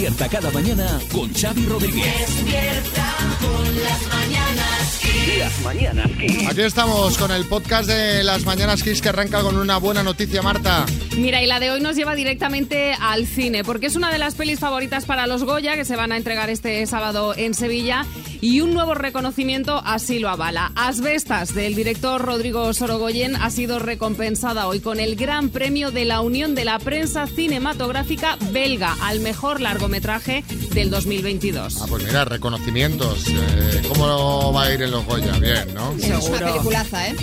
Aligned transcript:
Despierta 0.00 0.28
cada 0.30 0.50
mañana 0.50 0.98
con 1.12 1.30
Xavi 1.34 1.66
Rodríguez. 1.66 2.04
Despierta 2.16 3.14
con 3.38 3.82
las 3.82 4.06
mañanas 4.06 4.98
Kiss. 5.02 5.38
Las 5.38 5.60
mañanas 5.60 6.10
Kiss. 6.18 6.48
Aquí 6.48 6.60
estamos 6.62 7.18
con 7.18 7.30
el 7.30 7.44
podcast 7.44 7.86
de 7.86 8.24
las 8.24 8.46
Mañanas 8.46 8.82
Kiss 8.82 9.02
que 9.02 9.10
arranca 9.10 9.42
con 9.42 9.58
una 9.58 9.76
buena 9.76 10.02
noticia, 10.02 10.40
Marta. 10.40 10.86
Mira, 11.18 11.42
y 11.42 11.46
la 11.46 11.60
de 11.60 11.70
hoy 11.70 11.82
nos 11.82 11.96
lleva 11.96 12.14
directamente 12.14 12.94
al 12.98 13.26
cine, 13.26 13.62
porque 13.62 13.88
es 13.88 13.96
una 13.96 14.10
de 14.10 14.16
las 14.16 14.36
pelis 14.36 14.58
favoritas 14.58 15.04
para 15.04 15.26
los 15.26 15.44
Goya, 15.44 15.76
que 15.76 15.84
se 15.84 15.96
van 15.96 16.12
a 16.12 16.16
entregar 16.16 16.48
este 16.48 16.86
sábado 16.86 17.34
en 17.36 17.52
Sevilla, 17.52 18.06
y 18.40 18.60
un 18.60 18.72
nuevo 18.72 18.94
reconocimiento 18.94 19.80
así 19.84 20.18
lo 20.18 20.28
avala. 20.28 20.72
Asbestas, 20.74 21.54
del 21.54 21.74
director 21.74 22.20
Rodrigo 22.20 22.72
Sorogoyen, 22.72 23.36
ha 23.36 23.50
sido 23.50 23.78
recompensada 23.78 24.66
hoy 24.66 24.80
con 24.80 25.00
el 25.00 25.16
Gran 25.16 25.50
Premio 25.50 25.90
de 25.90 26.04
la 26.04 26.20
Unión 26.20 26.54
de 26.54 26.64
la 26.64 26.78
Prensa 26.78 27.26
Cinematográfica 27.26 28.36
Belga 28.52 28.96
al 29.02 29.20
mejor 29.20 29.60
largometraje 29.60 30.44
del 30.72 30.90
2022. 30.90 31.82
Ah, 31.82 31.86
pues 31.88 32.04
mira, 32.04 32.24
reconocimientos. 32.24 33.26
Eh, 33.28 33.82
¿Cómo 33.88 34.52
va 34.52 34.64
a 34.64 34.74
ir 34.74 34.82
en 34.82 34.90
los 34.90 35.04
Goya? 35.04 35.38
Bien, 35.38 35.74
¿no? 35.74 35.92
Es 35.92 36.28
una 36.28 36.38
peliculaza, 36.38 37.08
¿eh? 37.08 37.14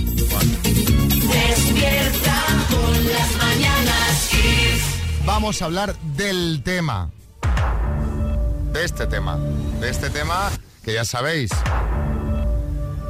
Despierta 1.28 2.46
con 2.70 3.08
las 3.08 3.38
mañanas 3.38 4.30
Kiss. 4.30 5.26
Vamos 5.26 5.62
a 5.62 5.66
hablar 5.66 5.96
del 6.16 6.62
tema. 6.64 7.10
De 8.72 8.84
este 8.86 9.08
tema. 9.08 9.38
De 9.80 9.90
este 9.90 10.10
tema 10.10 10.52
que 10.88 10.94
ya 10.94 11.04
sabéis. 11.04 11.52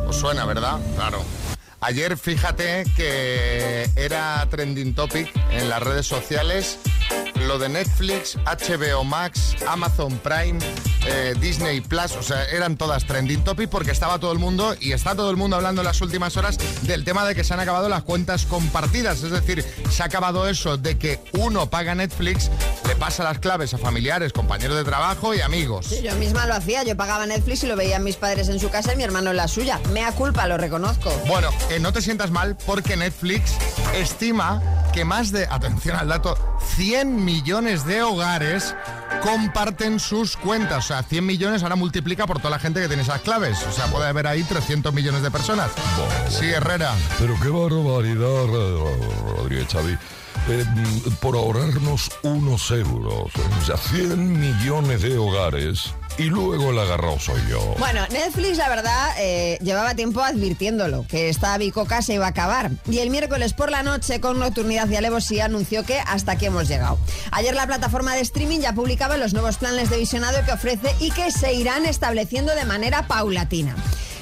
Os 0.07 0.15
suena, 0.15 0.47
¿verdad? 0.47 0.79
Claro. 0.95 1.23
Ayer 1.79 2.17
fíjate 2.17 2.85
que 2.95 3.87
era 3.95 4.47
trending 4.49 4.95
topic 4.95 5.31
en 5.51 5.69
las 5.69 5.83
redes 5.83 6.07
sociales 6.07 6.79
lo 7.47 7.59
de 7.59 7.69
Netflix, 7.69 8.37
HBO 8.45 9.03
Max, 9.03 9.55
Amazon 9.67 10.17
Prime, 10.19 10.59
eh, 11.05 11.33
Disney 11.39 11.81
Plus, 11.81 12.11
o 12.17 12.23
sea, 12.23 12.43
eran 12.45 12.75
todas 12.75 13.05
trending 13.05 13.43
topic 13.43 13.69
porque 13.69 13.91
estaba 13.91 14.19
todo 14.19 14.31
el 14.31 14.39
mundo 14.39 14.75
y 14.79 14.91
está 14.91 15.15
todo 15.15 15.29
el 15.29 15.37
mundo 15.37 15.55
hablando 15.55 15.81
en 15.81 15.85
las 15.85 16.01
últimas 16.01 16.35
horas 16.35 16.57
del 16.83 17.03
tema 17.03 17.25
de 17.25 17.35
que 17.35 17.43
se 17.43 17.53
han 17.53 17.59
acabado 17.59 17.87
las 17.87 18.03
cuentas 18.03 18.45
compartidas, 18.45 19.23
es 19.23 19.31
decir, 19.31 19.63
se 19.89 20.03
ha 20.03 20.07
acabado 20.07 20.47
eso 20.47 20.77
de 20.77 20.97
que 20.97 21.19
uno 21.33 21.69
paga 21.69 21.95
Netflix, 21.95 22.51
le 22.87 22.95
pasa 22.95 23.23
las 23.23 23.39
claves 23.39 23.73
a 23.73 23.77
familiares, 23.77 24.33
compañeros 24.33 24.75
de 24.75 24.83
trabajo 24.83 25.33
y 25.33 25.41
amigos. 25.41 25.87
Sí, 25.87 26.01
yo 26.01 26.15
misma 26.15 26.45
lo 26.47 26.55
hacía, 26.55 26.83
yo 26.83 26.97
pagaba 26.97 27.25
Netflix 27.25 27.63
y 27.63 27.67
lo 27.67 27.75
veían 27.75 28.03
mis 28.03 28.17
padres 28.17 28.49
en 28.49 28.59
su 28.59 28.69
casa 28.69 28.93
y 28.93 28.97
mi 28.97 29.03
hermano 29.03 29.31
en 29.31 29.37
la 29.37 29.47
suya. 29.47 29.79
Mea 29.93 30.11
culpa, 30.11 30.47
lo 30.47 30.57
reconozco. 30.57 31.11
Bueno, 31.27 31.49
eh, 31.69 31.79
no 31.79 31.93
te 31.93 32.01
sientas 32.01 32.31
mal 32.31 32.57
porque 32.65 32.97
Netflix 32.97 33.53
estima 33.95 34.61
que 34.97 35.05
más 35.05 35.31
de, 35.31 35.45
atención 35.45 35.95
al 35.95 36.07
dato, 36.07 36.35
100 36.75 37.23
millones 37.23 37.85
de 37.85 38.01
hogares 38.01 38.73
comparten 39.21 39.99
sus 39.99 40.35
cuentas. 40.35 40.85
O 40.85 40.87
sea, 40.87 41.03
100 41.03 41.23
millones 41.23 41.61
ahora 41.61 41.75
multiplica 41.75 42.25
por 42.25 42.39
toda 42.39 42.49
la 42.49 42.57
gente 42.57 42.81
que 42.81 42.87
tiene 42.87 43.03
esas 43.03 43.21
claves. 43.21 43.61
O 43.69 43.71
sea, 43.71 43.85
puede 43.91 44.07
haber 44.07 44.25
ahí 44.25 44.41
300 44.41 44.91
millones 44.91 45.21
de 45.21 45.29
personas. 45.29 45.69
Sí, 46.29 46.45
Herrera. 46.45 46.95
Pero 47.19 47.35
qué 47.39 47.49
barbaridad, 47.49 48.47
Rodríguez 49.37 49.67
Xavi. 49.71 49.95
Eh, 50.49 50.63
mm, 50.63 51.11
por 51.19 51.35
ahorrarnos 51.35 52.09
unos 52.23 52.71
euros, 52.71 53.31
¿eh? 53.35 53.41
o 53.61 53.65
sea, 53.65 53.75
100 53.75 54.39
millones 54.39 55.01
de 55.01 55.17
hogares 55.17 55.93
y 56.17 56.23
luego 56.23 56.71
el 56.71 56.79
agarrado 56.79 57.19
soy 57.19 57.41
yo. 57.49 57.75
Bueno, 57.77 58.01
Netflix, 58.11 58.57
la 58.57 58.69
verdad, 58.69 59.09
eh, 59.19 59.57
llevaba 59.61 59.93
tiempo 59.93 60.21
advirtiéndolo, 60.21 61.05
que 61.07 61.27
esta 61.27 61.57
bicoca 61.57 62.01
se 62.01 62.13
iba 62.13 62.25
a 62.25 62.29
acabar. 62.29 62.71
Y 62.89 62.99
el 62.99 63.09
miércoles 63.09 63.53
por 63.53 63.69
la 63.69 63.83
noche, 63.83 64.21
con 64.21 64.39
nocturnidad 64.39 64.89
y 64.89 64.95
alevosía, 64.95 65.45
anunció 65.45 65.83
que 65.83 65.99
hasta 65.99 66.33
aquí 66.33 66.45
hemos 66.45 66.67
llegado. 66.67 66.97
Ayer 67.31 67.53
la 67.53 67.67
plataforma 67.67 68.15
de 68.15 68.21
streaming 68.21 68.59
ya 68.59 68.73
publicaba 68.73 69.17
los 69.17 69.33
nuevos 69.33 69.57
planes 69.57 69.89
de 69.89 69.97
visionado 69.97 70.43
que 70.45 70.53
ofrece 70.53 70.95
y 70.99 71.11
que 71.11 71.29
se 71.29 71.53
irán 71.53 71.85
estableciendo 71.85 72.55
de 72.55 72.65
manera 72.65 73.05
paulatina. 73.07 73.75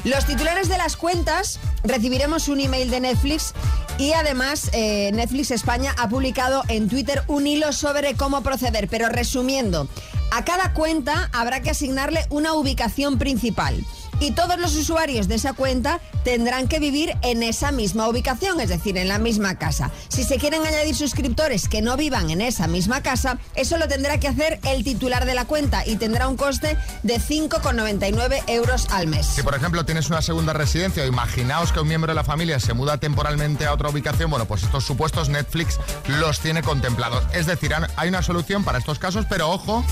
Los 0.06 0.28
titulares 0.28 0.70
de 0.70 0.78
las 0.78 0.98
cuentas 0.98 1.60
recibiremos 1.84 2.48
un 2.48 2.60
email 2.60 2.92
de 2.92 3.00
Netflix 3.00 3.56
y 3.98 4.14
además 4.14 4.70
eh, 4.72 5.10
Netflix 5.12 5.50
España 5.50 5.96
ha 5.98 6.08
publicado 6.10 6.62
en 6.68 6.88
Twitter 6.88 7.24
un 7.28 7.48
hilo 7.48 7.74
sobre 7.74 8.14
cómo 8.14 8.44
proceder, 8.44 8.88
pero 8.88 9.10
resumiendo, 9.10 9.88
a 10.32 10.46
cada 10.46 10.74
cuenta 10.74 11.32
habrá 11.34 11.62
que 11.62 11.72
asignarle 11.72 12.28
una 12.30 12.54
ubicación 12.54 13.18
principal. 13.18 13.84
Y 14.20 14.32
todos 14.32 14.58
los 14.60 14.76
usuarios 14.76 15.28
de 15.28 15.36
esa 15.36 15.54
cuenta 15.54 16.00
tendrán 16.24 16.68
que 16.68 16.80
vivir 16.80 17.16
en 17.22 17.44
esa 17.44 17.72
misma 17.72 18.08
ubicación, 18.08 18.60
es 18.60 18.70
decir, 18.70 18.98
en 18.98 19.08
la 19.08 19.20
misma 19.20 19.56
casa. 19.58 19.92
Si 20.08 20.24
se 20.24 20.38
quieren 20.38 20.66
añadir 20.66 20.96
suscriptores 20.96 21.68
que 21.68 21.82
no 21.82 21.98
vivan 21.98 22.30
en 22.30 22.42
esa 22.42 22.68
misma 22.68 23.02
casa, 23.02 23.38
eso 23.56 23.78
lo 23.78 23.88
tendrá 23.88 24.20
que 24.20 24.28
hacer 24.28 24.60
el 24.64 24.84
titular 24.84 25.26
de 25.26 25.36
la 25.36 25.46
cuenta 25.46 25.86
y 25.86 25.98
tendrá 25.98 26.28
un 26.28 26.38
coste 26.38 26.78
de 27.04 27.20
5,99 27.20 28.44
euros 28.48 28.88
al 28.92 29.08
mes. 29.08 29.26
Si, 29.26 29.44
por 29.44 29.56
ejemplo, 29.56 29.86
tienes 29.86 30.10
una 30.10 30.22
segunda 30.22 30.54
residencia, 30.54 31.04
o 31.04 31.06
imaginaos 31.06 31.72
que 31.72 31.80
un 31.80 31.88
miembro 31.88 32.12
de 32.12 32.16
la 32.16 32.24
familia 32.24 32.60
se 32.60 32.74
muda 32.74 32.98
temporalmente 32.98 33.66
a 33.66 33.74
otra 33.74 33.90
ubicación, 33.90 34.30
bueno, 34.30 34.46
pues 34.46 34.64
estos 34.64 34.84
supuestos 34.84 35.30
Netflix 35.30 35.80
los 36.08 36.40
tiene 36.40 36.64
contemplados. 36.64 37.24
Es 37.34 37.46
decir, 37.46 37.74
hay 37.96 38.10
una 38.10 38.24
solución 38.24 38.64
para 38.64 38.80
estos 38.80 39.00
casos, 39.00 39.26
pero 39.30 39.50
ojo, 39.50 39.86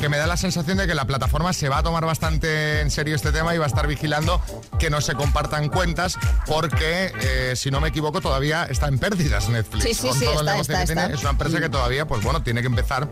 que 0.00 0.08
me 0.08 0.16
da 0.16 0.26
la 0.26 0.36
sensación 0.36 0.78
de 0.78 0.86
que 0.86 0.94
la 0.94 1.06
plataforma 1.06 1.52
se 1.52 1.68
va 1.68 1.78
a 1.78 1.82
tomar 1.82 2.04
bastante 2.04 2.80
en 2.80 2.90
serio 2.90 3.14
este 3.14 3.32
tema 3.32 3.54
y 3.54 3.58
va 3.58 3.64
a 3.64 3.68
estar 3.68 3.86
vigilando 3.86 4.40
que 4.78 4.90
no 4.90 5.00
se 5.00 5.14
compartan 5.14 5.68
cuentas, 5.68 6.18
porque, 6.46 7.12
eh, 7.20 7.52
si 7.56 7.70
no 7.70 7.80
me 7.80 7.88
equivoco, 7.88 8.20
todavía 8.20 8.64
está 8.64 8.88
en 8.88 8.98
pérdidas 8.98 9.48
Netflix. 9.48 9.84
Sí, 9.84 9.94
sí, 9.94 10.08
Con 10.08 10.18
sí, 10.18 10.24
todo 10.24 10.40
el 10.40 10.40
está, 10.40 10.52
negocio 10.52 10.74
está, 10.74 10.86
que 10.86 11.00
tiene, 11.00 11.14
es 11.14 11.20
una 11.20 11.30
empresa 11.30 11.60
que 11.60 11.68
todavía, 11.68 12.06
pues 12.06 12.22
bueno, 12.22 12.42
tiene 12.42 12.60
que 12.60 12.66
empezar 12.66 13.08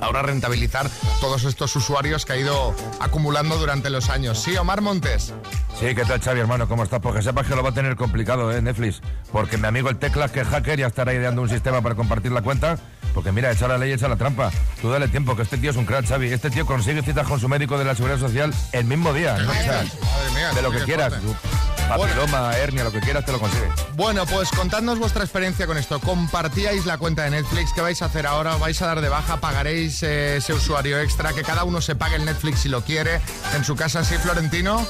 ahora 0.00 0.20
a 0.20 0.22
rentabilizar 0.22 0.88
todos 1.20 1.44
estos 1.44 1.74
usuarios 1.76 2.24
que 2.24 2.32
ha 2.32 2.36
ido 2.36 2.74
acumulando 3.00 3.56
durante 3.56 3.90
los 3.90 4.10
años. 4.10 4.38
Sí, 4.40 4.56
Omar 4.56 4.80
Montes. 4.80 5.32
Sí, 5.78 5.94
¿qué 5.94 6.04
tal, 6.04 6.20
Xavi, 6.20 6.40
hermano? 6.40 6.68
¿Cómo 6.68 6.84
estás? 6.84 7.00
Porque 7.00 7.22
sepas 7.22 7.46
que 7.46 7.54
lo 7.54 7.62
va 7.62 7.70
a 7.70 7.74
tener 7.74 7.96
complicado, 7.96 8.52
¿eh, 8.52 8.62
Netflix? 8.62 9.00
Porque 9.32 9.58
mi 9.58 9.66
amigo 9.66 9.88
el 9.88 9.98
Teclas, 9.98 10.30
que 10.30 10.40
es 10.40 10.48
hacker, 10.48 10.78
ya 10.78 10.86
estará 10.86 11.12
ideando 11.12 11.42
un 11.42 11.48
sistema 11.48 11.82
para 11.82 11.94
compartir 11.94 12.32
la 12.32 12.42
cuenta. 12.42 12.78
Porque 13.14 13.32
mira, 13.32 13.52
echa 13.52 13.68
la 13.68 13.78
ley, 13.78 13.92
echa 13.92 14.08
la 14.08 14.16
trampa. 14.16 14.50
Tú 14.82 14.90
dale 14.90 15.08
tiempo, 15.08 15.36
que 15.36 15.42
este 15.42 15.56
tío 15.56 15.70
es 15.70 15.76
un 15.76 15.86
crack, 15.86 16.06
Xavi. 16.06 16.32
Este 16.32 16.50
tío 16.50 16.66
consigue 16.66 17.00
citas 17.02 17.26
con 17.26 17.38
su 17.40 17.48
médico 17.48 17.78
de 17.78 17.84
la 17.84 17.94
Seguridad 17.94 18.18
Social 18.18 18.52
el 18.72 18.84
mismo 18.84 19.12
día. 19.12 19.38
¿no? 19.38 19.50
O 19.50 19.54
sea, 19.54 19.84
Madre 19.84 20.30
mía, 20.34 20.52
de 20.52 20.62
lo 20.62 20.70
que 20.72 20.80
quieras. 20.80 21.14
Papiloma, 21.96 22.56
hernia, 22.56 22.84
lo 22.84 22.92
que 22.92 23.00
quieras, 23.00 23.24
te 23.24 23.32
lo 23.32 23.38
consigue. 23.38 23.68
Bueno, 23.94 24.24
pues 24.26 24.50
contadnos 24.50 24.98
vuestra 24.98 25.22
experiencia 25.24 25.66
con 25.66 25.76
esto. 25.78 26.00
¿Compartíais 26.00 26.86
la 26.86 26.98
cuenta 26.98 27.22
de 27.24 27.30
Netflix? 27.30 27.72
¿Qué 27.72 27.80
vais 27.80 28.00
a 28.02 28.06
hacer 28.06 28.26
ahora? 28.26 28.54
¿Os 28.54 28.60
vais 28.60 28.80
a 28.82 28.86
dar 28.86 29.00
de 29.00 29.08
baja? 29.08 29.38
¿Pagaréis 29.38 30.02
eh, 30.02 30.36
ese 30.36 30.52
usuario 30.52 30.98
extra? 31.00 31.32
Que 31.32 31.42
cada 31.42 31.64
uno 31.64 31.80
se 31.80 31.94
pague 31.94 32.16
el 32.16 32.24
Netflix 32.24 32.60
si 32.60 32.68
lo 32.68 32.82
quiere. 32.82 33.20
En 33.54 33.64
su 33.64 33.76
casa, 33.76 34.04
sí, 34.04 34.16
Florentino. 34.16 34.84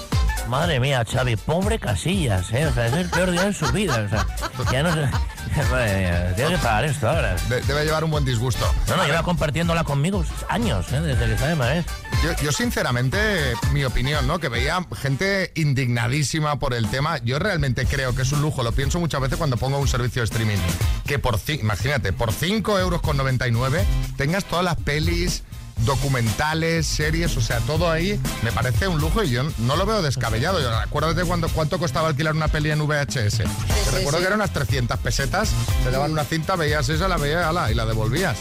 Madre 0.48 0.78
mía, 0.78 1.04
Xavi, 1.10 1.37
pobre 1.37 1.78
Casillas, 1.78 2.53
¿eh? 2.53 2.66
O 2.66 2.72
sea, 2.75 2.87
es 2.87 2.93
el 2.93 3.09
peor 3.09 3.31
día 3.31 3.44
de 3.44 3.54
su 3.54 3.66
vida, 3.72 4.04
o 4.06 4.09
sea, 4.10 4.26
ya 4.70 4.82
no 4.82 4.93
sé... 4.93 5.09
Madre 5.70 6.00
mía, 6.00 6.32
tiene 6.37 6.50
que 6.50 6.59
pagar 6.59 6.84
esto 6.84 7.09
ahora. 7.09 7.37
De- 7.48 7.62
debe 7.62 7.84
llevar 7.84 8.04
un 8.04 8.10
buen 8.10 8.25
disgusto. 8.26 8.70
No, 8.88 8.97
no, 8.97 9.06
lleva 9.06 9.22
compartiéndola 9.22 9.84
conmigo 9.84 10.22
años, 10.50 10.93
¿eh? 10.93 11.00
Desde 11.00 11.26
que 11.28 11.38
sabe 11.38 11.54
más. 11.54 11.84
Yo, 12.22 12.32
yo, 12.43 12.53
sinceramente, 12.53 13.54
mi 13.72 13.84
opinión, 13.84 14.26
¿no? 14.26 14.38
Que 14.38 14.48
veía 14.48 14.84
gente 15.00 15.53
indignadísima 15.54 16.59
por 16.59 16.75
el 16.75 16.88
tema. 16.94 17.19
Yo 17.25 17.41
realmente 17.41 17.87
creo 17.87 18.15
que 18.15 18.22
es 18.22 18.31
un 18.31 18.41
lujo. 18.41 18.62
Lo 18.62 18.71
pienso 18.71 19.00
muchas 19.00 19.21
veces 19.21 19.37
cuando 19.37 19.56
pongo 19.56 19.78
un 19.78 19.88
servicio 19.88 20.22
de 20.22 20.27
streaming. 20.27 20.59
Que 21.05 21.19
por, 21.19 21.41
imagínate, 21.49 22.12
por 22.12 22.32
5 22.32 22.78
euros 22.78 23.00
con 23.00 23.16
99 23.16 23.84
tengas 24.16 24.44
todas 24.44 24.65
las 24.65 24.77
pelis, 24.77 25.43
documentales, 25.78 26.87
series, 26.87 27.37
o 27.37 27.41
sea, 27.41 27.59
todo 27.59 27.91
ahí 27.91 28.21
me 28.44 28.53
parece 28.53 28.87
un 28.87 29.00
lujo 29.00 29.25
y 29.25 29.31
yo 29.31 29.43
no 29.59 29.75
lo 29.75 29.87
veo 29.87 30.03
descabellado. 30.03 30.60
Yo, 30.60 30.72
acuérdate 30.72 31.25
cuando, 31.25 31.49
cuánto 31.49 31.81
costaba 31.81 32.06
alquilar 32.06 32.37
una 32.37 32.47
peli 32.47 32.71
en 32.71 32.78
VHS. 32.87 33.38
Te 33.38 33.91
recuerdo 33.91 34.20
que 34.20 34.26
eran 34.26 34.38
unas 34.38 34.52
300 34.52 34.96
pesetas, 35.00 35.50
te 35.82 35.91
daban 35.91 36.12
una 36.12 36.23
cinta, 36.23 36.55
veías 36.55 36.88
esa, 36.88 37.08
la 37.08 37.17
veías 37.17 37.44
ala, 37.44 37.73
y 37.73 37.75
la 37.75 37.87
devolvías. 37.87 38.38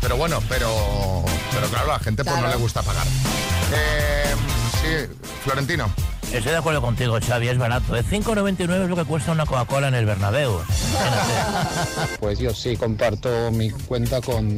Pero 0.00 0.16
bueno, 0.16 0.40
pero, 0.48 1.24
pero 1.52 1.66
claro, 1.70 1.90
a 1.90 1.94
la 1.94 2.04
gente 2.04 2.24
pues 2.24 2.40
no 2.40 2.46
le 2.46 2.56
gusta 2.56 2.82
pagar. 2.82 3.06
Eh, 3.74 4.36
sí, 4.80 5.12
Florentino. 5.42 5.92
Estoy 6.36 6.52
de 6.52 6.58
acuerdo 6.58 6.82
contigo, 6.82 7.18
Xavi, 7.18 7.48
es 7.48 7.56
barato. 7.56 7.96
¿eh? 7.96 8.04
5,99 8.04 8.84
es 8.84 8.90
lo 8.90 8.96
que 8.96 9.04
cuesta 9.04 9.32
una 9.32 9.46
Coca-Cola 9.46 9.88
en 9.88 9.94
el 9.94 10.04
Bernabéu. 10.04 10.60
Pues 12.20 12.38
yo 12.38 12.52
sí 12.52 12.76
comparto 12.76 13.50
mi 13.52 13.70
cuenta 13.70 14.20
con 14.20 14.54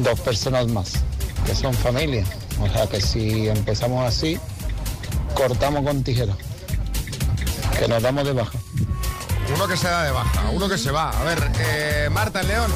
dos 0.00 0.18
personas 0.20 0.66
más, 0.66 0.94
que 1.46 1.54
son 1.54 1.72
familia. 1.74 2.24
O 2.60 2.68
sea 2.68 2.88
que 2.88 3.00
si 3.00 3.48
empezamos 3.48 4.04
así, 4.04 4.38
cortamos 5.34 5.84
con 5.84 6.02
tijera, 6.02 6.36
que 7.78 7.86
nos 7.86 8.02
damos 8.02 8.24
de 8.24 8.32
baja. 8.32 8.58
Uno 9.54 9.68
que 9.68 9.76
se 9.76 9.86
da 9.86 10.02
de 10.02 10.10
baja, 10.10 10.50
uno 10.52 10.68
que 10.68 10.76
se 10.76 10.90
va. 10.90 11.10
A 11.10 11.22
ver, 11.22 11.38
eh, 11.60 12.08
Marta 12.10 12.42
León. 12.42 12.70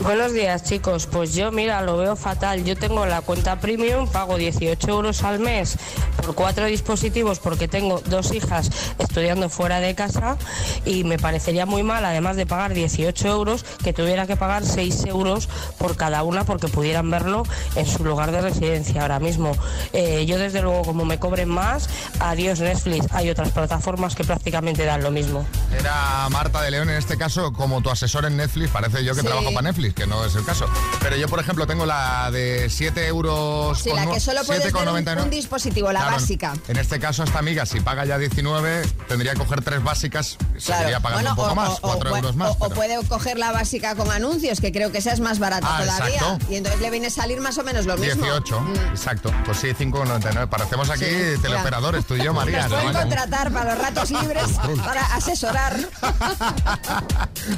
Buenos 0.00 0.32
días 0.34 0.64
chicos, 0.64 1.06
pues 1.06 1.34
yo 1.34 1.50
mira, 1.50 1.80
lo 1.80 1.96
veo 1.96 2.14
fatal. 2.16 2.62
Yo 2.64 2.76
tengo 2.76 3.06
la 3.06 3.22
cuenta 3.22 3.58
premium, 3.60 4.06
pago 4.08 4.36
18 4.36 4.90
euros 4.90 5.22
al 5.22 5.38
mes 5.40 5.76
por 6.16 6.34
cuatro 6.34 6.66
dispositivos 6.66 7.38
porque 7.38 7.68
tengo 7.68 8.00
dos 8.06 8.32
hijas 8.32 8.70
estudiando 8.98 9.48
fuera 9.48 9.80
de 9.80 9.94
casa 9.94 10.36
y 10.84 11.04
me 11.04 11.18
parecería 11.18 11.64
muy 11.64 11.82
mal, 11.82 12.04
además 12.04 12.36
de 12.36 12.44
pagar 12.46 12.74
18 12.74 13.28
euros, 13.28 13.64
que 13.82 13.92
tuviera 13.92 14.26
que 14.26 14.36
pagar 14.36 14.64
6 14.64 15.04
euros 15.06 15.48
por 15.78 15.96
cada 15.96 16.22
una 16.22 16.44
porque 16.44 16.68
pudieran 16.68 17.10
verlo 17.10 17.44
en 17.74 17.86
su 17.86 18.04
lugar 18.04 18.30
de 18.32 18.40
residencia 18.42 19.02
ahora 19.02 19.20
mismo. 19.20 19.52
Eh, 19.92 20.24
yo 20.26 20.38
desde 20.38 20.60
luego 20.60 20.82
como 20.82 21.04
me 21.04 21.18
cobren 21.18 21.48
más, 21.48 21.88
adiós 22.20 22.60
Netflix. 22.60 23.06
Hay 23.12 23.30
otras 23.30 23.50
plataformas 23.50 24.14
que 24.14 24.24
prácticamente 24.24 24.84
dan 24.84 25.02
lo 25.02 25.10
mismo. 25.10 25.46
Era 25.78 26.28
Marta 26.30 26.60
de 26.62 26.70
León 26.70 26.90
en 26.90 26.96
este 26.96 27.16
caso 27.16 27.52
como 27.52 27.80
tu 27.80 27.90
asesor 27.90 28.24
en 28.26 28.36
Netflix. 28.36 28.70
Parece 28.70 29.02
yo 29.04 29.14
que 29.14 29.20
Sí. 29.20 29.26
trabajo 29.26 29.48
para 29.52 29.62
Netflix, 29.62 29.83
que 29.92 30.06
no 30.06 30.24
es 30.24 30.34
el 30.34 30.44
caso. 30.44 30.66
Pero 31.00 31.16
yo, 31.16 31.28
por 31.28 31.40
ejemplo, 31.40 31.66
tengo 31.66 31.84
la 31.86 32.30
de 32.30 32.70
7 32.70 33.06
euros. 33.06 33.78
Sí, 33.80 33.90
con 33.90 33.98
la 34.04 34.10
que 34.12 34.20
solo 34.20 34.42
puedes 34.44 34.72
ver 34.72 34.88
un, 34.88 34.96
7,99. 35.04 35.22
un 35.24 35.30
dispositivo, 35.30 35.92
la 35.92 36.00
Claro, 36.00 36.16
básica. 36.16 36.54
En 36.68 36.76
este 36.76 36.98
caso, 37.00 37.24
esta 37.24 37.38
amiga, 37.40 37.66
si 37.66 37.80
paga 37.80 38.04
ya 38.04 38.16
19, 38.18 38.82
tendría 39.08 39.32
que 39.32 39.38
coger 39.38 39.62
tres 39.62 39.82
básicas. 39.82 40.36
Seguiría 40.56 41.00
pagando 41.00 41.30
un 41.30 41.36
poco 41.36 41.52
o, 41.52 41.54
más, 41.54 41.70
o- 41.70 41.80
4 41.80 42.12
o- 42.12 42.16
euros 42.16 42.36
más. 42.36 42.52
o- 42.58 42.70
puede 42.70 42.96
coger 43.08 43.38
la 43.38 43.52
básica 43.52 43.94
con 43.94 44.10
anuncios, 44.10 44.60
que 44.60 44.72
creo 44.72 44.92
que 44.92 44.98
esa 44.98 45.12
es 45.12 45.20
más 45.20 45.38
barata 45.38 45.66
Ah, 45.68 45.82
todavía. 45.82 46.16
exacto. 46.16 46.46
Y 46.50 46.56
entonces 46.56 46.80
le 46.80 46.90
viene 46.90 47.08
a 47.08 47.10
salir 47.10 47.40
más 47.40 47.58
o 47.58 47.64
menos 47.64 47.86
lo 47.86 47.96
mismo. 47.96 48.24
18, 48.24 48.64
exacto. 48.90 49.30
Pues 49.44 49.58
sí, 49.58 49.74
5,99. 49.74 50.46
Parecemos 50.48 50.90
aquí 50.90 51.04
Sí, 51.04 51.40
teleoperadores, 51.42 52.04
tú 52.06 52.14
y 52.14 52.22
yo, 52.22 52.32
María. 52.32 52.68
Nos 52.68 52.80
pueden 52.80 52.92
contratar 52.92 53.52
para 53.52 53.74
los 53.74 53.82
ratos 53.84 54.10
libres, 54.10 54.44
para 54.84 55.02
asesorar. 55.14 55.76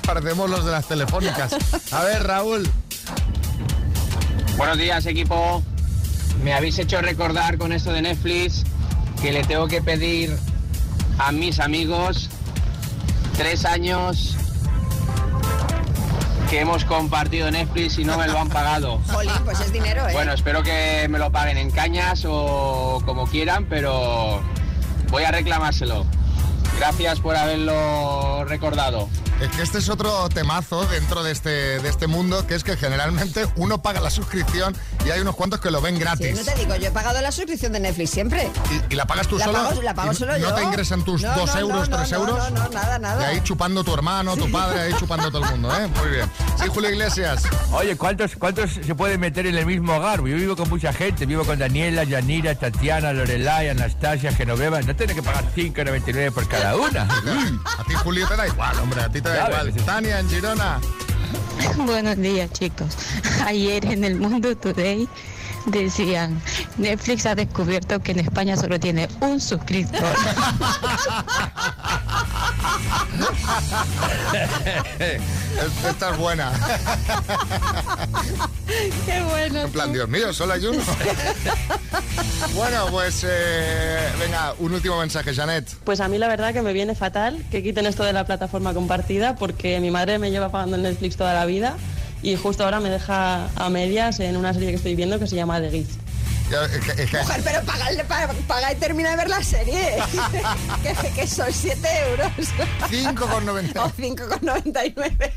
Parecemos 0.07 0.51
los 0.51 0.65
de 0.65 0.73
las 0.73 0.87
telefónicas. 0.87 1.53
A 1.93 2.03
ver, 2.03 2.16
Raúl. 2.19 2.69
Buenos 4.57 4.79
días, 4.79 5.05
equipo. 5.07 5.63
Me 6.43 6.55
habéis 6.55 6.79
hecho 6.79 7.01
recordar 7.01 7.59
con 7.59 7.73
esto 7.73 7.93
de 7.93 8.03
Netflix 8.03 8.65
que 9.21 9.33
le 9.33 9.43
tengo 9.45 9.69
que 9.69 9.83
pedir 9.83 10.37
a 11.19 11.33
mis 11.33 11.61
amigos 11.61 12.29
tres 13.37 13.65
años 13.65 14.37
que 16.49 16.61
hemos 16.61 16.85
compartido 16.85 17.51
Netflix 17.51 17.99
y 17.99 18.05
no 18.05 18.17
me 18.17 18.27
lo 18.29 18.39
han 18.39 18.49
pagado. 18.49 19.01
Jolín, 19.13 19.33
pues 19.45 19.61
es 19.61 19.73
dinero, 19.73 20.09
¿eh? 20.09 20.13
Bueno, 20.13 20.33
espero 20.33 20.63
que 20.63 21.07
me 21.09 21.19
lo 21.19 21.31
paguen 21.31 21.59
en 21.59 21.71
cañas 21.71 22.25
o 22.27 23.03
como 23.05 23.27
quieran, 23.27 23.67
pero 23.69 24.43
voy 25.11 25.25
a 25.25 25.31
reclamárselo. 25.33 26.07
Gracias 26.79 27.21
por 27.21 27.37
haberlo 27.37 28.45
recordado. 28.45 29.09
Es 29.41 29.49
que 29.51 29.63
este 29.63 29.79
es 29.79 29.89
otro 29.89 30.29
temazo 30.29 30.87
dentro 30.87 31.23
de 31.23 31.33
este, 31.33 31.79
de 31.81 31.89
este 31.89 32.07
mundo, 32.07 32.47
que 32.47 32.55
es 32.55 32.65
que 32.65 32.77
generalmente 32.77 33.47
uno 33.57 33.83
paga 33.83 34.01
la 34.01 34.11
suscripción 34.11 34.75
y 35.07 35.11
hay 35.11 35.21
unos 35.21 35.37
cuantos 35.37 35.61
que 35.61 35.71
lo 35.71 35.81
ven 35.81 35.95
Sí, 35.97 36.01
gratis. 36.01 36.37
no 36.37 36.45
te 36.53 36.55
digo, 36.59 36.75
yo 36.77 36.89
he 36.89 36.91
pagado 36.91 37.21
la 37.21 37.31
suscripción 37.33 37.73
de 37.73 37.81
Netflix 37.81 38.11
siempre. 38.11 38.51
¿Y, 38.91 38.93
y 38.95 38.97
la 38.97 39.07
pagas 39.07 39.29
tú 39.29 39.39
la 39.39 39.45
solo? 39.47 39.59
Pago, 39.69 39.83
la 39.83 39.95
pago 39.95 40.13
¿Y 40.13 40.15
solo 40.17 40.33
¿No 40.33 40.39
yo. 40.39 40.55
te 40.55 40.63
ingresan 40.65 41.05
tus 41.05 41.23
No, 41.23 41.35
dos 41.35 41.55
no, 41.55 41.61
euros, 41.61 41.89
no, 41.89 41.97
tres 41.97 42.11
no, 42.11 42.19
euros? 42.19 42.51
No, 42.51 42.65
no, 42.65 42.69
nada, 42.71 42.99
nada. 42.99 43.23
Y 43.23 43.37
ahí 43.37 43.41
chupando 43.43 43.85
tu 43.85 43.95
hermano, 43.95 44.37
tu 44.37 44.51
padre, 44.51 44.81
ahí 44.81 44.93
chupando 44.99 45.31
todo 45.31 45.45
el 45.45 45.51
mundo, 45.53 45.75
¿eh? 45.77 45.87
Muy 45.87 46.09
bien. 46.11 46.31
Sí, 46.61 46.69
Julio 46.75 46.91
Iglesias. 46.91 47.43
Oye, 47.73 47.97
¿cuántos, 47.97 48.37
¿cuántos 48.37 48.71
se 48.73 48.95
pueden 48.95 49.21
meter 49.21 49.47
en 49.47 49.57
el 49.57 49.67
mismo 49.67 49.95
hogar? 49.97 50.19
Yo 50.19 50.25
vivo 50.37 50.57
con 50.57 50.69
mucha 50.69 50.93
gente, 50.93 51.25
vivo 51.27 51.45
con 51.45 51.59
Daniela, 51.59 52.05
Yanira, 52.05 52.55
Tatiana, 52.55 53.13
Lorelai, 53.13 53.69
Anastasia, 53.69 54.33
Genoveva. 54.33 54.81
No 54.83 54.95
tiene 54.97 55.15
que 55.15 55.23
pagar 55.23 55.45
5,99 55.55 56.33
por 56.33 56.49
cada 56.49 56.77
una. 56.77 57.03
A 57.03 57.85
ti, 57.87 57.95
Julio, 57.95 58.27
te 58.27 58.37
da 58.37 58.47
igual, 58.47 58.77
hombre, 58.81 59.03
a 59.03 59.09
ti 59.09 59.21
te 59.21 59.29
da 59.29 59.35
Ya 59.37 59.47
igual. 59.49 59.67
ves, 59.67 59.75
sí. 59.77 59.81
Tania, 59.87 60.19
en 60.21 60.29
Girona. 60.29 60.79
Buenos 61.87 62.17
días, 62.17 62.51
chicos. 62.53 62.97
Ayer 63.47 63.85
en 63.87 64.05
el 64.05 64.17
Mundo 64.17 64.57
Today 64.57 65.09
decían, 65.67 66.41
Netflix 66.79 67.27
ha 67.27 67.35
descubierto 67.35 68.01
que 68.01 68.13
en 68.13 68.21
España 68.21 68.57
solo 68.57 68.79
tiene 68.79 69.09
un 69.21 69.41
suscriptor. 69.41 70.03
Esta 75.89 76.11
es 76.11 76.19
buena. 76.19 76.53
Qué 79.07 79.23
bueno. 79.23 79.63
En 79.63 79.73
plan, 79.73 79.93
Dios 79.93 80.09
mío, 80.09 80.33
solo 80.33 80.55
hay 80.55 80.67
uno. 80.67 80.83
bueno, 82.55 82.87
pues 82.91 83.25
eh, 83.29 84.11
venga, 84.19 84.55
un 84.59 84.75
último 84.75 84.99
mensaje, 84.99 85.35
Janet. 85.35 85.69
Pues 85.85 86.01
a 86.01 86.09
mí 86.09 86.19
la 86.19 86.29
verdad 86.29 86.53
que 86.53 86.63
me 86.63 86.73
viene 86.73 86.95
fatal 86.95 87.45
que 87.51 87.63
quiten 87.63 87.87
esto 87.87 88.05
de 88.05 88.13
la 88.13 88.25
plataforma 88.25 88.75
compartida 88.75 89.37
porque 89.37 89.81
mi 89.81 89.91
madre 89.91 90.19
me 90.19 90.31
lleva 90.31 90.51
pagando 90.51 90.77
el 90.77 90.83
Netflix 90.83 91.17
toda 91.17 91.35
la 91.35 91.47
vida 91.47 91.77
y 92.23 92.37
justo 92.37 92.65
ahora 92.65 92.81
me 92.81 92.91
deja 92.91 93.49
a 93.55 93.71
medias 93.71 94.21
en 94.21 94.37
una 94.37 94.53
serie 94.53 94.71
que 94.71 94.77
estoy 94.77 94.95
viendo 94.97 95.19
que 95.19 95.27
se 95.27 95.37
llama 95.37 95.61
The 95.61 95.71
Gift. 95.71 96.06
Es 96.51 97.11
que- 97.11 97.19
Mujer, 97.19 97.41
pero 97.45 97.63
paga, 97.65 97.87
paga, 98.07 98.33
paga 98.47 98.73
y 98.73 98.77
termina 98.77 99.11
de 99.11 99.17
ver 99.17 99.29
la 99.29 99.43
serie. 99.43 99.97
que, 100.83 101.11
que 101.11 101.27
son 101.27 101.53
7 101.53 101.89
euros. 102.11 102.31
5,99. 102.89 103.73
O 103.81 103.91
5,99. 103.91 105.33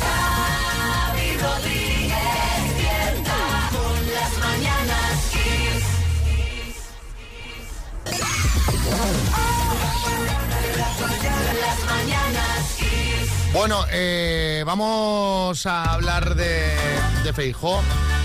Xavi 0.00 1.36
Rodríguez 1.38 2.18
despierta 2.64 3.70
con 3.72 4.14
las 4.14 4.32
mañanas 4.38 5.18
Bueno, 13.52 13.84
eh, 13.90 14.62
vamos 14.66 15.64
a 15.66 15.92
hablar 15.92 16.34
de, 16.34 16.76
de 17.24 17.32
Feijó. 17.32 17.80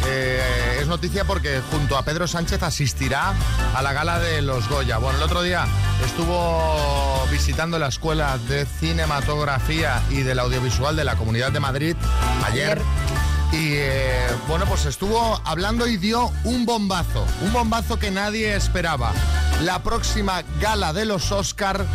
Eh, 0.06 0.80
es 0.82 0.88
noticia 0.88 1.24
porque 1.24 1.62
junto 1.72 1.98
a 1.98 2.04
Pedro 2.04 2.28
Sánchez 2.28 2.62
asistirá 2.62 3.34
a 3.74 3.82
la 3.82 3.94
gala 3.94 4.20
de 4.20 4.42
los 4.42 4.68
Goya. 4.68 4.98
Bueno, 4.98 5.18
el 5.18 5.24
otro 5.24 5.42
día 5.42 5.66
estuvo 6.06 7.26
visitando 7.32 7.80
la 7.80 7.88
Escuela 7.88 8.38
de 8.50 8.66
Cinematografía 8.66 10.02
y 10.10 10.24
del 10.24 10.40
Audiovisual 10.40 10.96
de 10.96 11.06
la 11.06 11.16
Comunidad 11.16 11.52
de 11.52 11.60
Madrid 11.62 11.96
ayer. 12.46 12.82
Y 13.54 13.76
eh, 13.76 14.28
bueno, 14.48 14.66
pues 14.66 14.86
estuvo 14.86 15.40
hablando 15.46 15.88
y 15.88 15.98
dio 15.98 16.32
un 16.44 16.66
bombazo, 16.66 17.26
un 17.42 17.54
bombazo 17.54 17.98
que 17.98 18.12
nadie 18.12 18.56
esperaba. 18.56 19.14
La 19.62 19.84
próxima 19.84 20.44
gala 20.60 20.92
de 20.92 21.06
los 21.06 21.32
Oscar 21.32 21.86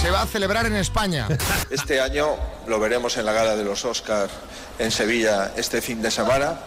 se 0.00 0.10
va 0.10 0.22
a 0.22 0.26
celebrar 0.26 0.66
en 0.66 0.76
España. 0.76 1.26
Este 1.70 2.00
año 2.00 2.36
lo 2.66 2.78
veremos 2.78 3.16
en 3.16 3.26
la 3.26 3.32
gala 3.32 3.56
de 3.56 3.64
los 3.64 3.84
Oscars 3.84 4.32
en 4.78 4.90
Sevilla 4.92 5.52
este 5.56 5.82
fin 5.82 6.00
de 6.00 6.10
semana. 6.10 6.58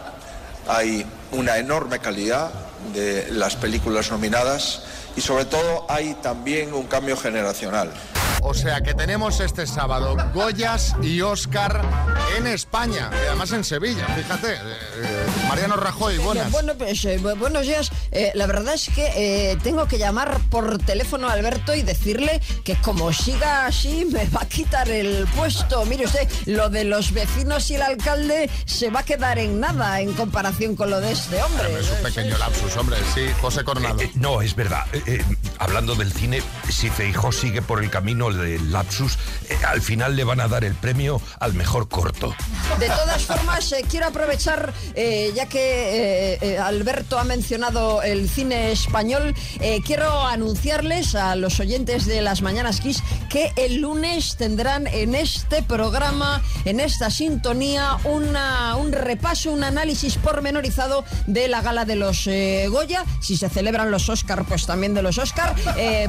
Hay 0.68 1.06
una 1.32 1.56
enorme 1.56 1.98
calidad 1.98 2.52
de 2.92 3.28
las 3.30 3.56
películas 3.56 4.10
nominadas 4.10 4.82
y 5.16 5.20
sobre 5.22 5.46
todo 5.46 5.86
hay 5.88 6.14
también 6.14 6.74
un 6.74 6.86
cambio 6.86 7.16
generacional. 7.16 7.90
O 8.44 8.54
sea 8.54 8.80
que 8.80 8.92
tenemos 8.92 9.38
este 9.40 9.66
sábado 9.68 10.16
Goyas 10.34 10.96
y 11.00 11.20
Oscar 11.20 11.80
en 12.36 12.46
España, 12.48 13.08
y 13.12 13.26
además 13.28 13.52
en 13.52 13.62
Sevilla, 13.62 14.04
fíjate. 14.06 14.54
eh, 14.54 14.58
eh, 14.58 15.26
Mariano 15.48 15.76
Rajoy, 15.76 16.18
buenas. 16.18 16.50
Bueno, 16.50 16.74
pues 16.76 17.04
eh, 17.04 17.20
bu- 17.20 17.38
buenos 17.38 17.62
días. 17.62 17.90
Eh, 18.10 18.32
la 18.34 18.46
verdad 18.46 18.74
es 18.74 18.88
que 18.88 19.06
eh, 19.52 19.56
tengo 19.62 19.86
que 19.86 19.96
llamar 19.98 20.40
por 20.50 20.78
teléfono 20.78 21.28
a 21.28 21.32
Alberto 21.34 21.74
y 21.74 21.82
decirle 21.82 22.40
que 22.64 22.74
como 22.76 23.12
siga 23.12 23.66
así 23.66 24.06
me 24.10 24.28
va 24.30 24.40
a 24.42 24.46
quitar 24.46 24.88
el 24.90 25.26
puesto. 25.36 25.84
Mire 25.84 26.06
usted, 26.06 26.28
lo 26.46 26.68
de 26.68 26.84
los 26.84 27.12
vecinos 27.12 27.70
y 27.70 27.76
el 27.76 27.82
alcalde 27.82 28.50
se 28.64 28.90
va 28.90 29.00
a 29.00 29.04
quedar 29.04 29.38
en 29.38 29.60
nada 29.60 30.00
en 30.00 30.12
comparación 30.14 30.74
con 30.74 30.90
lo 30.90 31.00
de 31.00 31.12
este 31.12 31.40
hombre. 31.42 31.78
Es 31.78 31.90
un 31.90 32.02
pequeño 32.02 32.36
lapsus, 32.38 32.76
hombre, 32.76 32.96
sí, 33.14 33.22
José 33.40 33.62
Coronado. 33.62 34.00
Eh, 34.00 34.10
no, 34.16 34.42
es 34.42 34.56
verdad. 34.56 34.84
Eh, 34.92 35.02
eh, 35.06 35.24
hablando 35.58 35.94
del 35.94 36.12
cine, 36.12 36.42
si 36.68 36.90
Feijó 36.90 37.30
sigue 37.30 37.62
por 37.62 37.82
el 37.82 37.88
camino 37.90 38.31
del 38.34 38.72
lapsus, 38.72 39.18
eh, 39.48 39.56
al 39.66 39.80
final 39.82 40.16
le 40.16 40.24
van 40.24 40.40
a 40.40 40.48
dar 40.48 40.64
el 40.64 40.74
premio 40.74 41.20
al 41.40 41.54
mejor 41.54 41.88
corto. 41.88 42.34
De 42.78 42.86
todas 42.88 43.22
formas, 43.22 43.70
eh, 43.72 43.84
quiero 43.88 44.06
aprovechar, 44.06 44.72
eh, 44.94 45.32
ya 45.34 45.46
que 45.46 46.58
Alberto 46.62 47.18
ha 47.18 47.24
mencionado 47.24 48.02
el 48.02 48.28
cine 48.28 48.72
español, 48.72 49.34
quiero 49.84 50.26
anunciarles 50.26 51.14
a 51.14 51.36
los 51.36 51.60
oyentes 51.60 52.06
de 52.06 52.20
las 52.22 52.42
Mañanas 52.42 52.80
Kiss 52.80 53.02
que 53.28 53.52
el 53.56 53.80
lunes 53.80 54.36
tendrán 54.36 54.86
en 54.86 55.14
este 55.14 55.62
programa, 55.62 56.42
en 56.64 56.80
esta 56.80 57.10
sintonía, 57.10 57.96
una- 58.04 58.76
un 58.76 58.92
repaso, 58.92 59.50
un 59.52 59.64
análisis 59.64 60.16
pormenorizado 60.16 61.04
de 61.26 61.48
la 61.48 61.60
gala 61.62 61.84
de 61.84 61.96
los 61.96 62.28
Goya, 62.70 63.04
si 63.20 63.36
se 63.36 63.48
celebran 63.48 63.90
los 63.90 64.08
Oscar, 64.08 64.44
pues 64.44 64.66
también 64.66 64.94
de 64.94 65.02
los 65.02 65.18
Oscar, 65.18 65.54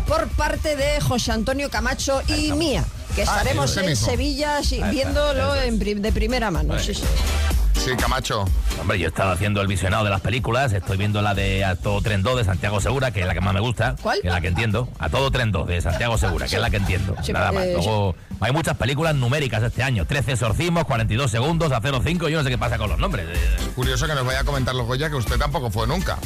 por 0.07 0.27
parte 0.29 0.75
de 0.75 0.99
José 1.01 1.31
Antonio 1.31 1.69
Camacho 1.69 2.12
y 2.27 2.51
mía, 2.53 2.83
que 3.15 3.21
Ah, 3.21 3.25
estaremos 3.25 3.75
en 3.77 3.85
mismo. 3.87 4.05
Sevilla 4.07 4.61
sí, 4.63 4.75
Ahí 4.75 4.81
está, 4.81 4.91
viéndolo 4.91 5.55
en 5.55 5.79
pri- 5.79 5.95
de 5.95 6.11
primera 6.11 6.51
mano. 6.51 6.77
sí, 6.79 6.93
sí. 6.93 7.03
Sí, 7.73 7.91
Camacho. 7.97 8.45
Hombre, 8.79 8.97
yo 8.97 9.07
estaba 9.09 9.33
haciendo 9.33 9.59
el 9.59 9.67
visionado 9.67 10.05
de 10.05 10.09
las 10.09 10.21
películas, 10.21 10.71
estoy 10.71 10.95
viendo 10.95 11.21
la 11.21 11.33
de 11.33 11.65
A 11.65 11.75
Todo 11.75 12.01
Tren 12.01 12.21
2 12.23 12.37
de 12.37 12.45
Santiago 12.45 12.79
Segura, 12.79 13.11
que 13.11 13.21
es 13.21 13.27
la 13.27 13.33
que 13.33 13.41
más 13.41 13.53
me 13.53 13.59
gusta. 13.59 13.95
¿Cuál? 14.01 14.21
Que 14.21 14.27
es 14.29 14.33
la 14.33 14.39
que 14.39 14.47
entiendo. 14.47 14.87
A 14.99 15.09
Todo 15.09 15.31
Tren 15.31 15.51
2 15.51 15.67
de 15.67 15.81
Santiago 15.81 16.17
Segura, 16.17 16.47
que 16.47 16.55
es 16.55 16.61
la 16.61 16.69
que 16.69 16.77
entiendo. 16.77 17.15
Sí, 17.23 17.33
Nada 17.33 17.51
más. 17.51 17.65
eh, 17.65 17.73
Luego, 17.73 18.15
hay 18.39 18.53
muchas 18.53 18.77
películas 18.77 19.15
numéricas 19.15 19.61
este 19.63 19.83
año. 19.83 20.05
13 20.05 20.33
exorcismos, 20.33 20.85
42 20.85 21.29
segundos, 21.29 21.71
a 21.73 21.81
05. 21.81 22.29
Yo 22.29 22.37
no 22.37 22.43
sé 22.43 22.49
qué 22.51 22.57
pasa 22.57 22.77
con 22.77 22.89
los 22.89 22.99
nombres. 22.99 23.25
Curioso 23.75 24.07
que 24.07 24.13
nos 24.15 24.25
vaya 24.25 24.41
a 24.41 24.43
comentar 24.45 24.73
los 24.75 24.85
Goya 24.87 25.09
que 25.09 25.15
usted 25.15 25.37
tampoco 25.37 25.69
fue 25.69 25.85
nunca. 25.85 26.17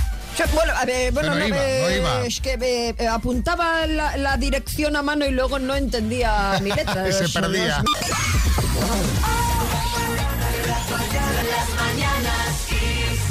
Bueno, 0.54 0.74
a 0.76 0.86
ver, 0.86 1.12
bueno, 1.14 1.30
no 1.30 1.40
no, 1.40 1.48
iba, 1.48 1.58
eh, 1.58 1.82
no 1.82 1.92
iba. 1.96 2.26
es 2.26 2.40
que 2.42 2.54
eh, 2.54 2.96
eh, 2.98 3.08
apuntaba 3.08 3.86
la, 3.88 4.18
la 4.18 4.38
dirección 4.38 4.96
a 4.96 5.02
mano 5.02 5.26
y 5.26 5.32
luego 5.32 5.58
no 5.60 5.76
entendía 5.76 6.60
mi 6.62 6.72
letra. 6.72 7.08
Y 7.10 7.14
se 7.14 7.30
perdía. 7.30 7.84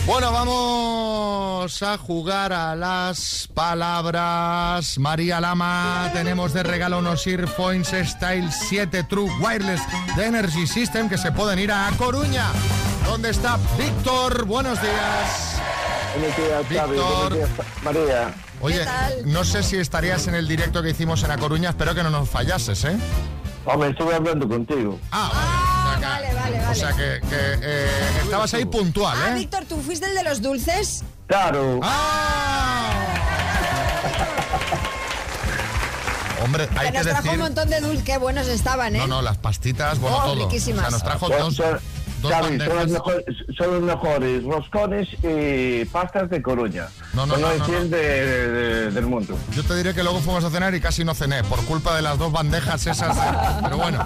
Bueno, 0.07 0.31
vamos 0.31 1.83
a 1.83 1.99
jugar 1.99 2.53
a 2.53 2.77
las 2.77 3.49
palabras. 3.53 4.99
María 4.99 5.41
Lama, 5.41 6.11
tenemos 6.13 6.53
de 6.53 6.63
regalo 6.63 6.99
unos 7.01 7.27
Earphones 7.27 7.89
Style 7.89 8.51
7 8.53 9.03
True 9.05 9.31
Wireless 9.41 9.83
de 10.17 10.27
Energy 10.27 10.67
System 10.67 11.09
que 11.09 11.19
se 11.19 11.33
pueden 11.33 11.59
ir 11.59 11.73
a 11.73 11.91
Coruña. 11.99 12.47
¿Dónde 13.05 13.31
está 13.31 13.59
Víctor? 13.77 14.45
Buenos 14.45 14.81
días. 14.81 15.56
Buenos 16.19 16.37
días, 16.37 16.67
Xavi. 16.81 16.93
Víctor. 16.95 17.29
Buenos 17.29 17.35
días, 17.35 17.51
María. 17.83 18.35
Oye, 18.61 18.85
no 19.27 19.45
sé 19.45 19.63
si 19.63 19.77
estarías 19.77 20.27
en 20.29 20.35
el 20.35 20.49
directo 20.49 20.83
que 20.83 20.91
hicimos 20.91 21.23
en 21.25 21.31
A 21.31 21.37
Coruña, 21.37 21.71
espero 21.71 21.95
que 21.95 22.03
no 22.03 22.09
nos 22.11 22.29
fallases, 22.31 22.85
¿eh? 22.85 22.97
Hombre, 23.67 23.91
estuve 23.91 24.15
hablando 24.15 24.49
contigo. 24.49 24.99
Ah, 25.13 25.99
vale, 26.01 26.35
vale, 26.35 26.59
vale. 26.59 26.69
O 26.71 26.75
sea 26.75 26.91
que, 26.93 27.21
que, 27.29 27.37
eh, 27.63 27.89
estabas 28.23 28.55
ahí 28.55 28.65
puntual, 28.65 29.17
Ah, 29.21 29.31
¿eh? 29.31 29.35
Víctor, 29.35 29.65
¿tú 29.69 29.77
fuiste 29.83 30.07
el 30.07 30.15
de 30.15 30.23
los 30.25 30.41
dulces? 30.41 31.05
Claro. 31.27 31.81
Hombre, 36.45 36.69
hay 36.77 36.87
que 36.87 36.93
que 36.93 36.99
nos 36.99 37.07
trajo 37.09 37.23
decir... 37.23 37.33
un 37.33 37.45
montón 37.45 37.69
de 37.71 37.81
dulces, 37.81 38.05
qué 38.05 38.19
buenos 38.19 38.47
estaban, 38.47 38.95
¿eh? 38.95 38.99
No, 39.01 39.07
no, 39.07 39.23
las 39.23 39.37
pastitas, 39.37 39.99
bueno, 39.99 40.17
Oh, 40.19 40.23
todo. 40.33 40.45
riquísimas. 40.47 40.79
O 40.79 40.83
sea, 40.83 40.91
nos 40.91 41.03
trajo 41.03 41.27
Pues, 41.27 41.41
dos 41.41 41.61
Xavi, 42.23 42.31
son, 42.31 42.59
bandejas. 42.59 42.75
los 42.77 42.91
mejores, 42.91 43.25
son 43.57 43.71
los 43.75 43.83
mejores 43.83 44.45
roscones 44.45 45.09
y 45.23 45.85
pastas 45.87 46.31
de 46.31 46.43
Coruña. 46.43 46.87
No, 47.15 47.27
no, 47.27 47.35
Por 47.35 47.41
no, 47.43 47.49
no, 47.49 47.55
decir 47.55 47.75
no. 47.75 47.85
de- 47.97 48.51
de- 48.51 48.91
del 48.91 49.07
mundo. 49.07 49.39
Yo 49.55 49.63
te 49.63 49.77
diré 49.77 49.95
que 49.95 50.03
luego 50.03 50.21
fuimos 50.21 50.43
a 50.45 50.51
cenar 50.51 50.75
y 50.75 50.81
casi 50.81 51.05
no 51.05 51.15
cené, 51.15 51.45
por 51.45 51.63
culpa 51.65 51.95
de 51.95 52.03
las 52.03 52.19
dos 52.19 52.33
bandejas 52.33 52.87
esas. 52.87 53.15
de- 53.15 53.63
Pero 53.63 53.77
bueno, 53.77 54.05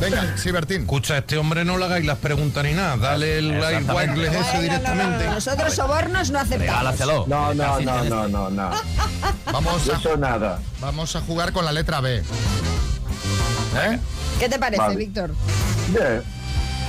venga, 0.00 0.36
sí, 0.36 0.50
Bertín. 0.50 0.82
Escucha, 0.82 1.14
a 1.14 1.18
este 1.18 1.36
hombre 1.38 1.64
no 1.64 1.76
le 1.78 1.84
hagáis 1.84 2.04
las 2.06 2.18
preguntas 2.18 2.64
ni 2.64 2.72
nada. 2.72 2.96
Dale 2.96 3.38
el 3.38 3.50
Wireless 3.60 4.34
ese 4.34 4.54
no, 4.56 4.62
directamente. 4.62 5.26
no, 5.26 5.34
Nosotros 5.34 5.74
sobornos 5.74 6.30
no 6.30 6.38
aceptamos. 6.38 7.28
No, 7.28 7.54
no, 7.54 7.80
no, 7.80 8.04
no, 8.04 8.28
no, 8.28 8.50
no. 8.50 8.70
Vamos 9.52 9.88
a, 9.88 9.96
Eso 9.96 10.16
nada. 10.16 10.60
vamos 10.80 11.14
a 11.16 11.20
jugar 11.20 11.52
con 11.52 11.64
la 11.64 11.72
letra 11.72 12.00
B. 12.00 12.22
¿Eh? 13.76 13.98
¿Qué 14.38 14.48
te 14.48 14.58
parece, 14.58 14.82
Vale. 14.82 14.96
Víctor? 14.96 15.34
Bien. 15.88 16.22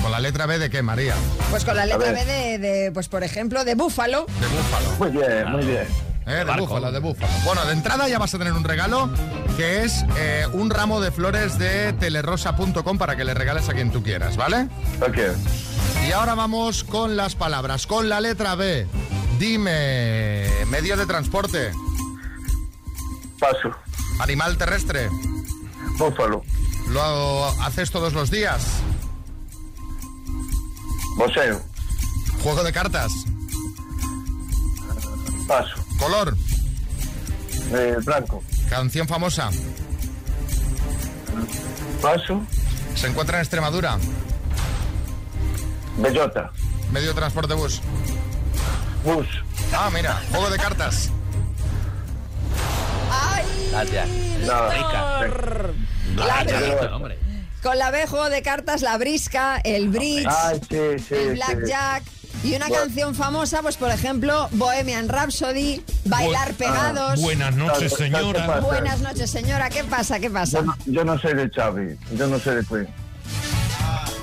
¿Con 0.02 0.12
la 0.12 0.20
letra 0.20 0.46
B 0.46 0.60
de 0.60 0.70
qué, 0.70 0.82
María? 0.82 1.16
Pues 1.50 1.64
con 1.64 1.76
la 1.76 1.86
letra 1.86 2.12
B 2.12 2.26
de, 2.26 2.58
de, 2.58 2.92
pues 2.92 3.08
por 3.08 3.24
ejemplo, 3.24 3.64
de 3.64 3.76
búfalo. 3.76 4.26
De 4.40 4.48
búfalo. 4.48 4.92
Muy 5.00 5.10
bien, 5.10 5.52
muy 5.52 5.66
bien. 5.66 5.88
Eh, 6.26 6.46
de 6.46 6.58
búfalo, 6.60 6.92
de 6.92 7.00
búfalo. 7.00 7.32
Bueno, 7.44 7.66
de 7.66 7.74
entrada 7.74 8.08
ya 8.08 8.20
vas 8.20 8.34
a 8.34 8.38
tener 8.38 8.54
un 8.54 8.64
regalo 8.64 9.10
que 9.58 9.84
es 9.84 10.06
eh, 10.18 10.46
un 10.54 10.70
ramo 10.70 11.02
de 11.02 11.12
flores 11.12 11.58
de 11.58 11.94
telerosa.com 11.94 12.98
para 12.98 13.16
que 13.16 13.24
le 13.26 13.34
regales 13.34 13.70
a 13.70 13.74
quien 13.74 13.92
tú 13.92 14.04
quieras, 14.04 14.38
¿vale? 14.38 14.68
Ok. 15.02 15.18
Y 16.08 16.12
ahora 16.12 16.36
vamos 16.36 16.84
con 16.84 17.16
las 17.16 17.36
palabras. 17.36 17.88
Con 17.88 18.10
la 18.10 18.22
letra 18.22 18.56
B. 18.56 18.88
Dime, 19.40 20.48
medio 20.68 20.96
de 20.98 21.06
transporte. 21.06 21.72
Paso. 23.40 23.72
Animal 24.20 24.58
terrestre. 24.58 25.10
Búfalo. 25.98 26.44
¿Lo 26.90 27.46
haces 27.62 27.92
todos 27.92 28.14
los 28.14 28.30
días? 28.30 28.82
Museo. 31.16 31.62
Juego 32.44 32.64
de 32.64 32.72
cartas. 32.72 33.12
Paso. 35.48 35.76
Color. 36.00 36.36
Eh, 37.74 37.98
blanco. 38.04 38.44
Canción 38.70 39.08
famosa. 39.08 39.50
Paso. 42.02 42.42
Se 42.96 43.08
encuentra 43.08 43.38
en 43.38 43.42
Extremadura. 43.42 43.98
Bellota. 45.98 46.52
Medio 46.92 47.10
de 47.10 47.16
transporte 47.16 47.54
bus. 47.54 47.82
Bus. 49.04 49.28
Ah, 49.74 49.90
mira, 49.94 50.22
juego 50.32 50.50
de 50.50 50.58
cartas. 50.58 51.12
Gracias. 53.72 54.10
Víctor. 54.10 55.74
La 56.16 56.44
B. 56.44 57.21
Con 57.62 57.78
la 57.78 57.92
B, 57.92 58.08
juego 58.08 58.30
de 58.30 58.42
cartas, 58.42 58.82
la 58.82 58.98
brisca, 58.98 59.62
el 59.64 59.90
bridge, 59.90 60.26
Ay, 60.28 60.60
sí, 60.68 60.78
sí, 61.08 61.14
el 61.16 61.28
sí. 61.30 61.34
blackjack. 61.36 62.04
Y 62.44 62.56
una 62.56 62.68
Bueno. 62.68 62.84
canción 62.86 63.14
famosa, 63.14 63.62
pues 63.62 63.78
por 63.78 63.92
ejemplo, 63.92 64.48
Bohemian 64.54 65.08
Rhapsody, 65.10 65.84
Bailar 66.06 66.54
Bu- 66.54 66.58
Pegados. 66.58 67.14
ah, 67.20 67.22
buenas 67.22 67.56
noches, 67.56 67.92
¿Sabes- 67.92 67.92
sabes 67.92 68.12
qué 68.12 68.18
señora. 68.18 68.60
Buenas 68.62 69.00
noches, 69.02 69.30
señora. 69.30 69.70
¿Qué 69.70 69.84
pasa? 69.84 70.20
¿Qué 70.20 70.30
pasa? 70.32 70.58
Yo 70.60 70.64
no, 70.66 70.76
yo 70.88 71.06
no 71.06 71.20
soy 71.20 71.34
de 71.36 71.50
Xavi. 71.52 71.98
Yo 72.16 72.26
no 72.28 72.40
soy 72.40 72.56
de 72.56 72.66
Queen. 72.66 72.88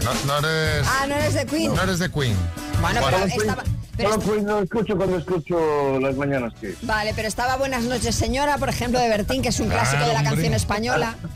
No, 0.04 0.14
no 0.26 0.38
eres. 0.48 0.86
Ah, 0.88 1.06
no 1.06 1.14
eres 1.14 1.34
de 1.34 1.46
Queen. 1.46 1.74
No 1.74 1.82
eres 1.82 1.98
de 2.00 2.10
Queen. 2.10 2.36
Bueno, 2.80 3.00
pero 3.04 3.18
Queen- 3.18 3.40
estaba... 3.40 3.62
pero 3.98 4.12
Solo 4.12 4.22
Queen 4.32 4.46
lo 4.46 4.60
escucho 4.62 4.96
cuando 4.96 5.18
escucho 5.18 5.98
las 6.00 6.14
mañanas 6.16 6.54
que. 6.60 6.74
Vale, 6.82 7.12
pero 7.14 7.28
estaba 7.28 7.56
Buenas 7.56 7.82
noches, 7.82 8.14
señora, 8.14 8.56
por 8.56 8.68
ejemplo, 8.68 9.00
de 9.00 9.08
Bertín, 9.08 9.42
que 9.42 9.48
es 9.48 9.58
un 9.58 9.68
clásico 9.68 10.04
de 10.06 10.12
la 10.12 10.20
hombre. 10.20 10.30
canción 10.30 10.54
española. 10.54 11.16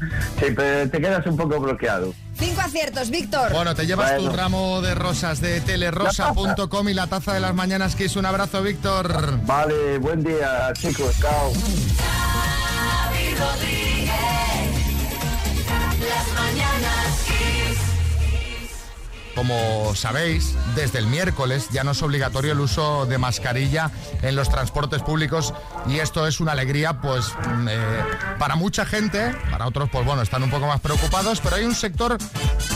Sí, 0.40 0.46
pero 0.56 0.90
te 0.90 1.00
quedas 1.00 1.26
un 1.26 1.36
poco 1.36 1.60
bloqueado. 1.60 2.14
Cinco 2.38 2.60
aciertos, 2.62 3.10
Víctor. 3.10 3.52
Bueno, 3.52 3.74
te 3.74 3.86
llevas 3.86 4.16
tu 4.16 4.28
ramo 4.30 4.80
de 4.80 4.94
rosas 4.94 5.40
de 5.40 5.60
telerosa.com 5.60 6.88
y 6.88 6.94
la 6.94 7.06
taza 7.06 7.34
de 7.34 7.40
las 7.40 7.54
mañanas 7.54 7.94
que 7.94 8.06
es 8.06 8.16
un 8.16 8.26
abrazo, 8.26 8.62
Víctor. 8.62 9.38
Vale, 9.44 9.98
buen 9.98 10.22
día, 10.24 10.72
chicos. 10.74 11.14
Chao. 11.20 11.52
Las 16.00 16.28
mañanas. 16.34 17.22
Como 19.34 19.94
sabéis, 19.94 20.54
desde 20.74 20.98
el 20.98 21.06
miércoles 21.06 21.68
ya 21.70 21.84
no 21.84 21.92
es 21.92 22.02
obligatorio 22.02 22.52
el 22.52 22.60
uso 22.60 23.06
de 23.06 23.16
mascarilla 23.16 23.90
en 24.20 24.36
los 24.36 24.50
transportes 24.50 25.02
públicos 25.02 25.54
y 25.86 25.98
esto 26.00 26.26
es 26.26 26.40
una 26.40 26.52
alegría 26.52 27.00
pues 27.00 27.32
mm, 27.56 27.68
eh, 27.68 28.04
para 28.38 28.56
mucha 28.56 28.84
gente, 28.84 29.34
para 29.50 29.66
otros 29.66 29.88
pues 29.90 30.04
bueno, 30.04 30.22
están 30.22 30.42
un 30.42 30.50
poco 30.50 30.66
más 30.66 30.80
preocupados, 30.80 31.40
pero 31.40 31.56
hay 31.56 31.64
un 31.64 31.74
sector 31.74 32.18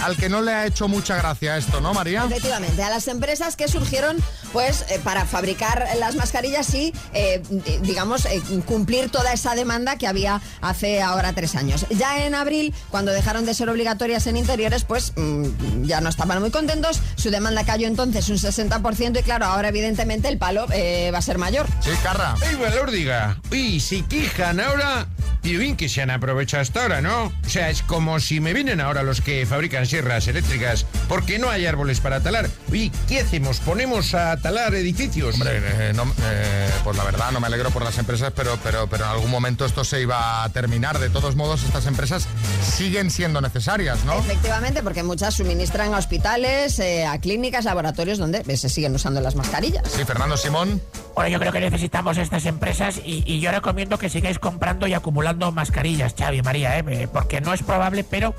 al 0.03 0.17
que 0.17 0.29
no 0.29 0.41
le 0.41 0.53
ha 0.53 0.67
hecho 0.67 0.89
mucha 0.89 1.17
gracia 1.17 1.57
esto, 1.59 1.81
¿no, 1.81 1.93
María? 1.93 2.25
Efectivamente, 2.25 2.83
a 2.83 2.91
las 2.91 3.07
empresas 3.09 3.57
que 3.57 3.69
surgieron 3.69 4.17
pues 4.57 4.87
eh, 4.89 4.99
para 5.05 5.27
fabricar 5.27 5.87
las 6.01 6.15
mascarillas 6.15 6.73
y, 6.73 6.91
eh, 7.13 7.43
di- 7.51 7.77
digamos, 7.83 8.25
eh, 8.25 8.41
cumplir 8.65 9.11
toda 9.11 9.35
esa 9.35 9.55
demanda 9.55 9.97
que 9.97 10.07
había 10.07 10.41
hace 10.63 11.03
ahora 11.03 11.35
tres 11.35 11.57
años. 11.57 11.85
Ya 11.91 12.25
en 12.25 12.35
abril, 12.35 12.73
cuando 12.89 13.13
dejaron 13.13 13.45
de 13.45 13.53
ser 13.53 13.69
obligatorias 13.69 14.27
en 14.27 14.39
interiores, 14.39 14.85
pues 14.85 15.13
mm, 15.15 15.83
ya 15.85 16.01
no 16.01 16.09
estaban 16.09 16.41
muy 16.41 16.51
contentos, 16.51 17.03
su 17.17 17.29
demanda 17.29 17.65
cayó 17.65 17.87
entonces 17.87 18.31
un 18.31 18.39
60% 18.39 19.21
y 19.21 19.23
claro, 19.23 19.45
ahora 19.45 19.69
evidentemente 19.69 20.29
el 20.29 20.39
palo 20.39 20.65
eh, 20.73 21.11
va 21.13 21.19
a 21.19 21.23
ser 21.23 21.37
mayor. 21.37 21.67
Sí, 21.83 21.91
Carra. 22.03 22.35
¡Ey, 22.49 22.55
valor 22.57 22.91
diga! 22.91 23.39
Uy, 23.53 23.79
si 23.79 24.05
quejan 24.05 24.59
ahora, 24.61 25.07
y 25.43 25.55
bien 25.59 25.77
que 25.77 25.91
se 25.91 26.01
han 26.01 26.09
aprovechado 26.11 26.63
hasta 26.63 26.81
ahora, 26.81 27.03
¿no? 27.03 27.27
O 27.27 27.49
sea, 27.51 27.69
es 27.69 27.83
como 27.83 28.21
si 28.21 28.41
me 28.41 28.55
vienen 28.55 28.81
ahora 28.81 29.03
los 29.03 29.21
que 29.21 29.45
fabrican 29.45 29.85
sierras 29.85 30.27
eléctricas 30.29 30.87
porque 31.11 31.39
no 31.39 31.51
hay 31.51 31.67
árboles 31.67 32.01
para 32.01 32.21
talar. 32.21 32.49
Uy, 32.73 32.91
¿qué 33.07 33.21
hacemos? 33.21 33.61
¿Ponemos 33.61 34.15
a 34.15 34.39
talar 34.47 34.75
edificios? 34.77 35.35
Hombre, 35.35 35.61
eh, 35.61 35.93
no, 35.93 36.05
eh, 36.23 36.71
pues 36.85 36.97
la 36.97 37.03
verdad 37.03 37.33
no 37.33 37.41
me 37.41 37.49
alegro 37.49 37.71
por 37.71 37.83
las 37.83 37.99
empresas, 37.99 38.33
pero, 38.35 38.57
pero, 38.63 38.87
pero 38.87 39.05
en 39.05 39.11
algún 39.11 39.29
momento 39.29 39.65
esto 39.65 39.83
se 39.83 40.01
iba 40.01 40.45
a 40.45 40.49
terminar. 40.51 41.01
De 41.01 41.11
todos 41.11 41.35
modos, 41.35 41.65
estas 41.65 41.87
empresas 41.87 42.29
siguen 42.63 43.11
siendo 43.11 43.41
necesarias, 43.41 44.05
¿no? 44.05 44.17
Efectivamente, 44.17 44.85
porque 44.85 45.03
muchas 45.03 45.35
suministran 45.35 45.93
a 45.95 45.99
hospitales, 45.99 46.79
eh, 46.79 47.05
a 47.07 47.19
clínicas, 47.19 47.65
laboratorios 47.65 48.19
donde 48.19 48.45
eh, 48.47 48.57
se 48.57 48.69
siguen 48.69 48.95
usando 48.95 49.21
las 49.21 49.35
mascarillas. 49.35 49.83
Sí, 49.91 50.05
Fernando 50.05 50.37
Simón. 50.37 50.81
Bueno, 51.17 51.29
yo 51.29 51.41
creo 51.41 51.51
que 51.51 51.61
necesitamos 51.61 52.17
estas 52.17 52.47
empresas 52.47 53.01
y, 53.05 53.25
y 53.27 53.41
yo 53.41 53.51
recomiendo 53.51 53.99
que 53.99 54.09
sigáis 54.09 54.39
comprando 54.39 54.87
y 54.87 54.95
acumulando 54.95 55.51
mascarillas, 55.51 56.15
Xavi, 56.17 56.43
María. 56.43 56.79
Eh, 56.79 57.09
porque 57.13 57.41
no 57.41 57.53
es 57.53 57.65
probable, 57.65 58.05
pero 58.05 58.33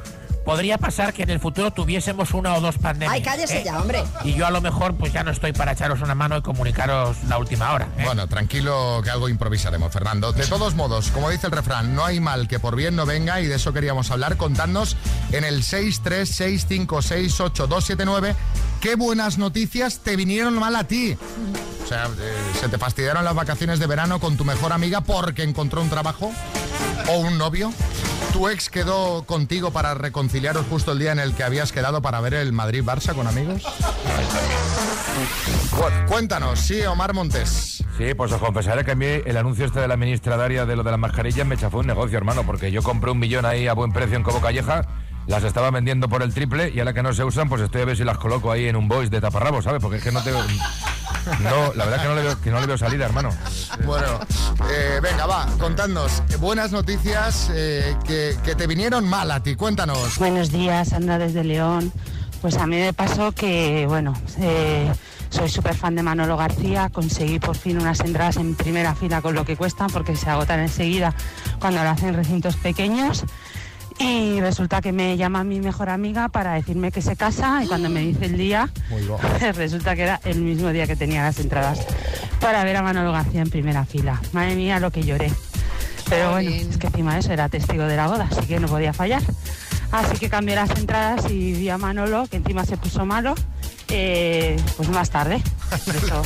podría 0.47 0.77
pasar 0.77 1.13
que 1.13 1.23
en 1.23 1.29
el 1.29 1.41
futuro 1.41 1.71
tuviésemos 1.71 2.33
una 2.33 2.55
o 2.55 2.61
dos 2.61 2.77
pandemias. 2.77 3.13
Ay, 3.13 3.21
cállese 3.21 3.59
¿eh? 3.59 3.63
ya, 3.65 3.81
hombre. 3.81 4.01
Y 4.23 4.33
yo 4.33 4.47
a 4.47 4.51
lo 4.51 4.61
mejor 4.61 4.95
pues 4.95 5.11
ya 5.11 5.21
no 5.21 5.31
estoy 5.31 5.51
para 5.51 5.73
echaros 5.73 5.99
una 5.99 6.15
mano 6.15 6.37
y 6.37 6.41
comunicaros 6.41 7.17
la 7.27 7.37
última 7.37 7.73
hora. 7.73 7.89
¿eh? 7.97 8.05
Bueno, 8.05 8.27
tranquilo 8.27 9.01
que 9.03 9.09
algo 9.09 9.27
improvisaremos, 9.27 9.91
Fernando. 9.91 10.31
De 10.31 10.47
todos 10.47 10.73
modos, 10.73 11.11
como 11.11 11.29
dice 11.29 11.47
el 11.47 11.51
refrán, 11.51 11.93
no 11.93 12.05
hay 12.05 12.21
mal 12.21 12.47
que 12.47 12.61
por 12.61 12.77
bien 12.77 12.95
no 12.95 13.05
venga 13.05 13.41
y 13.41 13.47
de 13.47 13.55
eso 13.55 13.73
queríamos 13.73 14.09
hablar. 14.09 14.37
Contadnos 14.37 14.95
en 15.33 15.43
el 15.43 15.63
636568279 15.63 18.33
qué 18.79 18.95
buenas 18.95 19.37
noticias 19.37 19.99
te 19.99 20.15
vinieron 20.15 20.53
mal 20.53 20.77
a 20.77 20.85
ti. 20.85 21.17
O 21.83 21.87
sea, 21.87 22.05
eh, 22.05 22.37
se 22.57 22.69
te 22.69 22.77
fastidiaron 22.77 23.25
las 23.25 23.35
vacaciones 23.35 23.79
de 23.79 23.87
verano 23.87 24.21
con 24.21 24.37
tu 24.37 24.45
mejor 24.45 24.71
amiga 24.71 25.01
porque 25.01 25.43
encontró 25.43 25.81
un 25.81 25.89
trabajo 25.89 26.31
o 27.09 27.17
un 27.17 27.37
novio. 27.37 27.73
Tu 28.33 28.49
ex 28.49 28.69
quedó 28.69 29.23
contigo 29.23 29.71
para 29.71 29.93
reconciliaros 29.95 30.65
justo 30.69 30.91
el 30.91 30.99
día 30.99 31.11
en 31.11 31.19
el 31.19 31.33
que 31.33 31.43
habías 31.43 31.71
quedado 31.71 32.01
para 32.01 32.21
ver 32.21 32.35
el 32.35 32.53
Madrid-Barça 32.53 33.15
con 33.15 33.25
amigos. 33.27 33.63
Cu- 35.71 36.07
Cuéntanos, 36.07 36.59
sí, 36.59 36.81
Omar 36.83 37.13
Montes. 37.13 37.83
Sí, 37.97 38.13
pues 38.15 38.31
os 38.31 38.39
confesaré 38.39 38.85
que 38.85 38.91
a 38.91 38.95
mí 38.95 39.05
el 39.25 39.37
anuncio 39.37 39.65
este 39.65 39.79
de 39.79 39.87
la 39.87 39.97
ministra 39.97 40.37
Daria 40.37 40.65
de 40.67 40.75
lo 40.75 40.83
de 40.83 40.91
las 40.91 40.99
mascarillas 40.99 41.47
me 41.47 41.57
chafó 41.57 41.79
un 41.79 41.87
negocio, 41.87 42.17
hermano, 42.17 42.43
porque 42.45 42.71
yo 42.71 42.83
compré 42.83 43.09
un 43.09 43.17
millón 43.19 43.45
ahí 43.45 43.67
a 43.67 43.73
buen 43.73 43.91
precio 43.91 44.15
en 44.17 44.23
Cobo 44.23 44.39
Calleja, 44.39 44.85
las 45.25 45.43
estaba 45.43 45.71
vendiendo 45.71 46.07
por 46.07 46.21
el 46.21 46.31
triple 46.33 46.71
y 46.73 46.79
ahora 46.79 46.93
que 46.93 47.01
no 47.01 47.13
se 47.13 47.23
usan, 47.23 47.49
pues 47.49 47.61
estoy 47.63 47.81
a 47.81 47.85
ver 47.85 47.97
si 47.97 48.03
las 48.03 48.19
coloco 48.19 48.51
ahí 48.51 48.67
en 48.67 48.75
un 48.75 48.87
voice 48.87 49.09
de 49.09 49.19
taparrabos, 49.19 49.63
¿sabes? 49.63 49.81
Porque 49.81 49.97
es 49.97 50.03
que 50.03 50.11
no 50.11 50.21
tengo... 50.23 50.39
No, 51.41 51.73
la 51.73 51.85
verdad 51.85 52.01
que 52.01 52.07
no 52.07 52.15
le 52.15 52.21
veo, 52.23 52.41
que 52.41 52.51
no 52.51 52.59
le 52.59 52.67
veo 52.67 52.77
salida, 52.77 53.05
hermano. 53.05 53.29
Bueno, 53.85 54.19
eh, 54.69 54.99
venga, 55.01 55.25
va, 55.25 55.47
contadnos. 55.59 56.23
Buenas 56.39 56.71
noticias 56.71 57.49
eh, 57.53 57.95
que, 58.05 58.37
que 58.43 58.55
te 58.55 58.67
vinieron 58.67 59.07
mal 59.07 59.29
a 59.31 59.41
ti. 59.41 59.55
Cuéntanos. 59.55 60.17
Buenos 60.17 60.51
días, 60.51 60.93
Anda 60.93 61.17
desde 61.17 61.43
León. 61.43 61.91
Pues 62.41 62.57
a 62.57 62.67
mí 62.67 62.75
me 62.77 62.93
pasó 62.93 63.31
que, 63.31 63.85
bueno, 63.87 64.13
eh, 64.39 64.91
soy 65.29 65.49
súper 65.49 65.75
fan 65.75 65.95
de 65.95 66.03
Manolo 66.03 66.37
García, 66.37 66.89
conseguí 66.89 67.39
por 67.39 67.55
fin 67.57 67.79
unas 67.79 67.99
entradas 67.99 68.37
en 68.37 68.55
primera 68.55 68.95
fila 68.95 69.21
con 69.21 69.33
lo 69.33 69.43
que 69.43 69.57
cuestan 69.57 69.87
porque 69.87 70.15
se 70.15 70.29
agotan 70.29 70.59
enseguida 70.59 71.13
cuando 71.59 71.83
lo 71.83 71.89
hacen 71.89 72.13
recintos 72.13 72.55
pequeños. 72.55 73.23
Y 73.99 74.39
resulta 74.41 74.81
que 74.81 74.91
me 74.91 75.17
llama 75.17 75.43
mi 75.43 75.59
mejor 75.59 75.89
amiga 75.89 76.29
para 76.29 76.53
decirme 76.53 76.91
que 76.91 77.01
se 77.01 77.15
casa 77.15 77.63
y 77.63 77.67
cuando 77.67 77.89
me 77.89 78.01
dice 78.01 78.25
el 78.25 78.37
día, 78.37 78.69
resulta 79.55 79.95
que 79.95 80.03
era 80.03 80.19
el 80.23 80.41
mismo 80.41 80.69
día 80.69 80.85
que 80.85 80.95
tenía 80.95 81.23
las 81.23 81.39
entradas 81.39 81.85
para 82.39 82.63
ver 82.63 82.75
a 82.77 82.83
Manolo 82.83 83.11
García 83.11 83.41
en 83.41 83.49
primera 83.49 83.85
fila. 83.85 84.21
Madre 84.33 84.55
mía, 84.55 84.79
lo 84.79 84.91
que 84.91 85.03
lloré. 85.03 85.31
Pero 86.09 86.31
bueno, 86.31 86.49
es 86.49 86.77
que 86.77 86.87
encima 86.87 87.13
de 87.15 87.19
eso 87.19 87.33
era 87.33 87.49
testigo 87.49 87.83
de 87.83 87.95
la 87.95 88.07
boda, 88.07 88.27
así 88.31 88.45
que 88.45 88.59
no 88.59 88.67
podía 88.67 88.93
fallar. 88.93 89.21
Así 89.91 90.17
que 90.17 90.29
cambié 90.29 90.55
las 90.55 90.69
entradas 90.71 91.29
y 91.29 91.53
vi 91.53 91.69
a 91.69 91.77
Manolo, 91.77 92.27
que 92.27 92.37
encima 92.37 92.65
se 92.65 92.77
puso 92.77 93.05
malo, 93.05 93.35
eh, 93.89 94.61
pues 94.75 94.89
más 94.89 95.09
tarde. 95.09 95.41
Eso. 95.71 96.21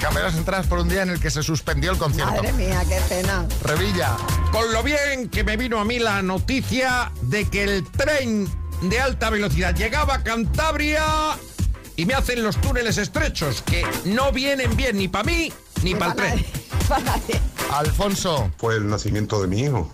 Cambié 0.00 0.22
las 0.22 0.36
entradas 0.36 0.66
por 0.66 0.78
un 0.78 0.88
día 0.88 1.02
en 1.02 1.10
el 1.10 1.20
que 1.20 1.30
se 1.30 1.42
suspendió 1.42 1.92
el 1.92 1.98
concierto. 1.98 2.34
Madre 2.34 2.52
mía, 2.52 2.82
qué 2.88 3.00
pena. 3.08 3.46
Revilla. 3.62 4.16
Con 4.52 4.72
lo 4.72 4.82
bien 4.82 5.28
que 5.28 5.44
me 5.44 5.56
vino 5.56 5.78
a 5.78 5.84
mí 5.84 5.98
la 5.98 6.22
noticia 6.22 7.12
de 7.22 7.46
que 7.46 7.64
el 7.64 7.84
tren 7.90 8.48
de 8.82 9.00
alta 9.00 9.30
velocidad 9.30 9.74
llegaba 9.74 10.16
a 10.16 10.22
Cantabria 10.22 11.04
y 11.96 12.04
me 12.04 12.14
hacen 12.14 12.42
los 12.42 12.60
túneles 12.60 12.98
estrechos, 12.98 13.62
que 13.62 13.84
no 14.04 14.32
vienen 14.32 14.76
bien 14.76 14.98
ni 14.98 15.08
para 15.08 15.24
mí 15.24 15.52
ni 15.82 15.94
para 15.94 16.12
el 16.12 16.16
tren. 16.16 16.46
Alfonso. 17.72 18.50
Fue 18.58 18.76
el 18.76 18.88
nacimiento 18.88 19.40
de 19.40 19.48
mi 19.48 19.62
hijo. 19.62 19.90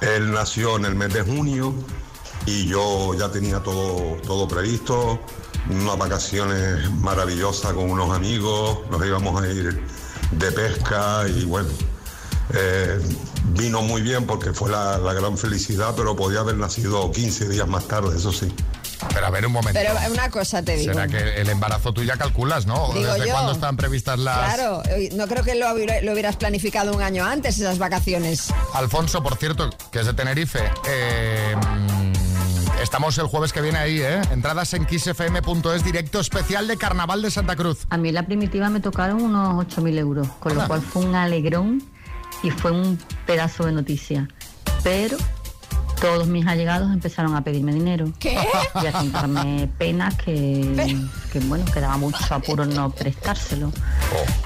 Él 0.00 0.32
nació 0.32 0.76
en 0.76 0.86
el 0.86 0.94
mes 0.94 1.12
de 1.12 1.22
junio 1.22 1.74
y 2.46 2.66
yo 2.66 3.14
ya 3.14 3.30
tenía 3.30 3.60
todo, 3.60 4.16
todo 4.22 4.48
previsto, 4.48 5.20
unas 5.68 5.98
vacaciones 5.98 6.90
maravillosas 6.90 7.72
con 7.72 7.90
unos 7.90 8.14
amigos, 8.16 8.78
nos 8.90 9.04
íbamos 9.06 9.42
a 9.42 9.46
ir 9.48 9.82
de 10.32 10.52
pesca 10.52 11.24
y 11.28 11.44
bueno, 11.44 11.68
eh, 12.54 12.98
vino 13.52 13.82
muy 13.82 14.02
bien 14.02 14.26
porque 14.26 14.52
fue 14.52 14.70
la, 14.70 14.98
la 14.98 15.12
gran 15.12 15.36
felicidad, 15.38 15.94
pero 15.96 16.16
podía 16.16 16.40
haber 16.40 16.56
nacido 16.56 17.10
15 17.12 17.48
días 17.48 17.68
más 17.68 17.86
tarde, 17.86 18.16
eso 18.16 18.32
sí. 18.32 18.52
Pero 19.14 19.26
a 19.26 19.30
ver 19.30 19.46
un 19.46 19.52
momento. 19.52 19.80
Pero 19.80 19.94
una 20.12 20.30
cosa 20.30 20.62
te 20.62 20.76
digo. 20.76 20.92
¿Será 20.92 21.08
que 21.08 21.40
el 21.40 21.48
embarazo 21.48 21.90
tú 21.94 22.04
ya 22.04 22.18
calculas, 22.18 22.66
no? 22.66 22.84
¿O 22.84 22.92
Digo 22.94 23.14
¿Desde 23.14 23.28
yo. 23.28 23.32
cuándo 23.32 23.52
están 23.52 23.76
previstas 23.78 24.18
las...? 24.18 24.54
Claro, 24.54 24.82
eh, 24.90 25.08
no 25.14 25.26
creo 25.26 25.42
que 25.42 25.54
lo, 25.54 25.68
lo 25.74 26.12
hubieras 26.12 26.36
planificado 26.36 26.92
un 26.92 27.00
año 27.02 27.24
antes, 27.24 27.58
esas 27.58 27.78
vacaciones. 27.78 28.52
Alfonso, 28.74 29.22
por 29.22 29.36
cierto, 29.38 29.70
que 29.90 30.00
es 30.00 30.06
de 30.06 30.12
Tenerife. 30.12 30.60
eh, 30.86 31.56
estamos 32.82 33.16
el 33.18 33.26
jueves 33.26 33.52
que 33.52 33.60
viene 33.60 33.78
ahí, 33.78 34.00
¿eh? 34.00 34.20
Entradas 34.32 34.74
en 34.74 34.86
kissfm.es, 34.86 35.84
directo 35.84 36.20
especial 36.20 36.66
de 36.66 36.76
Carnaval 36.76 37.22
de 37.22 37.30
Santa 37.30 37.56
Cruz. 37.56 37.86
A 37.90 37.96
mí 37.96 38.12
la 38.12 38.24
primitiva 38.24 38.68
me 38.70 38.80
tocaron 38.80 39.22
unos 39.22 39.66
8.000 39.66 39.98
euros, 39.98 40.28
con 40.40 40.54
lo 40.54 40.66
cual 40.66 40.80
fue 40.80 41.04
un 41.04 41.14
alegrón 41.14 41.82
y 42.42 42.50
fue 42.50 42.70
un 42.70 42.98
pedazo 43.26 43.66
de 43.66 43.72
noticia. 43.72 44.28
Pero 44.82 45.16
todos 46.00 46.26
mis 46.26 46.46
allegados 46.46 46.92
empezaron 46.92 47.36
a 47.36 47.44
pedirme 47.44 47.72
dinero. 47.72 48.10
¿Qué? 48.18 48.38
Y 48.82 48.86
a 48.86 48.92
contarme 48.92 49.68
penas 49.78 50.14
que, 50.16 50.98
que, 51.32 51.40
bueno, 51.40 51.64
que 51.66 51.80
daba 51.80 51.96
mucho 51.96 52.34
apuro 52.34 52.64
no 52.64 52.90
prestárselo. 52.90 53.72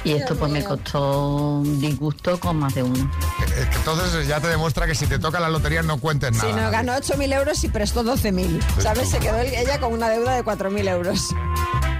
Y 0.02 0.12
esto 0.12 0.36
pues 0.36 0.50
me 0.50 0.64
costó 0.64 1.58
un 1.58 1.80
disgusto 1.80 2.38
con 2.40 2.58
más 2.58 2.74
de 2.74 2.82
uno. 2.82 3.10
Entonces 3.76 4.26
ya 4.26 4.40
te 4.40 4.48
demuestra 4.48 4.86
que 4.86 4.94
si 4.94 5.06
te 5.06 5.18
toca 5.18 5.40
la 5.40 5.48
lotería 5.48 5.82
no 5.82 5.98
cuentes 5.98 6.32
nada. 6.32 6.44
Si 6.44 6.52
no 6.52 6.70
ganó 6.70 6.92
8.000 6.94 7.34
euros 7.34 7.64
y 7.64 7.68
prestó 7.68 8.02
12.000. 8.02 8.60
¿Sabes? 8.80 9.08
Se 9.08 9.18
quedó 9.18 9.38
ella 9.38 9.78
con 9.78 9.92
una 9.92 10.08
deuda 10.08 10.34
de 10.34 10.44
4.000 10.44 10.88
euros. 10.88 11.34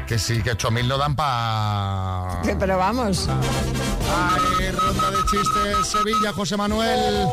Que 0.07 0.19
sí, 0.19 0.43
que 0.43 0.53
8.000 0.53 0.87
no 0.87 0.99
dan 0.99 1.17
para... 1.17 2.43
Pero 2.59 2.77
vamos. 2.77 3.29
Ay, 3.29 4.71
ronda 4.71 5.11
de 5.11 5.17
chistes, 5.25 5.89
Sevilla, 5.89 6.33
José 6.33 6.57
Manuel. 6.57 7.27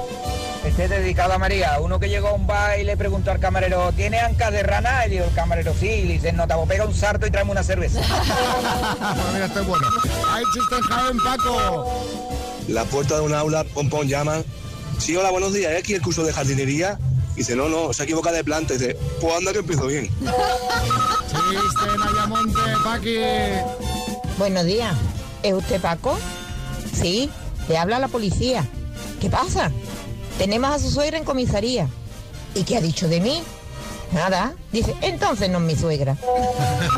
Este 0.66 0.84
es 0.84 0.90
dedicado 0.92 1.34
a 1.34 1.38
María, 1.40 1.80
uno 1.82 2.00
que 2.00 2.08
llegó 2.08 2.30
a 2.30 2.34
un 2.34 2.46
bar 2.46 2.80
y 2.80 2.84
le 2.84 2.96
preguntó 2.96 3.32
al 3.32 3.40
camarero, 3.40 3.92
¿tiene 3.94 4.20
ancas 4.20 4.52
de 4.52 4.62
rana? 4.62 5.08
Y 5.08 5.12
dijo 5.12 5.26
el 5.26 5.34
camarero, 5.34 5.74
sí, 5.80 5.88
y 5.88 6.04
le 6.04 6.14
dice, 6.14 6.32
no, 6.34 6.48
te 6.48 6.54
pega 6.68 6.86
un 6.86 6.94
sarto 6.94 7.26
y 7.26 7.32
tráeme 7.32 7.52
una 7.52 7.64
cerveza. 7.64 8.00
bueno, 9.00 9.32
mira, 9.34 9.46
este 9.46 9.60
es 9.60 9.66
bueno. 9.66 9.88
Hay 10.30 10.44
chiste 10.54 10.76
en 10.76 10.82
Jaén, 10.82 11.18
Paco. 11.18 12.06
La 12.68 12.84
puerta 12.86 13.16
de 13.16 13.22
un 13.22 13.34
aula, 13.34 13.64
pom 13.64 13.90
pom 13.90 14.06
llama. 14.06 14.44
Sí, 15.00 15.16
hola, 15.16 15.32
buenos 15.32 15.52
días, 15.52 15.72
¿es 15.72 15.80
aquí 15.80 15.96
el 15.96 16.02
curso 16.02 16.24
de 16.24 16.32
jardinería? 16.32 17.00
Y 17.34 17.38
dice, 17.38 17.56
no, 17.56 17.68
no, 17.68 17.92
se 17.92 18.04
equivoca 18.04 18.32
de 18.32 18.44
planta. 18.44 18.76
Y 18.76 18.78
dice, 18.78 18.98
pues 19.20 19.36
anda 19.36 19.52
que 19.54 19.60
empiezo 19.60 19.88
bien. 19.88 20.06
Chiste 20.06 21.96
en 21.96 22.02
Ayamonte, 22.04 22.60
Paqui. 22.84 23.18
Buenos 24.38 24.66
días. 24.66 24.96
¿Es 25.42 25.54
usted 25.54 25.82
Paco? 25.82 26.20
Sí, 26.94 27.32
le 27.68 27.78
habla 27.80 27.98
la 27.98 28.08
policía. 28.10 28.64
¿Qué 29.20 29.30
pasa? 29.30 29.72
Tenemos 30.38 30.72
a 30.72 30.80
su 30.80 30.92
suegra 30.92 31.18
en 31.18 31.24
comisaría. 31.24 31.88
¿Y 32.56 32.64
qué 32.64 32.78
ha 32.78 32.82
dicho 32.82 33.08
de 33.08 33.22
mí? 33.22 33.42
Nada. 34.12 34.54
Dice, 34.72 34.96
entonces 35.02 35.50
no 35.50 35.60
es 35.60 35.64
mi 35.64 35.76
suegra. 35.76 36.18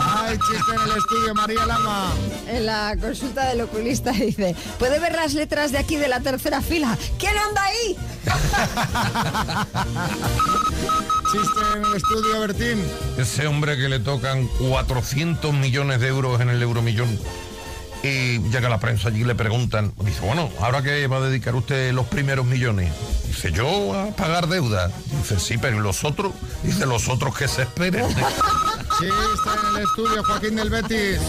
Ay, 0.02 0.38
chiste 0.38 0.72
en 0.74 0.82
el 0.82 0.98
estudio, 0.98 1.36
María 1.36 1.65
Lama. 1.65 2.13
En 2.48 2.65
la 2.65 2.96
consulta 3.00 3.48
del 3.50 3.62
oculista 3.62 4.12
dice, 4.12 4.56
¿puede 4.80 5.00
ver 5.00 5.13
las 5.13 5.34
letras 5.34 5.72
de 5.72 5.78
aquí 5.78 5.96
de 5.96 6.08
la 6.08 6.22
tercera 6.22 6.62
fila? 6.62 6.98
¿Quién 7.19 7.34
anda 7.38 7.63
ahí? 7.63 7.98
Chiste 11.32 11.60
en 11.76 11.86
el 11.86 11.96
estudio, 11.96 12.39
Bertín. 12.39 12.84
Ese 13.17 13.48
hombre 13.48 13.78
que 13.78 13.89
le 13.89 14.00
tocan 14.00 14.48
400 14.69 15.54
millones 15.54 16.00
de 16.00 16.08
euros 16.08 16.41
en 16.41 16.50
el 16.50 16.62
euromillón. 16.62 17.19
Y 18.03 18.39
llega 18.49 18.67
la 18.67 18.81
prensa 18.81 19.07
allí 19.07 19.23
le 19.23 19.33
preguntan, 19.33 19.93
dice, 20.03 20.19
bueno, 20.25 20.49
¿ahora 20.59 20.83
qué 20.83 21.07
va 21.07 21.17
a 21.17 21.21
dedicar 21.21 21.55
usted 21.55 21.93
los 21.93 22.05
primeros 22.05 22.45
millones? 22.45 22.91
Dice, 23.27 23.53
yo 23.53 23.97
a 23.97 24.07
pagar 24.07 24.47
deuda. 24.47 24.91
Dice, 25.21 25.39
sí, 25.39 25.57
pero 25.57 25.77
¿y 25.77 25.79
los 25.79 26.03
otros? 26.03 26.33
Dice, 26.63 26.85
los 26.85 27.07
otros 27.07 27.33
que 27.37 27.47
se 27.47 27.61
esperen. 27.61 28.05
Chiste 28.99 29.07
en 29.07 29.75
el 29.77 29.83
estudio, 29.83 30.23
Joaquín 30.25 30.55
del 30.57 30.69
Betis. 30.69 31.19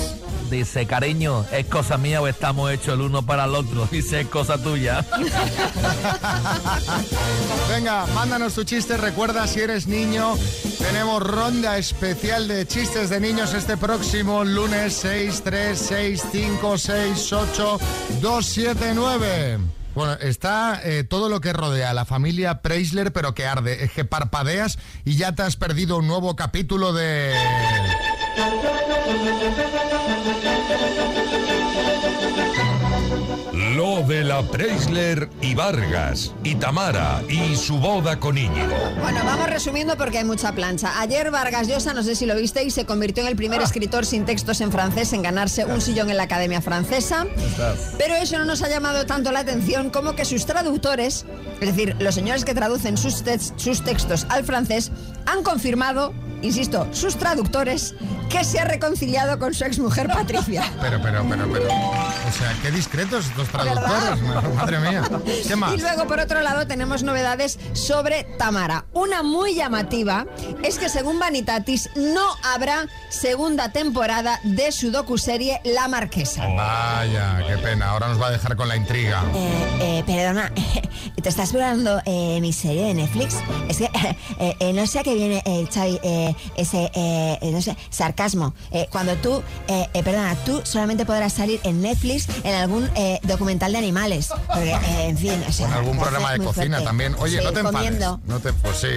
Dice, 0.51 0.87
cariño, 0.87 1.45
¿es 1.53 1.67
cosa 1.67 1.97
mía 1.97 2.21
o 2.21 2.29
estamos 2.29 2.71
hechos 2.71 2.95
el 2.95 3.01
uno 3.01 3.25
para 3.25 3.45
el 3.45 3.55
otro? 3.55 3.87
Dice, 3.91 4.21
es 4.21 4.27
cosa 4.29 4.59
tuya. 4.59 5.05
Venga, 7.69 8.07
mándanos 8.15 8.55
tu 8.55 8.65
chiste. 8.65 8.97
Recuerda, 8.97 9.47
si 9.47 9.61
eres 9.61 9.87
niño, 9.87 10.35
tenemos 10.79 11.23
ronda 11.23 11.79
especial 11.79 12.47
de 12.49 12.67
chistes 12.67 13.11
de 13.11 13.21
niños 13.21 13.55
este 13.55 13.77
próximo 13.77 14.45
lunes 14.45 14.95
6, 14.95 15.43
3, 15.43 15.79
6, 15.79 16.23
5, 16.31 16.79
6, 16.79 17.33
8, 17.33 17.79
2, 18.21 18.47
7, 18.47 18.93
9. 18.95 19.59
Bueno, 19.95 20.15
está 20.15 20.81
eh, 20.83 21.05
todo 21.05 21.29
lo 21.29 21.41
que 21.41 21.53
rodea 21.53 21.91
a 21.91 21.95
la 21.95 22.05
familia 22.05 22.63
Preisler, 22.63 23.13
pero 23.13 23.33
que 23.33 23.47
arde. 23.47 23.85
Es 23.85 23.93
que 23.93 24.05
parpadeas 24.05 24.79
y 25.05 25.17
ya 25.17 25.33
te 25.35 25.43
has 25.43 25.57
perdido 25.57 25.99
un 25.99 26.09
nuevo 26.09 26.35
capítulo 26.35 26.93
de... 26.93 27.33
De 33.95 34.25
la 34.25 34.43
Preisler 34.43 35.31
y 35.41 35.55
Vargas, 35.55 36.35
y 36.43 36.57
Tamara 36.57 37.23
y 37.29 37.55
su 37.55 37.79
boda 37.79 38.19
con 38.19 38.37
Íñigo. 38.37 38.75
Bueno, 39.01 39.21
vamos 39.25 39.49
resumiendo 39.49 39.97
porque 39.97 40.19
hay 40.19 40.25
mucha 40.25 40.53
plancha. 40.53 41.01
Ayer 41.01 41.31
Vargas 41.31 41.69
Llosa, 41.69 41.95
no 41.95 42.03
sé 42.03 42.17
si 42.17 42.27
lo 42.27 42.35
visteis, 42.35 42.75
se 42.75 42.85
convirtió 42.85 43.23
en 43.23 43.29
el 43.29 43.37
primer 43.37 43.63
escritor 43.63 44.05
sin 44.05 44.27
textos 44.27 44.61
en 44.61 44.73
francés 44.73 45.13
en 45.13 45.23
ganarse 45.23 45.65
un 45.65 45.81
sillón 45.81 46.11
en 46.11 46.17
la 46.17 46.25
Academia 46.25 46.61
Francesa. 46.61 47.25
Pero 47.97 48.17
eso 48.17 48.37
no 48.37 48.45
nos 48.45 48.63
ha 48.63 48.69
llamado 48.69 49.07
tanto 49.07 49.31
la 49.31 49.39
atención 49.39 49.91
como 49.91 50.17
que 50.17 50.25
sus 50.25 50.45
traductores, 50.45 51.25
es 51.61 51.69
decir, 51.69 51.97
los 52.01 52.17
señores 52.17 52.45
que 52.45 52.53
traducen 52.53 52.97
sus 52.99 53.23
textos 53.23 54.27
al 54.29 54.45
francés, 54.45 54.91
han 55.25 55.45
confirmado 55.45 56.13
insisto, 56.45 56.87
sus 56.93 57.17
traductores, 57.17 57.95
que 58.31 58.45
se 58.45 58.59
ha 58.59 58.65
reconciliado 58.65 59.39
con 59.39 59.55
su 59.55 59.65
exmujer 59.65 60.09
Patricia. 60.09 60.63
Pero, 60.81 61.01
pero, 61.03 61.25
pero, 61.29 61.49
pero. 61.51 61.67
O 61.67 62.33
sea, 62.33 62.55
qué 62.63 62.71
discretos 62.71 63.27
estos 63.27 63.49
traductores. 63.49 64.21
Madre 64.55 64.79
mía. 64.81 65.03
¿Qué 65.47 65.57
más? 65.57 65.75
Y 65.75 65.79
luego, 65.79 66.07
por 66.07 66.21
otro 66.21 66.41
lado, 66.41 66.67
tenemos 66.67 67.03
novedades 67.03 67.59
sobre 67.73 68.25
Tamara. 68.39 68.85
Una 68.93 69.23
muy 69.23 69.55
llamativa 69.55 70.27
es 70.63 70.79
que, 70.79 70.89
según 70.89 71.19
Vanitatis, 71.19 71.91
no 71.97 72.27
habrá 72.43 72.87
segunda 73.09 73.71
temporada 73.71 74.41
de 74.43 74.73
su 74.73 74.91
docuserie 74.91 75.61
La 75.65 75.89
Marquesa. 75.89 76.47
Vaya, 76.47 77.43
qué 77.47 77.57
pena. 77.59 77.91
Ahora 77.91 78.09
nos 78.09 78.21
va 78.21 78.29
a 78.29 78.31
dejar 78.31 78.57
con 78.57 78.69
la 78.69 78.77
intriga. 78.77 79.23
Eh, 79.35 79.77
eh, 79.81 80.05
perdona, 80.07 80.53
¿te 81.23 81.29
estás 81.29 81.51
probando 81.51 82.01
eh, 82.05 82.39
mi 82.41 82.53
serie 82.53 82.87
de 82.87 82.95
Netflix? 82.95 83.37
Es 83.69 83.79
que 83.79 83.85
eh, 84.39 84.57
eh, 84.61 84.73
no 84.73 84.87
sé 84.87 84.99
a 85.01 85.03
qué 85.03 85.15
viene, 85.15 85.43
eh, 85.47 85.67
Xavi, 85.73 86.01
ese, 86.57 86.91
eh, 86.95 87.39
no 87.53 87.61
sé, 87.63 87.77
sarcasmo. 87.91 88.55
Eh, 88.71 88.89
cuando 88.91 89.15
tú, 89.17 89.43
eh, 89.69 89.89
perdona, 90.05 90.35
tú 90.45 90.61
solamente 90.65 91.05
podrás 91.07 91.33
salir 91.33 91.61
en 91.65 91.81
Netflix 91.83 92.27
en 92.43 92.55
algún 92.55 92.89
documental 93.23 93.73
de 93.73 93.79
animales. 93.79 94.29
Porque, 94.47 94.73
en 95.01 95.17
fin, 95.19 95.43
o 95.49 95.53
sea, 95.53 95.67
En 95.69 95.73
algún 95.75 95.97
me 95.97 96.03
programa 96.03 96.33
de 96.33 96.39
cocina 96.39 96.67
fuerte. 96.77 96.85
también. 96.85 97.15
Oye, 97.19 97.39
Sí, 97.39 97.45
no 97.45 97.53
te 97.53 97.61
enfades. 97.61 97.77
comiendo. 97.77 98.21
No 98.27 98.41
te, 98.41 98.53
pues 98.53 98.77
sí. 98.79 98.89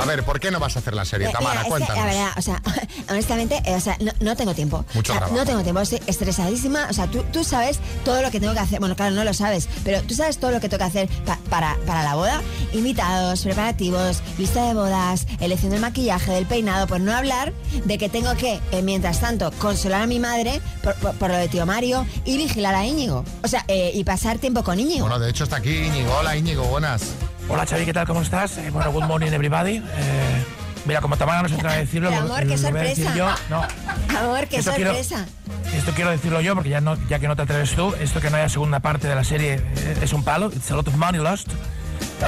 A 0.00 0.04
ver, 0.04 0.24
¿por 0.24 0.38
qué 0.40 0.50
no 0.50 0.58
vas 0.60 0.76
a 0.76 0.80
hacer 0.80 0.94
la 0.94 1.04
serie, 1.04 1.28
Tamara? 1.30 1.62
que, 1.62 1.68
Cuéntanos. 1.70 1.96
la 1.96 2.04
verdad, 2.04 2.28
o 2.36 2.42
sea, 2.42 2.62
honestamente, 3.10 3.62
o 3.66 3.80
sea, 3.80 3.96
no, 4.00 4.12
no 4.20 4.36
tengo 4.36 4.54
tiempo. 4.54 4.84
Mucho 4.94 5.12
O 5.14 5.18
sea. 5.18 5.28
No 5.28 5.44
tengo 5.44 5.62
tiempo, 5.62 5.80
estoy 5.80 6.00
estresadísima. 6.06 6.86
O 6.90 6.92
sea, 6.92 7.06
tú, 7.06 7.22
tú 7.32 7.44
sabes 7.44 7.78
todo 8.04 8.20
lo 8.22 8.30
que 8.30 8.40
tengo 8.40 8.52
que 8.52 8.60
hacer. 8.60 8.80
Bueno, 8.80 8.94
claro, 8.96 9.14
no 9.14 9.24
lo 9.24 9.32
sabes, 9.34 9.68
pero 9.84 10.02
tú 10.02 10.14
sabes 10.14 10.38
todo 10.38 10.50
lo 10.50 10.60
que 10.60 10.68
tengo 10.68 10.78
que 10.78 10.84
hacer 10.84 11.08
pa- 11.24 11.38
para, 11.50 11.76
para 11.86 12.02
la 12.02 12.14
boda. 12.14 12.42
Invitados, 12.72 13.42
preparativos, 13.42 14.22
lista 14.38 14.64
de 14.66 14.74
bodas, 14.74 15.26
elección 15.40 15.70
del 15.72 15.80
maquillaje, 15.80 16.32
del 16.32 16.45
peinado, 16.46 16.86
por 16.86 17.00
no 17.00 17.14
hablar 17.14 17.52
de 17.84 17.98
que 17.98 18.08
tengo 18.08 18.34
que, 18.36 18.60
eh, 18.72 18.82
mientras 18.82 19.20
tanto, 19.20 19.50
consolar 19.58 20.02
a 20.02 20.06
mi 20.06 20.18
madre 20.18 20.60
por, 20.82 20.94
por- 20.96 21.14
por 21.14 21.30
lo 21.30 21.36
de 21.36 21.48
tío 21.48 21.66
Mario 21.66 22.06
y 22.24 22.36
vigilar 22.36 22.74
a 22.74 22.84
Íñigo. 22.86 23.24
O 23.42 23.48
sea, 23.48 23.64
eh, 23.68 23.90
y 23.94 24.04
pasar 24.04 24.38
tiempo 24.38 24.62
con 24.64 24.78
Íñigo. 24.80 25.00
Bueno, 25.06 25.18
de 25.18 25.30
hecho 25.30 25.44
está 25.44 25.56
aquí 25.56 25.70
Íñigo. 25.86 26.12
Hola, 26.18 26.36
Íñigo, 26.36 26.64
buenas. 26.64 27.02
Hola 27.48 27.64
Xavi, 27.66 27.84
¿qué 27.84 27.92
tal? 27.92 28.06
¿Cómo 28.06 28.22
estás? 28.22 28.58
Eh, 28.58 28.70
bueno, 28.70 28.90
good 28.92 29.04
morning 29.04 29.30
everybody. 29.32 29.76
Eh, 29.76 30.44
mira, 30.84 31.00
como 31.00 31.16
Tamara 31.16 31.42
no 31.42 31.48
se 31.48 31.54
atreve 31.54 31.74
a 31.74 31.78
decirlo, 31.78 32.08
Pero, 32.10 32.22
lo- 32.22 32.26
amor, 32.34 32.38
qué 32.48 32.56
lo 32.56 32.70
voy 32.70 32.80
a 32.80 32.82
decir 32.84 33.04
sorpresa. 33.04 33.14
yo. 33.48 33.56
No, 33.56 34.18
Amor, 34.18 34.46
qué 34.48 34.56
Esto 34.56 34.72
quiero- 34.74 34.90
sorpresa. 34.94 35.26
esto 35.76 35.92
quiero 35.94 36.10
decirlo 36.10 36.40
yo 36.40 36.54
porque 36.54 36.70
ya, 36.70 36.80
no, 36.80 36.96
ya 37.08 37.18
que 37.18 37.28
no 37.28 37.36
te 37.36 37.42
atreves 37.42 37.70
tú, 37.74 37.94
esto 38.00 38.20
que 38.20 38.30
no 38.30 38.36
haya 38.36 38.48
segunda 38.48 38.80
parte 38.80 39.06
de 39.08 39.14
la 39.14 39.24
serie 39.24 39.54
eh, 39.76 39.98
es 40.02 40.12
un 40.12 40.24
palo. 40.24 40.50
It's 40.54 40.70
a 40.70 40.74
lot 40.74 40.88
of 40.88 40.94
money 40.96 41.20
lost. 41.20 41.48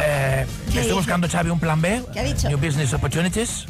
Eh, 0.00 0.44
¿Qué 0.64 0.68
estoy 0.68 0.82
dice? 0.82 0.92
buscando, 0.94 1.28
Xavi, 1.28 1.50
un 1.50 1.58
plan 1.60 1.80
B. 1.80 2.02
¿Qué 2.12 2.20
ha 2.20 2.22
dicho? 2.22 2.48
New 2.48 2.58
Business 2.58 2.92
Opportunities. 2.92 3.64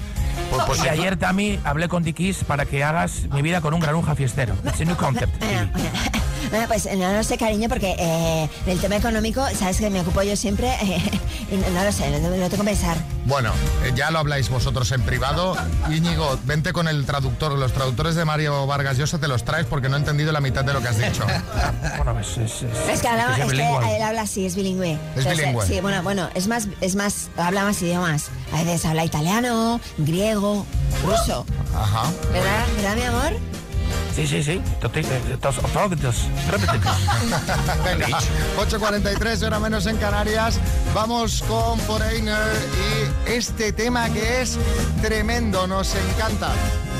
Pues- 0.50 0.62
pues 0.66 0.84
y 0.84 0.88
ayer, 0.88 1.16
Tami, 1.16 1.58
hablé 1.64 1.88
con 1.88 2.02
Dickies 2.02 2.44
para 2.44 2.64
que 2.66 2.82
hagas 2.82 3.24
mi 3.32 3.42
vida 3.42 3.60
con 3.60 3.74
un 3.74 3.80
granuja 3.80 4.14
fiestero. 4.14 4.54
It's 4.64 4.80
a 4.80 4.84
new 4.84 4.96
concept. 4.96 5.42
Bueno, 6.50 6.66
pues 6.68 6.88
no 6.96 7.12
lo 7.12 7.22
sé, 7.22 7.36
cariño, 7.38 7.68
porque 7.68 7.94
eh, 7.98 8.48
del 8.66 8.80
tema 8.80 8.96
económico, 8.96 9.44
sabes 9.58 9.78
que 9.78 9.90
me 9.90 10.00
ocupo 10.00 10.22
yo 10.22 10.36
siempre 10.36 10.68
eh, 10.82 11.02
y 11.52 11.56
no, 11.56 11.68
no 11.70 11.84
lo 11.84 11.92
sé, 11.92 12.10
lo, 12.10 12.18
lo 12.30 12.48
tengo 12.48 12.62
que 12.64 12.70
pensar. 12.70 12.96
Bueno, 13.26 13.52
eh, 13.84 13.92
ya 13.94 14.10
lo 14.10 14.18
habláis 14.20 14.48
vosotros 14.48 14.90
en 14.92 15.02
privado. 15.02 15.54
Íñigo, 15.90 16.38
vente 16.44 16.72
con 16.72 16.88
el 16.88 17.04
traductor. 17.04 17.52
Los 17.52 17.72
traductores 17.72 18.14
de 18.14 18.24
Mario 18.24 18.66
Vargas 18.66 18.96
Llosa 18.96 19.18
te 19.18 19.28
los 19.28 19.44
traes 19.44 19.66
porque 19.66 19.88
no 19.90 19.96
he 19.96 19.98
entendido 19.98 20.32
la 20.32 20.40
mitad 20.40 20.64
de 20.64 20.72
lo 20.72 20.80
que 20.80 20.88
has 20.88 20.98
dicho. 20.98 21.26
bueno, 21.96 22.14
pues 22.14 22.28
es, 22.38 22.38
es- 22.38 22.62
Es 22.62 23.00
que, 23.02 23.08
que 23.36 23.42
es 23.46 23.52
él 23.52 24.02
habla 24.02 24.22
así, 24.22 24.46
es 24.46 24.54
bilingüe. 24.56 24.92
Es 24.92 24.98
Entonces, 25.18 25.38
bilingüe. 25.38 25.66
Sí, 25.66 25.80
bueno, 25.80 26.02
bueno, 26.02 26.28
es 26.34 26.48
más, 26.48 26.68
es 26.80 26.94
más, 26.96 27.28
habla 27.36 27.64
más 27.64 27.80
idiomas. 27.82 28.26
A 28.52 28.62
veces 28.62 28.86
habla 28.86 29.04
italiano, 29.04 29.80
griego, 29.98 30.64
ruso. 31.04 31.44
Ajá. 31.76 32.10
¿Verdad? 32.32 32.64
¿Verdad, 32.76 32.96
mi 32.96 33.02
amor? 33.02 33.32
Sí, 34.14 34.26
sí, 34.26 34.42
sí. 34.42 34.60
Venga, 37.84 38.18
8.43, 38.58 39.46
hora 39.46 39.58
menos 39.58 39.86
en 39.86 39.96
Canarias. 39.98 40.58
Vamos 40.94 41.44
con 41.46 41.78
Foreigner 41.80 42.36
y 43.26 43.30
este 43.30 43.72
tema 43.72 44.10
que 44.10 44.42
es 44.42 44.58
tremendo, 45.02 45.66
nos 45.66 45.94
encanta. 45.94 46.50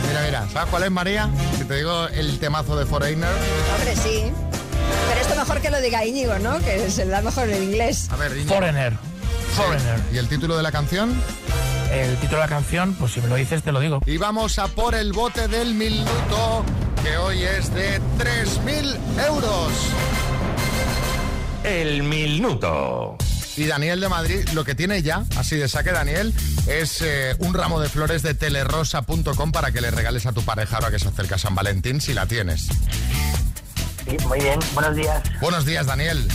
Mira, 0.07 0.22
mira, 0.24 0.48
¿sabes 0.53 0.70
cuál 0.70 0.85
es, 0.85 0.90
María? 0.90 1.29
Si 1.59 1.64
te 1.64 1.77
digo 1.77 2.07
el 2.09 2.38
temazo 2.38 2.77
de 2.77 2.87
Foreigner. 2.87 3.31
Hombre, 3.77 3.96
sí. 3.96 4.33
Pero 5.09 5.20
esto 5.20 5.35
mejor 5.37 5.61
que 5.61 5.70
lo 5.70 5.81
diga 5.81 6.05
Íñigo, 6.05 6.38
¿no? 6.38 6.59
Que 6.61 6.90
se 6.90 7.05
da 7.07 7.20
mejor 7.20 7.48
en 7.48 7.62
inglés. 7.64 8.09
A 8.11 8.16
ver, 8.16 8.33
Íñigo. 8.33 8.55
Foreigner. 8.55 8.92
Foreigner. 9.57 10.01
¿Y 10.12 10.18
el 10.18 10.29
título 10.29 10.57
de 10.57 10.62
la 10.62 10.70
canción? 10.70 11.20
El 11.90 12.16
título 12.16 12.38
de 12.38 12.44
la 12.44 12.48
canción, 12.48 12.94
pues 12.94 13.12
si 13.12 13.20
me 13.20 13.29
lo 13.29 13.37
dices, 13.37 13.62
te 13.62 13.72
lo 13.72 13.81
digo. 13.81 14.01
Y 14.07 14.18
vamos 14.18 14.59
a 14.59 14.68
por 14.68 14.94
el 14.94 15.12
bote 15.12 15.48
del 15.48 15.74
minuto, 15.74 16.64
que 17.03 17.16
hoy 17.16 17.42
es 17.42 17.72
de 17.72 18.01
3.000 18.18 18.96
euros. 19.27 19.72
El 21.64 22.03
minuto. 22.03 23.16
Y 23.57 23.66
Daniel 23.66 24.01
de 24.01 24.09
Madrid 24.09 24.48
lo 24.55 24.64
que 24.64 24.74
tiene 24.74 25.03
ya, 25.03 25.24
así 25.37 25.57
de 25.57 25.66
saque 25.68 25.90
Daniel, 25.90 26.33
es 26.68 27.03
eh, 27.03 27.35
un 27.40 27.55
ramo 27.55 27.81
de 27.81 27.88
flores 27.88 28.22
de 28.22 28.35
telerosa.com 28.35 29.51
para 29.51 29.72
que 29.72 29.81
le 29.81 29.90
regales 29.90 30.27
a 30.27 30.33
tu 30.33 30.42
pareja 30.42 30.77
ahora 30.77 30.90
que 30.90 30.98
se 30.98 31.09
acerca 31.09 31.38
San 31.38 31.55
Valentín, 31.55 32.01
si 32.01 32.14
la 32.14 32.27
tienes. 32.27 32.68
Sí, 34.05 34.16
muy 34.27 34.40
bien. 34.40 34.61
Buenos 34.74 34.94
días. 34.94 35.22
Buenos 35.40 35.64
días, 35.64 35.87
Daniel. 35.87 36.29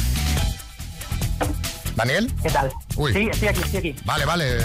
¿Daniel? 1.96 2.34
¿Qué 2.42 2.50
tal? 2.50 2.72
Uy. 2.96 3.14
Sí, 3.14 3.30
estoy 3.32 3.48
aquí, 3.48 3.62
estoy 3.62 3.78
aquí. 3.78 3.96
Vale, 4.04 4.26
vale. 4.26 4.58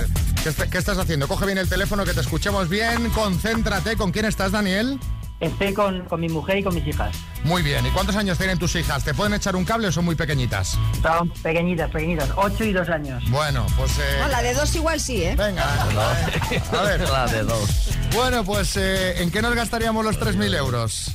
¿Qué, 0.42 0.48
est- 0.51 0.70
qué 0.70 0.79
estás 0.79 0.98
haciendo? 0.98 1.27
Coge 1.29 1.46
bien 1.46 1.59
el 1.59 1.68
teléfono, 1.68 2.05
que 2.05 2.14
te 2.14 2.20
escuchemos 2.20 2.68
bien. 2.68 3.11
Concéntrate. 3.11 3.96
¿Con 3.96 4.12
quién 4.12 4.24
estás, 4.24 4.53
Daniel? 4.53 4.98
Estoy 5.40 5.72
con, 5.72 6.01
con 6.07 6.20
mi 6.20 6.29
mujer 6.29 6.59
y 6.59 6.62
con 6.64 6.74
mis 6.74 6.85
hijas. 6.87 7.14
Muy 7.44 7.62
bien. 7.62 7.87
¿Y 7.87 7.90
cuántos 7.90 8.16
años 8.16 8.38
tienen 8.38 8.59
tus 8.59 8.74
hijas? 8.74 9.05
¿Te 9.05 9.14
pueden 9.14 9.35
echar 9.35 9.55
un 9.55 9.64
cable 9.64 9.87
o 9.87 9.92
son 9.92 10.05
muy 10.05 10.16
pequeñitas? 10.16 10.77
Son 11.01 11.31
pequeñitas, 11.42 11.90
pequeñitas. 11.92 12.31
8 12.35 12.64
y 12.64 12.72
2 12.72 12.88
años. 12.88 13.22
Bueno, 13.31 13.64
pues... 13.77 13.92
eh, 13.98 14.16
No, 14.20 14.29
la 14.29 14.42
de 14.42 14.55
dos 14.55 14.74
igual 14.74 14.98
sí, 15.01 15.22
¿eh? 15.22 15.37
Venga. 15.37 15.64
A 15.83 16.83
ver. 16.83 17.01
La 17.12 17.27
de 17.27 17.42
dos. 17.44 17.90
Bueno, 18.14 18.42
pues 18.44 18.77
eh, 18.77 19.22
¿en 19.22 19.31
qué 19.31 19.40
nos 19.40 19.55
gastaríamos 19.55 20.05
los 20.05 20.18
3.000 20.18 20.57
euros? 20.57 21.12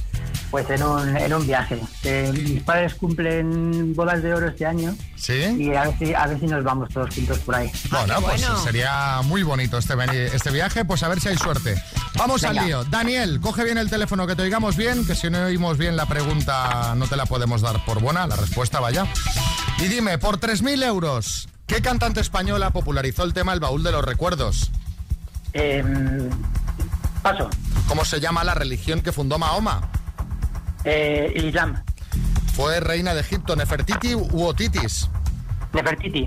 Pues 0.54 0.70
en 0.70 0.84
un, 0.84 1.18
en 1.18 1.34
un 1.34 1.48
viaje. 1.48 1.82
Eh, 2.04 2.32
mis 2.32 2.62
padres 2.62 2.94
cumplen 2.94 3.96
bodas 3.96 4.22
de 4.22 4.36
oro 4.36 4.50
este 4.50 4.68
año. 4.68 4.96
¿Sí? 5.16 5.34
Y 5.34 5.74
a 5.74 5.86
ver 5.86 5.98
si, 5.98 6.14
a 6.14 6.28
ver 6.28 6.40
si 6.40 6.46
nos 6.46 6.64
vamos 6.64 6.90
todos 6.94 7.12
juntos 7.12 7.40
por 7.40 7.56
ahí. 7.56 7.72
Bueno, 7.90 8.22
pues 8.22 8.46
bueno. 8.46 8.60
sería 8.60 9.22
muy 9.24 9.42
bonito 9.42 9.80
este, 9.80 9.96
este 10.28 10.52
viaje, 10.52 10.86
pues 10.86 11.02
a 11.02 11.08
ver 11.08 11.20
si 11.20 11.30
hay 11.30 11.38
suerte. 11.38 11.74
Vamos 12.20 12.44
Venga. 12.44 12.62
al 12.62 12.68
lío. 12.68 12.84
Daniel, 12.84 13.40
coge 13.42 13.64
bien 13.64 13.80
el 13.80 13.90
teléfono, 13.90 14.28
que 14.28 14.36
te 14.36 14.44
oigamos 14.44 14.78
bien, 14.78 15.08
que 15.08 15.16
si 15.16 15.28
no 15.32 15.40
oímos 15.40 15.80
bien 15.80 15.98
la 15.98 16.06
pregunta 16.06 16.94
no 16.96 17.08
te 17.08 17.16
la 17.16 17.26
podemos 17.26 17.62
dar 17.62 17.84
por 17.84 18.00
buena, 18.00 18.28
la 18.28 18.36
respuesta 18.36 18.80
vaya. 18.80 19.08
Y 19.80 19.88
dime, 19.88 20.20
por 20.20 20.40
3.000 20.40 20.84
euros, 20.84 21.50
¿qué 21.66 21.82
cantante 21.82 22.22
española 22.22 22.70
popularizó 22.70 23.24
el 23.24 23.34
tema 23.34 23.54
El 23.54 23.60
Baúl 23.60 23.82
de 23.82 23.92
los 23.92 24.06
Recuerdos? 24.06 24.70
Em, 25.54 26.30
paso. 27.24 27.50
¿Cómo 27.88 28.06
se 28.06 28.20
llama 28.20 28.44
la 28.44 28.54
religión 28.54 29.02
que 29.02 29.12
fundó 29.12 29.40
Mahoma? 29.40 29.90
Eh, 30.86 31.32
el 31.36 31.46
Islam. 31.46 31.84
¿Fue 32.56 32.80
reina 32.80 33.14
de 33.14 33.22
Egipto 33.22 33.56
Nefertiti 33.56 34.14
u 34.16 34.44
Otitis? 34.44 35.10
Nefertiti. 35.74 36.26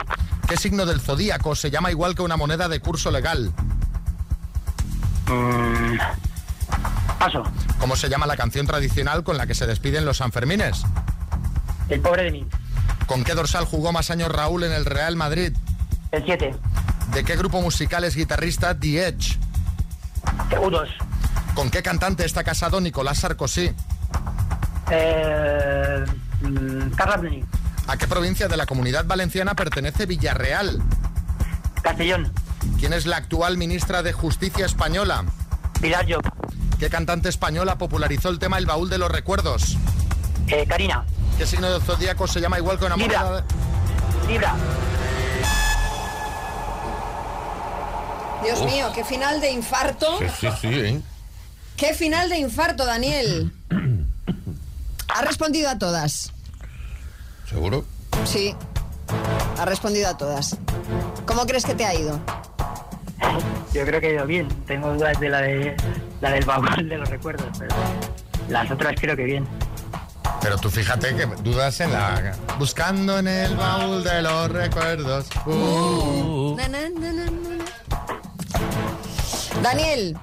¿Qué 0.49 0.57
signo 0.57 0.87
del 0.87 1.01
zodíaco 1.01 1.55
se 1.55 1.71
llama 1.71 1.91
igual 1.91 2.15
que 2.15 2.23
una 2.23 2.37
moneda 2.37 2.69
de 2.69 2.81
curso 2.81 3.11
legal? 3.11 3.53
Mm, 5.29 5.99
paso. 7.19 7.43
¿Cómo 7.79 7.97
se 7.97 8.09
llama 8.09 8.27
la 8.27 8.37
canción 8.37 8.67
tradicional 8.67 9.25
con 9.25 9.37
la 9.37 9.47
que 9.47 9.55
se 9.55 9.67
despiden 9.67 10.05
los 10.05 10.19
Sanfermines? 10.19 10.83
El 11.89 12.01
pobre 12.01 12.25
de 12.25 12.31
mí. 12.31 12.47
¿Con 13.07 13.23
qué 13.25 13.35
dorsal 13.35 13.65
jugó 13.65 13.93
más 13.93 14.11
años 14.11 14.31
Raúl 14.31 14.65
en 14.65 14.73
el 14.73 14.85
Real 14.85 15.17
Madrid? 15.17 15.53
El 16.11 16.25
7. 16.25 16.55
¿De 17.13 17.25
qué 17.25 17.37
grupo 17.37 17.61
musical 17.61 18.05
es 18.05 18.17
guitarrista 18.17 18.79
The 18.79 19.09
Edge? 19.09 19.39
U2. 20.51 20.89
¿Con 21.55 21.71
qué 21.71 21.83
cantante 21.83 22.25
está 22.25 22.43
casado 22.43 22.81
Nicolás 22.81 23.19
Sarkozy? 23.19 23.73
Eh, 24.91 26.05
mm. 26.43 26.93
¿A 27.89 27.97
qué 27.97 28.07
provincia 28.07 28.49
de 28.49 28.57
la 28.57 28.67
comunidad 28.67 29.05
valenciana 29.07 29.55
pertenece 29.55 30.07
Villarreal? 30.07 30.83
Castellón. 31.83 32.33
¿Quién 32.79 32.93
es 32.93 33.07
la 33.07 33.17
actual 33.17 33.57
ministra 33.59 34.03
de 34.03 34.13
Justicia 34.13 34.67
española? 34.67 35.25
Pilar 35.81 36.05
Job. 36.11 36.23
¿Qué 36.79 36.91
cantante 36.91 37.29
española 37.29 37.79
popularizó 37.79 38.29
el 38.29 38.39
tema 38.39 38.59
El 38.59 38.67
baúl 38.67 38.91
de 38.91 38.99
los 38.99 39.11
recuerdos? 39.11 39.77
Eh, 40.49 40.67
Karina. 40.69 41.05
¿Qué 41.39 41.47
signo 41.47 41.71
del 41.71 41.83
zodíaco 41.83 42.27
se 42.27 42.41
llama 42.41 42.59
igual 42.59 42.79
que 42.79 42.87
una 42.87 42.97
Libra. 42.97 43.23
moneda? 43.25 43.43
de- 43.43 44.27
Libra. 44.33 44.55
Dios 48.43 48.63
mío, 48.65 48.91
qué 48.95 49.05
final 49.05 49.41
de 49.41 49.51
infarto. 49.51 50.19
sí, 50.41 50.49
sí, 50.61 50.69
¿eh? 50.69 51.01
Qué 51.77 51.95
final 51.95 52.29
de 52.29 52.39
infarto, 52.39 52.85
Daniel. 52.87 53.53
Ha 55.17 55.23
respondido 55.23 55.71
a 55.71 55.79
todas. 55.79 56.31
¿Seguro? 57.49 57.87
Sí. 58.27 58.55
Ha 59.59 59.65
respondido 59.65 60.11
a 60.11 60.19
todas. 60.19 60.59
¿Cómo 61.25 61.47
crees 61.47 61.65
que 61.65 61.75
te 61.75 61.87
ha 61.87 61.95
ido? 61.95 62.21
yo 63.73 63.87
creo 63.87 63.99
que 63.99 64.09
ha 64.09 64.13
ido 64.13 64.27
bien. 64.27 64.47
Tengo 64.67 64.93
dudas 64.93 65.19
de 65.19 65.31
la, 65.31 65.41
de, 65.41 65.75
la 66.21 66.33
del 66.33 66.45
baúl 66.45 66.87
de 66.87 66.99
los 66.99 67.09
recuerdos, 67.09 67.47
pero 67.59 67.75
las 68.51 68.71
otras 68.71 68.95
creo 69.01 69.17
que 69.17 69.25
bien. 69.25 69.49
Pero 70.43 70.59
tú 70.59 70.69
fíjate 70.69 71.17
que 71.17 71.25
dudas 71.43 71.81
en 71.81 71.93
la... 71.93 72.37
Buscando 72.59 73.19
en 73.19 73.29
el 73.29 73.57
baúl 73.57 74.05
de 74.05 74.21
los 74.21 74.51
recuerdos. 74.51 75.29
Uh. 75.47 76.57
Na, 76.59 76.69
na, 76.69 76.91
na, 76.91 77.13
na, 77.13 77.25
na. 77.25 77.65
Daniel, 79.63 80.19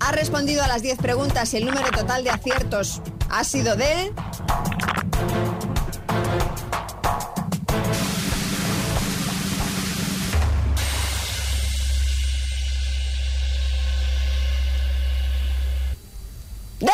ha 0.00 0.12
respondido 0.12 0.64
a 0.64 0.68
las 0.68 0.80
10 0.80 0.96
preguntas 0.96 1.52
y 1.52 1.58
el 1.58 1.66
número 1.66 1.90
total 1.90 2.24
de 2.24 2.30
aciertos 2.30 3.02
ha 3.30 3.44
sido 3.44 3.76
de... 3.76 4.12
¡De 16.80 16.86
10! 16.86 16.92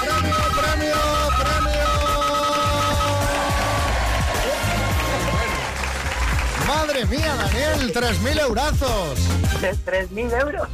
¡Premio, 0.00 0.36
premio, 0.60 0.96
premio! 1.38 1.88
¡Madre 6.66 7.06
mía, 7.06 7.34
Daniel! 7.36 7.92
¡3.000 7.92 8.40
eurazos! 8.40 9.18
¿3.000 9.60 10.40
euros? 10.40 10.68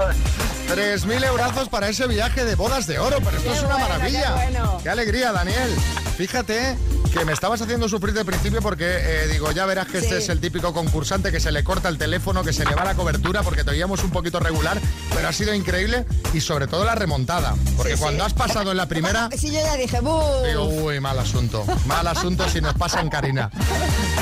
3.000 0.69 1.25
eurazos 1.25 1.69
para 1.69 1.89
ese 1.89 2.07
viaje 2.07 2.45
de 2.45 2.55
bodas 2.55 2.87
de 2.87 2.99
oro, 2.99 3.17
pero 3.25 3.39
esto 3.39 3.51
Qué 3.51 3.57
es 3.57 3.63
una 3.65 3.79
maravilla. 3.79 4.23
qué 4.27 4.33
bueno. 4.53 4.81
Qué 4.83 4.91
alegría, 4.91 5.33
Daniel. 5.33 5.75
Fíjate 6.17 6.77
que 7.13 7.25
me 7.25 7.33
estabas 7.33 7.63
haciendo 7.63 7.89
sufrir 7.89 8.13
de 8.15 8.23
principio 8.25 8.61
porque 8.61 8.85
eh, 8.87 9.29
digo, 9.33 9.51
ya 9.53 9.65
verás 9.65 9.87
que 9.89 9.99
este 9.99 10.19
es 10.19 10.29
el 10.29 10.41
típico 10.41 10.75
concursante 10.75 11.33
que 11.33 11.41
se 11.41 11.51
le 11.53 11.65
corta 11.65 11.89
el 11.89 11.97
teléfono, 11.97 12.45
que 12.45 12.53
se 12.53 12.67
le 12.67 12.75
va 12.75 12.85
la 12.85 12.95
cobertura 12.95 13.43
porque 13.43 13.65
te 13.65 13.71
oíamos 13.71 14.05
un 14.05 14.11
poquito 14.11 14.41
regular, 14.41 14.79
pero 15.15 15.27
ha 15.29 15.33
sido 15.33 15.55
increíble 15.55 16.05
y 16.35 16.41
sobre 16.43 16.67
todo 16.67 16.85
la 16.85 16.95
remontada. 16.95 17.55
Porque 17.77 17.95
Sí, 17.97 18.03
cuando 18.03 18.25
sí. 18.25 18.27
has 18.27 18.35
pasado 18.35 18.71
en 18.71 18.77
la 18.77 18.87
primera, 18.87 19.31
Sí, 19.39 19.47
yo 19.51 19.61
ya 19.61 19.75
dije, 19.77 20.01
¡bu! 20.01 20.21
digo, 20.47 20.65
uy, 20.65 21.01
mal 21.01 21.19
asunto. 21.19 21.65
Mal 21.87 22.07
asunto 22.07 22.47
si 22.51 22.61
nos 22.61 22.75
pasa 22.75 23.01
en 23.01 23.09
Karina. 23.09 23.51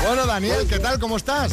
Bueno, 0.07 0.27
Daniel, 0.27 0.67
¿qué 0.69 0.79
tal? 0.79 1.01
¿Cómo 1.01 1.17
estás? 1.17 1.53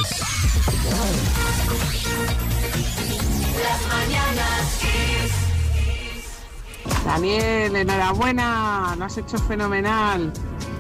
Las 3.63 3.87
mañanas 3.89 4.79
Kiss. 4.81 5.33
Daniel, 7.05 7.77
enhorabuena, 7.77 8.95
lo 8.99 9.05
has 9.05 9.17
hecho 9.19 9.39
fenomenal. 9.39 10.33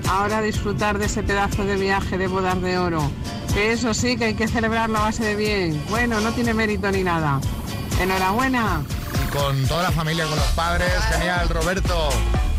Ahora 0.08 0.40
disfrutar 0.40 0.98
de 0.98 1.06
ese 1.06 1.22
pedazo 1.22 1.64
de 1.64 1.76
viaje 1.76 2.18
de 2.18 2.26
bodas 2.28 2.60
de 2.62 2.78
oro. 2.78 3.10
Que 3.52 3.72
eso 3.72 3.94
sí 3.94 4.16
que 4.16 4.26
hay 4.26 4.34
que 4.34 4.48
celebrarlo 4.48 4.98
a 4.98 5.02
base 5.02 5.24
de 5.24 5.36
bien. 5.36 5.82
Bueno, 5.88 6.20
no 6.20 6.32
tiene 6.32 6.54
mérito 6.54 6.90
ni 6.90 7.02
nada. 7.02 7.40
Enhorabuena. 8.00 8.82
Y 9.24 9.30
con 9.30 9.66
toda 9.66 9.84
la 9.84 9.92
familia, 9.92 10.26
con 10.26 10.36
los 10.36 10.48
padres, 10.48 10.92
genial, 11.12 11.48
Roberto. 11.48 12.10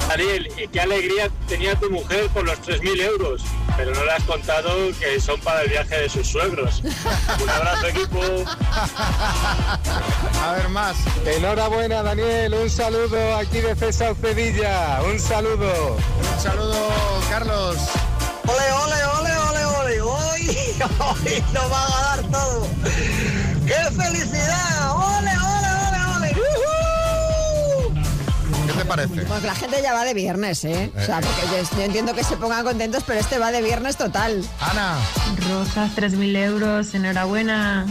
Daniel, 0.08 0.50
y 0.58 0.68
qué 0.70 0.80
alegría 0.80 1.30
tenía 1.48 1.76
tu 1.76 1.90
mujer 1.92 2.28
por 2.30 2.46
los 2.46 2.58
3.000 2.62 3.02
euros, 3.02 3.42
pero 3.76 3.94
no 3.94 4.06
le 4.06 4.12
has 4.12 4.24
contado 4.24 4.70
que 5.00 5.20
son 5.20 5.40
para 5.42 5.64
el 5.64 5.70
viaje 5.70 6.02
de 6.04 6.10
sus 6.10 6.28
suegros. 6.28 6.82
Un 7.42 7.50
abrazo, 7.50 7.88
equipo. 7.88 8.20
A 10.44 10.54
ver 10.54 10.70
más. 10.70 10.96
Enhorabuena, 11.26 12.04
Daniel. 12.04 12.54
Un 12.54 12.70
saludo 12.70 13.36
aquí 13.36 13.60
de 13.60 13.76
César 13.76 14.16
Cedilla. 14.16 15.02
Un 15.04 15.20
saludo. 15.20 15.98
Un 15.98 16.42
saludo, 16.42 16.90
Carlos. 17.30 17.78
Ole, 18.48 18.72
ole, 18.72 19.06
ole, 19.06 19.38
ole, 19.38 19.66
ole. 19.66 20.02
Hoy, 20.02 20.48
hoy 21.00 21.44
nos 21.54 21.72
va 21.72 21.86
a 21.86 21.90
ganar 21.90 22.32
todo. 22.32 22.68
¡Qué 23.66 23.92
felicidad! 23.92 24.96
¡Ole, 24.96 25.32
ole, 25.32 25.38
ole, 25.38 25.47
parece? 28.88 29.22
Pues 29.22 29.44
la 29.44 29.56
gente 29.56 29.82
ya 29.82 29.94
va 29.94 30.04
de 30.04 30.14
viernes, 30.14 30.64
¿eh? 30.66 30.92
O 30.98 31.02
sea, 31.02 31.20
porque 31.22 31.42
yo, 31.52 31.78
yo 31.78 31.84
entiendo 31.84 32.14
que 32.14 32.24
se 32.24 32.38
pongan 32.38 32.64
contentos, 32.64 33.04
pero 33.06 33.20
este 33.20 33.38
va 33.38 33.52
de 33.52 33.62
viernes 33.62 33.98
total. 33.98 34.44
Ana. 34.60 34.98
Rosas, 35.50 35.92
3.000 35.96 36.38
euros, 36.38 36.94
enhorabuena. 36.94 37.86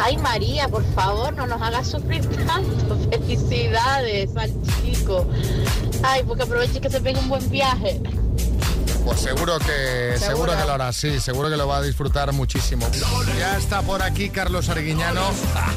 Ay 0.00 0.16
María, 0.16 0.68
por 0.68 0.84
favor, 0.94 1.34
no 1.34 1.46
nos 1.46 1.60
hagas 1.60 1.88
sufrir 1.88 2.24
tanto. 2.46 2.98
Felicidades 3.10 4.30
al 4.36 4.52
chico. 4.82 5.26
Ay, 6.02 6.22
porque 6.26 6.44
aproveche 6.44 6.80
que 6.80 6.88
se 6.88 7.00
pegue 7.00 7.18
un 7.18 7.28
buen 7.28 7.50
viaje. 7.50 8.00
Pues 9.08 9.20
seguro 9.20 9.58
que 9.58 10.18
seguro, 10.18 10.18
Seguro. 10.18 10.52
que 10.58 10.64
lo 10.66 10.72
hará, 10.74 10.92
sí, 10.92 11.18
seguro 11.18 11.48
que 11.48 11.56
lo 11.56 11.66
va 11.66 11.78
a 11.78 11.82
disfrutar 11.82 12.30
muchísimo. 12.34 12.86
Ya 13.38 13.56
está 13.56 13.80
por 13.80 14.02
aquí 14.02 14.28
Carlos 14.28 14.68
Arguiñano, 14.68 15.22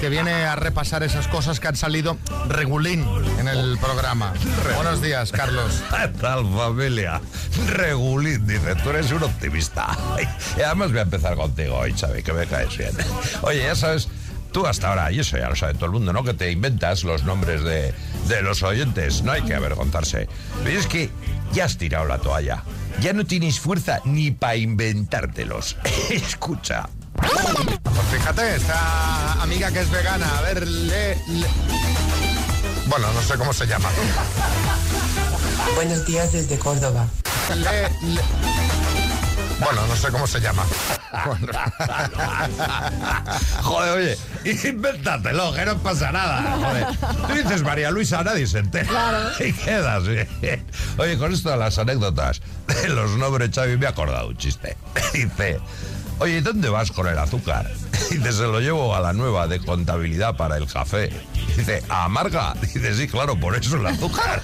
que 0.01 0.09
viene 0.09 0.33
a 0.43 0.57
repasar 0.57 1.01
esas 1.03 1.29
cosas 1.29 1.61
que 1.61 1.69
han 1.69 1.77
salido 1.77 2.17
regulín 2.49 3.07
en 3.39 3.47
el 3.47 3.77
programa. 3.77 4.33
Buenos 4.75 5.01
días, 5.01 5.31
Carlos. 5.31 5.81
¿Qué 5.89 6.09
tal, 6.19 6.43
familia? 6.53 7.21
Regulín, 7.67 8.45
dice, 8.45 8.75
tú 8.83 8.89
eres 8.89 9.09
un 9.13 9.23
optimista. 9.23 9.97
Y 10.57 10.61
además 10.63 10.89
voy 10.89 10.99
a 10.99 11.03
empezar 11.03 11.37
contigo 11.37 11.77
hoy, 11.77 11.93
Xavi, 11.93 12.23
que 12.23 12.33
me 12.33 12.45
caes 12.47 12.77
bien. 12.77 12.91
Oye, 13.43 13.63
ya 13.63 13.75
sabes, 13.77 14.09
tú 14.51 14.67
hasta 14.67 14.89
ahora, 14.89 15.09
y 15.09 15.21
eso 15.21 15.37
ya 15.37 15.47
lo 15.47 15.55
sabe 15.55 15.75
todo 15.75 15.85
el 15.85 15.91
mundo, 15.93 16.11
¿no? 16.11 16.25
Que 16.25 16.33
te 16.33 16.51
inventas 16.51 17.05
los 17.05 17.23
nombres 17.23 17.63
de, 17.63 17.93
de 18.27 18.41
los 18.41 18.61
oyentes. 18.61 19.23
No 19.23 19.31
hay 19.31 19.43
que 19.43 19.55
avergonzarse. 19.55 20.27
Pero 20.65 20.77
es 20.77 20.85
que 20.87 21.09
ya 21.53 21.63
has 21.63 21.77
tirado 21.77 22.03
la 22.03 22.17
toalla. 22.17 22.63
Ya 23.01 23.13
no 23.13 23.25
tienes 23.25 23.59
fuerza 23.59 23.99
ni 24.05 24.31
para 24.31 24.55
inventártelos. 24.55 25.75
Escucha. 26.09 26.87
Pues 27.17 28.07
fíjate, 28.11 28.55
esta 28.55 29.33
amiga 29.41 29.71
que 29.71 29.79
es 29.81 29.89
vegana, 29.91 30.37
a 30.37 30.41
ver, 30.41 30.67
le, 30.67 31.15
le- 31.27 31.47
Bueno, 32.87 33.11
no 33.13 33.21
sé 33.21 33.35
cómo 33.37 33.53
se 33.53 33.65
llama. 33.67 33.89
Buenos 35.75 36.05
días 36.05 36.31
desde 36.31 36.57
Córdoba. 36.57 37.07
Le- 37.55 37.89
le- 38.13 38.21
Bueno, 39.63 39.85
no 39.87 39.95
sé 39.95 40.09
cómo 40.11 40.25
se 40.25 40.39
llama. 40.39 40.63
Joder, 43.61 43.97
oye, 43.97 44.17
invéntatelo, 44.67 45.53
que 45.53 45.65
no 45.65 45.77
pasa 45.77 46.11
nada. 46.11 46.57
Joder. 46.57 46.87
Tú 47.27 47.33
dices 47.33 47.63
María 47.63 47.91
Luisa, 47.91 48.23
nadie 48.23 48.47
se 48.47 48.59
entera. 48.59 48.87
Claro. 48.87 49.29
Y 49.39 49.53
quedas 49.53 50.07
bien. 50.07 50.65
Oye, 50.97 51.17
con 51.17 51.33
esto 51.33 51.51
de 51.51 51.57
las 51.57 51.77
anécdotas 51.77 52.41
de 52.67 52.89
los 52.89 53.11
nombres, 53.11 53.51
Xavi, 53.53 53.77
me 53.77 53.85
he 53.85 53.89
acordado 53.89 54.29
un 54.29 54.37
chiste. 54.37 54.75
Dice, 55.13 55.59
oye, 56.19 56.41
¿dónde 56.41 56.69
vas 56.69 56.91
con 56.91 57.07
el 57.07 57.17
azúcar? 57.17 57.69
Dice, 58.09 58.31
se 58.31 58.43
lo 58.43 58.59
llevo 58.59 58.95
a 58.95 58.99
la 58.99 59.13
nueva 59.13 59.47
de 59.47 59.59
contabilidad 59.59 60.35
para 60.37 60.57
el 60.57 60.65
café. 60.65 61.11
Dice, 61.55 61.83
¿a 61.89 62.05
amarga? 62.05 62.55
Dice, 62.61 62.95
sí, 62.95 63.07
claro, 63.07 63.39
por 63.39 63.55
eso 63.55 63.75
el 63.75 63.85
azúcar. 63.85 64.41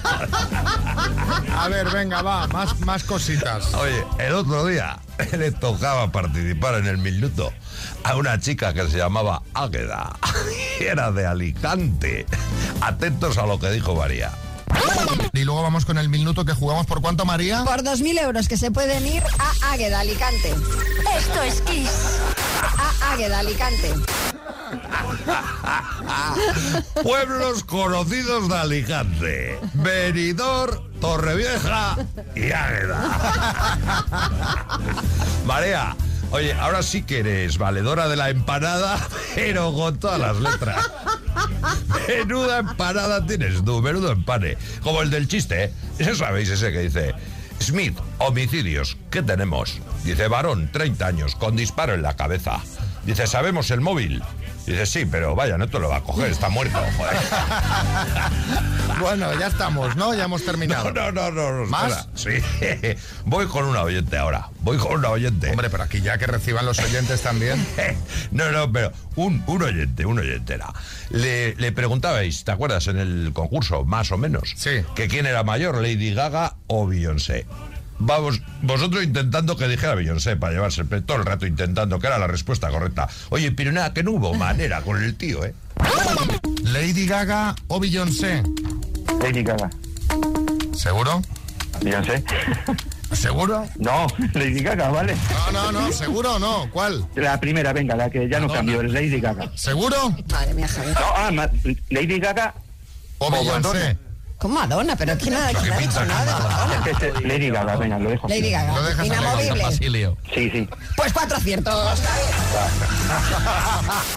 A 1.68 1.70
ver, 1.70 1.90
venga, 1.90 2.22
va, 2.22 2.48
más, 2.48 2.80
más 2.80 3.04
cositas. 3.04 3.74
Oye, 3.74 4.02
el 4.18 4.32
otro 4.32 4.64
día 4.64 4.98
le 5.36 5.52
tocaba 5.52 6.10
participar 6.10 6.76
en 6.76 6.86
el 6.86 6.96
minuto 6.96 7.52
a 8.04 8.16
una 8.16 8.40
chica 8.40 8.72
que 8.72 8.88
se 8.88 8.96
llamaba 8.96 9.42
Águeda. 9.52 10.16
Y 10.80 10.84
era 10.84 11.12
de 11.12 11.26
Alicante. 11.26 12.24
Atentos 12.80 13.36
a 13.36 13.44
lo 13.44 13.60
que 13.60 13.70
dijo 13.70 13.94
María. 13.94 14.32
Y 15.34 15.44
luego 15.44 15.60
vamos 15.60 15.84
con 15.84 15.98
el 15.98 16.08
minuto 16.08 16.46
que 16.46 16.54
jugamos 16.54 16.86
por 16.86 17.02
cuánto, 17.02 17.26
María. 17.26 17.64
Por 17.64 17.82
2.000 17.82 18.22
euros 18.22 18.48
que 18.48 18.56
se 18.56 18.70
pueden 18.70 19.06
ir 19.06 19.22
a 19.38 19.72
Águeda, 19.72 20.00
Alicante. 20.00 20.54
Esto 21.18 21.42
es 21.42 21.60
Kiss. 21.60 22.18
A 22.78 23.12
Águeda, 23.12 23.40
Alicante. 23.40 23.92
Pueblos 27.02 27.64
conocidos 27.64 28.48
de 28.48 28.56
Alicante. 28.56 29.58
Benidorm, 29.74 30.87
Torrevieja 31.00 31.96
y 32.34 32.52
Águeda. 32.52 33.78
Marea, 35.46 35.96
oye, 36.30 36.52
ahora 36.54 36.82
sí 36.82 37.02
que 37.02 37.20
eres 37.20 37.58
valedora 37.58 38.08
de 38.08 38.16
la 38.16 38.30
empanada, 38.30 38.98
pero 39.34 39.72
con 39.72 39.98
todas 39.98 40.20
las 40.20 40.36
letras. 40.36 40.90
Menuda 42.08 42.58
empanada 42.58 43.24
tienes 43.26 43.64
tú, 43.64 43.80
menudo 43.80 44.12
empane. 44.12 44.56
Como 44.82 45.02
el 45.02 45.10
del 45.10 45.28
chiste, 45.28 45.64
¿eh? 45.64 45.72
Ese 45.98 46.14
sabéis, 46.14 46.48
ese 46.48 46.72
que 46.72 46.80
dice... 46.80 47.14
Smith, 47.60 47.98
homicidios, 48.18 48.96
¿qué 49.10 49.20
tenemos? 49.20 49.80
Dice, 50.04 50.28
varón, 50.28 50.70
30 50.72 51.06
años, 51.06 51.34
con 51.34 51.56
disparo 51.56 51.94
en 51.94 52.02
la 52.02 52.14
cabeza. 52.14 52.60
Dice, 53.04 53.26
¿sabemos 53.26 53.72
el 53.72 53.80
móvil? 53.80 54.22
Dice, 54.68 54.86
sí, 54.86 55.06
pero 55.06 55.34
vaya, 55.34 55.56
no 55.56 55.66
te 55.68 55.78
lo 55.78 55.88
va 55.88 55.96
a 55.96 56.00
coger, 56.02 56.30
está 56.30 56.48
muerto. 56.48 56.78
joder. 56.96 57.16
Bueno, 59.00 59.32
ya 59.38 59.46
estamos, 59.46 59.94
¿no? 59.94 60.12
Ya 60.12 60.24
hemos 60.24 60.44
terminado. 60.44 60.90
No, 60.90 61.12
no, 61.12 61.30
no, 61.30 61.52
no. 61.52 61.66
¿Más? 61.66 62.08
espera. 62.16 62.96
Sí. 62.96 63.00
Voy 63.26 63.46
con 63.46 63.64
una 63.64 63.82
oyente 63.82 64.16
ahora. 64.16 64.48
Voy 64.62 64.76
con 64.76 64.94
una 64.98 65.10
oyente. 65.10 65.50
Hombre, 65.50 65.70
pero 65.70 65.84
aquí 65.84 66.00
ya 66.00 66.18
que 66.18 66.26
reciban 66.26 66.66
los 66.66 66.78
oyentes 66.80 67.22
también. 67.22 67.64
No, 68.32 68.50
no, 68.50 68.70
pero 68.70 68.92
un, 69.16 69.42
un 69.46 69.62
oyente, 69.62 70.04
un 70.04 70.18
oyente 70.18 70.54
era. 70.54 70.72
Le, 71.10 71.54
le 71.54 71.72
preguntabais, 71.72 72.44
¿te 72.44 72.50
acuerdas 72.50 72.86
en 72.88 72.98
el 72.98 73.30
concurso, 73.32 73.84
más 73.84 74.10
o 74.10 74.18
menos? 74.18 74.52
Sí. 74.56 74.82
Que 74.94 75.06
quién 75.08 75.26
era 75.26 75.44
mayor, 75.44 75.76
Lady 75.76 76.12
Gaga 76.12 76.56
o 76.66 76.86
Beyoncé. 76.86 77.46
Vamos, 77.98 78.40
vosotros 78.62 79.02
intentando 79.02 79.56
que 79.56 79.66
dijera 79.66 79.94
Beyoncé 79.94 80.36
para 80.36 80.52
llevarse 80.52 80.82
el 80.82 80.86
premio, 80.86 81.06
todo 81.06 81.18
el 81.18 81.26
rato 81.26 81.46
intentando 81.46 81.98
que 81.98 82.06
era 82.06 82.18
la 82.18 82.26
respuesta 82.26 82.68
correcta. 82.70 83.08
Oye, 83.30 83.50
pero 83.52 83.72
nada, 83.72 83.92
que 83.92 84.02
no 84.02 84.12
hubo 84.12 84.34
manera 84.34 84.82
con 84.82 85.02
el 85.02 85.16
tío, 85.16 85.44
¿eh? 85.44 85.54
Lady 86.64 87.06
Gaga 87.06 87.54
o 87.66 87.80
Beyoncé. 87.80 88.42
Lady 89.20 89.42
Gaga. 89.42 89.70
¿Seguro? 90.74 91.22
Beyoncé. 91.82 92.22
¿Seguro? 93.12 93.66
No, 93.78 94.06
Lady 94.34 94.62
Gaga, 94.62 94.90
¿vale? 94.90 95.16
No, 95.52 95.72
no, 95.72 95.80
no, 95.80 95.92
¿seguro 95.92 96.34
o 96.34 96.38
no? 96.38 96.70
¿Cuál? 96.70 97.04
La 97.14 97.40
primera, 97.40 97.72
venga, 97.72 97.96
la 97.96 98.10
que 98.10 98.28
ya 98.28 98.38
no 98.38 98.48
cambió, 98.48 98.80
es 98.82 98.92
Lady 98.92 99.20
Gaga. 99.20 99.50
¿Seguro? 99.56 100.14
Madre 100.30 100.54
mía, 100.54 100.68
Javier. 100.68 100.94
No, 100.94 101.42
ah, 101.42 101.50
Lady 101.90 102.18
Gaga 102.20 102.54
o 103.18 103.30
Beyoncé. 103.30 104.07
¿Cómo 104.38 104.54
Madonna? 104.54 104.94
Pero 104.96 105.18
¿quién 105.18 105.34
ha, 105.34 105.48
quién 105.48 105.72
ha 105.72 105.78
dicho 105.78 106.04
nada 106.04 106.24
de 106.24 106.32
Madonna? 106.32 106.74
Es 106.76 106.80
que 106.82 106.90
este- 106.90 107.20
Lady 107.26 107.50
Gaga, 107.50 107.76
venga, 107.76 107.98
lo 107.98 108.10
dejo. 108.10 108.28
Lady 108.28 108.50
Gaga. 108.52 108.72
Lo 108.74 108.82
dejas 108.82 109.00
ahí, 109.00 109.06
Inamovible. 109.08 109.62
Basilio. 109.64 110.16
Sí, 110.32 110.50
sí. 110.50 110.68
Pues 110.96 111.12
cuatro 111.12 111.36
aciertos. 111.36 112.00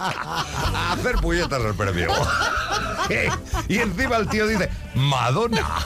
A 0.00 0.92
hacer 0.92 1.16
puñetas 1.16 1.60
el 1.62 1.74
premio. 1.74 2.08
y 3.68 3.78
encima 3.78 4.16
el 4.16 4.28
tío 4.28 4.46
dice, 4.46 4.70
Madonna. 4.94 5.68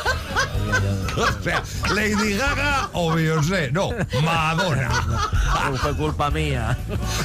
O 1.16 1.42
sea, 1.42 1.62
Lady 1.94 2.37
Gaga 2.37 2.90
o 2.92 3.11
Beyoncé. 3.14 3.70
No, 3.72 3.88
Madonna. 4.22 4.90
Fue 5.81 5.96
culpa 5.96 6.31
mía. 6.31 6.77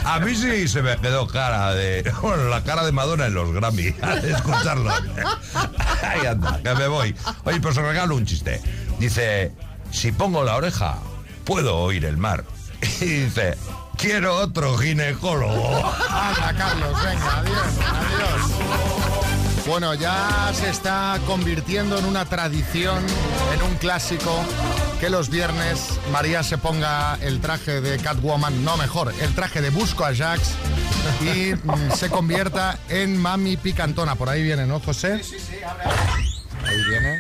A 0.05 0.17
mí 0.21 0.33
sí 0.33 0.69
se 0.69 0.81
me 0.81 0.95
quedó 0.95 1.27
cara 1.27 1.73
de. 1.73 2.09
Bueno, 2.21 2.45
la 2.45 2.63
cara 2.63 2.85
de 2.85 2.93
Madonna 2.93 3.25
en 3.25 3.33
los 3.33 3.51
Grammy, 3.51 3.93
al 4.01 4.23
escucharlo. 4.23 4.89
Ahí 6.03 6.25
anda, 6.25 6.57
que 6.63 6.73
me 6.75 6.87
voy. 6.87 7.00
Oye, 7.43 7.59
pues 7.59 7.77
os 7.77 7.83
regalo 7.83 8.15
un 8.15 8.25
chiste. 8.25 8.61
Dice: 8.99 9.51
Si 9.91 10.11
pongo 10.11 10.43
la 10.43 10.55
oreja, 10.55 10.97
puedo 11.43 11.77
oír 11.77 12.05
el 12.05 12.17
mar. 12.17 12.43
Y 13.01 13.05
dice: 13.05 13.57
Quiero 13.97 14.35
otro 14.37 14.77
ginecólogo. 14.77 15.93
Anda, 16.09 16.53
Carlos, 16.57 17.03
venga, 17.03 17.37
adiós, 17.37 17.67
adiós. 17.87 18.91
Bueno, 19.67 19.93
ya 19.93 20.51
se 20.53 20.69
está 20.69 21.19
convirtiendo 21.27 21.97
en 21.97 22.05
una 22.05 22.25
tradición, 22.25 23.05
en 23.53 23.61
un 23.61 23.75
clásico, 23.75 24.43
que 24.99 25.09
los 25.09 25.29
viernes 25.29 25.99
María 26.11 26.41
se 26.41 26.57
ponga 26.57 27.17
el 27.21 27.39
traje 27.41 27.79
de 27.79 27.99
Catwoman, 27.99 28.65
no 28.65 28.75
mejor, 28.77 29.13
el 29.21 29.33
traje 29.35 29.61
de 29.61 29.69
Busco 29.69 30.03
a 30.03 30.15
Jax 30.15 30.55
y 31.21 31.53
mm, 31.53 31.91
se 31.95 32.09
convierta 32.09 32.79
en 32.89 33.17
Mami 33.17 33.55
Picantona. 33.57 34.15
Por 34.15 34.29
ahí 34.29 34.41
viene, 34.41 34.65
¿no, 34.65 34.79
José? 34.79 35.23
Sí, 35.23 35.37
sí, 35.39 35.57
Ahí 36.71 36.83
viene. 36.85 37.19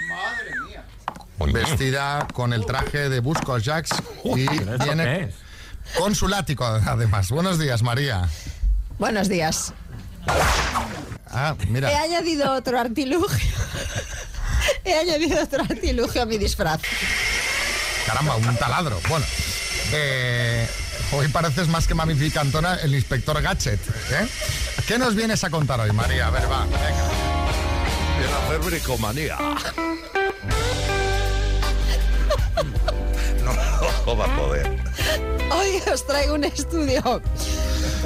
Vestida 1.51 2.27
con 2.33 2.53
el 2.53 2.65
traje 2.65 3.09
de 3.09 3.19
Busco 3.19 3.57
Jax 3.61 3.89
y 4.23 4.43
¿Eso 4.43 4.77
qué 4.77 4.83
viene 4.83 5.33
con 5.97 6.15
su 6.15 6.29
látigo, 6.29 6.65
además. 6.65 7.29
Buenos 7.31 7.59
días, 7.59 7.83
María. 7.83 8.29
Buenos 8.97 9.27
días. 9.27 9.73
Ah, 11.27 11.55
mira. 11.67 11.91
He 11.91 11.97
añadido 11.97 12.53
otro 12.53 12.79
artilugio. 12.79 13.51
He 14.85 14.93
añadido 14.93 15.43
otro 15.43 15.63
artilugio 15.63 16.21
a 16.21 16.25
mi 16.25 16.37
disfraz. 16.37 16.79
Caramba, 18.05 18.35
un 18.37 18.55
taladro. 18.55 19.01
Bueno, 19.09 19.25
eh, 19.91 20.65
hoy 21.11 21.27
pareces 21.27 21.67
más 21.67 21.87
que 21.87 21.93
Mami 21.93 22.15
Picantona 22.15 22.75
el 22.75 22.95
inspector 22.95 23.41
Gadget. 23.41 23.81
¿eh? 24.11 24.27
¿Qué 24.87 24.97
nos 24.97 25.15
vienes 25.15 25.43
a 25.43 25.49
contar 25.49 25.81
hoy, 25.81 25.91
María? 25.91 26.27
A 26.27 26.29
ver, 26.29 26.49
va, 26.49 26.65
venga. 26.65 27.20
A 28.33 28.45
hacer 28.45 28.59
bricomanía. 28.59 29.37
No 34.05 34.17
va 34.17 34.25
a 34.25 34.35
poder. 34.35 34.67
Hoy 35.51 35.81
os 35.93 36.05
traigo 36.05 36.33
un 36.33 36.43
estudio. 36.43 37.21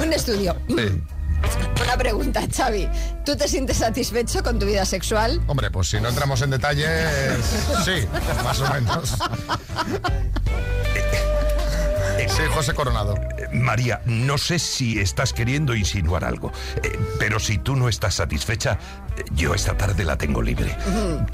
Un 0.00 0.12
estudio. 0.12 0.56
Una 0.68 1.96
pregunta, 1.96 2.42
Xavi. 2.54 2.88
¿Tú 3.24 3.34
te 3.36 3.48
sientes 3.48 3.78
satisfecho 3.78 4.42
con 4.42 4.58
tu 4.58 4.66
vida 4.66 4.84
sexual? 4.84 5.40
Hombre, 5.46 5.70
pues 5.70 5.88
si 5.88 6.00
no 6.00 6.08
entramos 6.08 6.42
en 6.42 6.50
detalles, 6.50 7.44
sí, 7.84 8.06
más 8.44 8.60
o 8.60 8.72
menos. 8.74 9.14
Sí, 12.36 12.42
José 12.52 12.74
Coronado. 12.74 13.14
Eh, 13.38 13.48
María, 13.52 14.02
no 14.04 14.36
sé 14.36 14.58
si 14.58 14.98
estás 15.00 15.32
queriendo 15.32 15.74
insinuar 15.74 16.22
algo, 16.22 16.52
eh, 16.82 16.98
pero 17.18 17.40
si 17.40 17.56
tú 17.56 17.76
no 17.76 17.88
estás 17.88 18.16
satisfecha, 18.16 18.78
eh, 19.16 19.24
yo 19.34 19.54
esta 19.54 19.76
tarde 19.76 20.04
la 20.04 20.18
tengo 20.18 20.42
libre. 20.42 20.76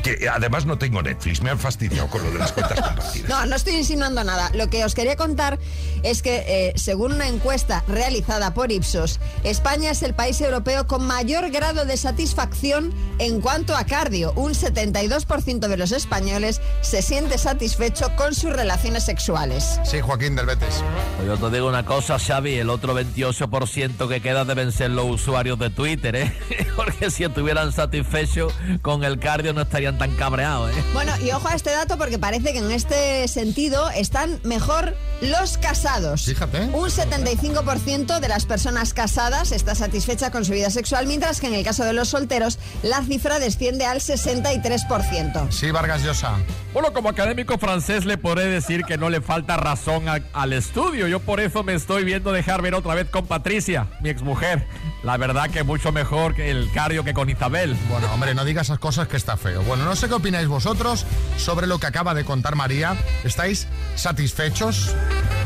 Que 0.02 0.28
además 0.28 0.66
no 0.66 0.78
tengo 0.78 1.02
Netflix, 1.02 1.42
me 1.42 1.50
han 1.50 1.58
fastidiado 1.58 2.08
con 2.08 2.22
lo 2.22 2.30
de 2.30 2.38
las 2.38 2.52
cuentas 2.52 2.80
compartidas. 2.80 3.28
No, 3.28 3.46
no 3.46 3.56
estoy 3.56 3.74
insinuando 3.74 4.22
nada. 4.22 4.50
Lo 4.54 4.68
que 4.68 4.84
os 4.84 4.94
quería 4.94 5.16
contar 5.16 5.58
es 6.02 6.22
que, 6.22 6.44
eh, 6.46 6.72
según 6.76 7.12
una 7.12 7.28
encuesta 7.28 7.82
realizada 7.88 8.54
por 8.54 8.70
Ipsos, 8.70 9.18
España 9.42 9.90
es 9.90 10.02
el 10.02 10.14
país 10.14 10.40
europeo 10.40 10.86
con 10.86 11.04
mayor 11.04 11.50
grado 11.50 11.84
de 11.84 11.96
satisfacción 11.96 12.94
en 13.18 13.40
cuanto 13.40 13.76
a 13.76 13.84
cardio. 13.84 14.32
Un 14.34 14.54
72% 14.54 15.66
de 15.66 15.76
los 15.76 15.92
españoles 15.92 16.60
se 16.80 17.02
siente 17.02 17.38
satisfecho 17.38 18.14
con 18.16 18.34
sus 18.34 18.52
relaciones 18.52 19.04
sexuales. 19.04 19.80
Sí, 19.84 20.00
Joaquín 20.00 20.36
del 20.36 20.46
Betis. 20.46 20.82
Pues 21.16 21.28
yo 21.28 21.37
te 21.48 21.55
digo 21.55 21.68
una 21.68 21.85
cosa, 21.85 22.18
Xavi, 22.18 22.55
el 22.55 22.70
otro 22.70 22.94
28% 22.98 24.09
que 24.09 24.20
queda 24.20 24.44
deben 24.44 24.72
ser 24.72 24.90
los 24.90 25.07
usuarios 25.07 25.59
de 25.59 25.70
Twitter, 25.70 26.16
¿eh? 26.16 26.33
Porque 26.76 27.11
si 27.11 27.24
estuvieran 27.24 27.72
satisfechos 27.72 28.52
con 28.83 29.05
el 29.05 29.18
cardio 29.18 29.52
no 29.52 29.62
estarían 29.62 29.98
tan 29.98 30.12
cabreados, 30.16 30.70
¿eh? 30.70 30.83
Bueno, 30.92 31.12
y 31.24 31.31
ojo 31.33 31.48
a 31.48 31.55
este 31.55 31.70
dato 31.70 31.96
porque 31.98 32.18
parece 32.18 32.52
que 32.52 32.59
en 32.59 32.70
este 32.70 33.28
sentido 33.28 33.90
están 33.90 34.40
mejor 34.44 34.96
los 35.20 35.59
casados. 35.59 36.24
Fíjate. 36.24 36.62
Un 36.72 36.88
75% 36.90 38.18
de 38.20 38.28
las 38.28 38.46
personas 38.46 38.94
casadas 38.94 39.52
está 39.52 39.74
satisfecha 39.74 40.31
con 40.31 40.44
su 40.44 40.52
vida 40.52 40.70
sexual, 40.70 41.07
mientras 41.07 41.40
que 41.40 41.46
en 41.48 41.55
el 41.55 41.64
caso 41.64 41.85
de 41.85 41.92
los 41.92 42.09
solteros 42.09 42.59
la 42.83 43.02
cifra 43.02 43.38
desciende 43.38 43.85
al 43.87 44.00
63%. 44.00 45.50
Sí, 45.50 45.70
Vargas 45.70 46.02
Llosa. 46.02 46.33
Bueno, 46.72 46.92
como 46.92 47.09
académico 47.11 47.59
francés 47.59 48.05
le 48.05 48.16
podré 48.18 48.46
decir 48.46 48.85
que 48.85 48.96
no 48.96 49.11
le 49.11 49.20
falta 49.20 49.57
razón 49.57 50.09
a- 50.09 50.20
al 50.33 50.52
estudio. 50.52 50.81
Yo 51.08 51.20
por 51.20 51.40
eso 51.40 51.62
me 51.62 51.74
estoy 51.74 52.04
viendo 52.04 52.32
dejar 52.32 52.60
ver 52.60 52.74
otra 52.74 52.94
vez 52.94 53.08
con 53.08 53.26
Patricia, 53.26 53.86
mi 54.00 54.10
exmujer. 54.10 54.66
La 55.02 55.16
verdad 55.16 55.48
que 55.50 55.62
mucho 55.62 55.90
mejor 55.90 56.34
que 56.34 56.50
el 56.50 56.70
cardio 56.72 57.02
que 57.02 57.14
con 57.14 57.30
Isabel. 57.30 57.76
Bueno, 57.88 58.12
hombre, 58.12 58.34
no 58.34 58.44
digas 58.44 58.66
esas 58.66 58.78
cosas 58.78 59.08
que 59.08 59.16
está 59.16 59.36
feo. 59.36 59.62
Bueno, 59.62 59.84
no 59.84 59.96
sé 59.96 60.08
qué 60.08 60.14
opináis 60.14 60.48
vosotros 60.48 61.06
sobre 61.38 61.66
lo 61.66 61.78
que 61.78 61.86
acaba 61.86 62.14
de 62.14 62.24
contar 62.24 62.56
María. 62.56 62.96
¿Estáis 63.24 63.68
satisfechos 63.94 64.94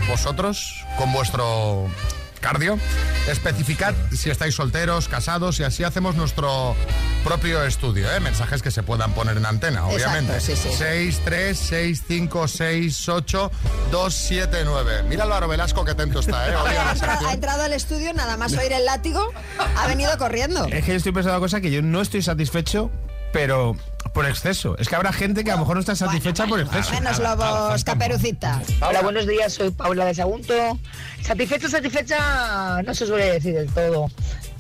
vosotros 0.08 0.84
con 0.98 1.12
vuestro 1.12 1.88
cardio? 2.40 2.78
Especificad 3.28 3.94
si 4.12 4.30
estáis 4.30 4.54
solteros, 4.54 5.08
casados 5.08 5.58
y 5.60 5.64
así 5.64 5.84
hacemos 5.84 6.14
nuestro 6.16 6.74
propio 7.24 7.64
estudio, 7.64 8.10
¿eh? 8.12 8.20
Mensajes 8.20 8.62
que 8.62 8.70
se 8.70 8.82
puedan 8.82 9.12
poner 9.12 9.36
en 9.36 9.46
antena, 9.46 9.80
Exacto, 9.80 9.94
obviamente. 9.96 10.40
sí, 10.40 10.54
sí. 10.56 10.68
6, 10.76 11.20
3, 11.24 11.58
6, 11.58 12.02
5, 12.06 12.48
6, 12.48 13.08
8, 13.08 13.50
2, 13.90 14.14
7, 14.14 14.58
9. 14.64 15.02
Mira 15.08 15.24
Álvaro 15.24 15.48
Velasco 15.48 15.84
que 15.84 15.90
atento 15.92 16.20
está, 16.20 16.48
¿eh? 16.48 16.54
Entrado, 16.92 17.28
ha 17.28 17.32
entrado 17.32 17.62
al 17.64 17.72
estudio, 17.72 18.12
nada 18.14 18.36
más 18.36 18.52
oír 18.56 18.72
el 18.72 18.84
látigo, 18.84 19.32
ha 19.76 19.86
venido 19.86 20.16
corriendo. 20.18 20.64
Es 20.66 20.84
que 20.84 20.92
yo 20.92 20.96
estoy 20.96 21.12
pensando 21.12 21.36
una 21.38 21.44
cosa 21.44 21.60
que 21.60 21.70
yo 21.70 21.82
no 21.82 22.00
estoy 22.00 22.22
satisfecho, 22.22 22.90
pero 23.32 23.76
por 24.12 24.26
exceso. 24.26 24.76
Es 24.78 24.88
que 24.88 24.96
habrá 24.96 25.12
gente 25.12 25.44
que 25.44 25.50
a 25.50 25.54
lo 25.54 25.60
mejor 25.60 25.76
no 25.76 25.80
está 25.80 25.94
satisfecha 25.96 26.46
por 26.46 26.60
exceso. 26.60 26.92
Menos 26.92 27.18
lobos, 27.18 27.84
caperucita. 27.84 28.62
Hola, 28.80 29.02
buenos 29.02 29.26
días, 29.26 29.52
soy 29.52 29.70
Paula 29.70 30.04
de 30.04 30.14
Sagunto. 30.14 30.54
Satisfecha, 31.22 31.68
satisfecha, 31.68 32.82
no 32.82 32.94
se 32.94 33.06
suele 33.06 33.32
decir 33.32 33.54
del 33.54 33.70
todo. 33.72 34.10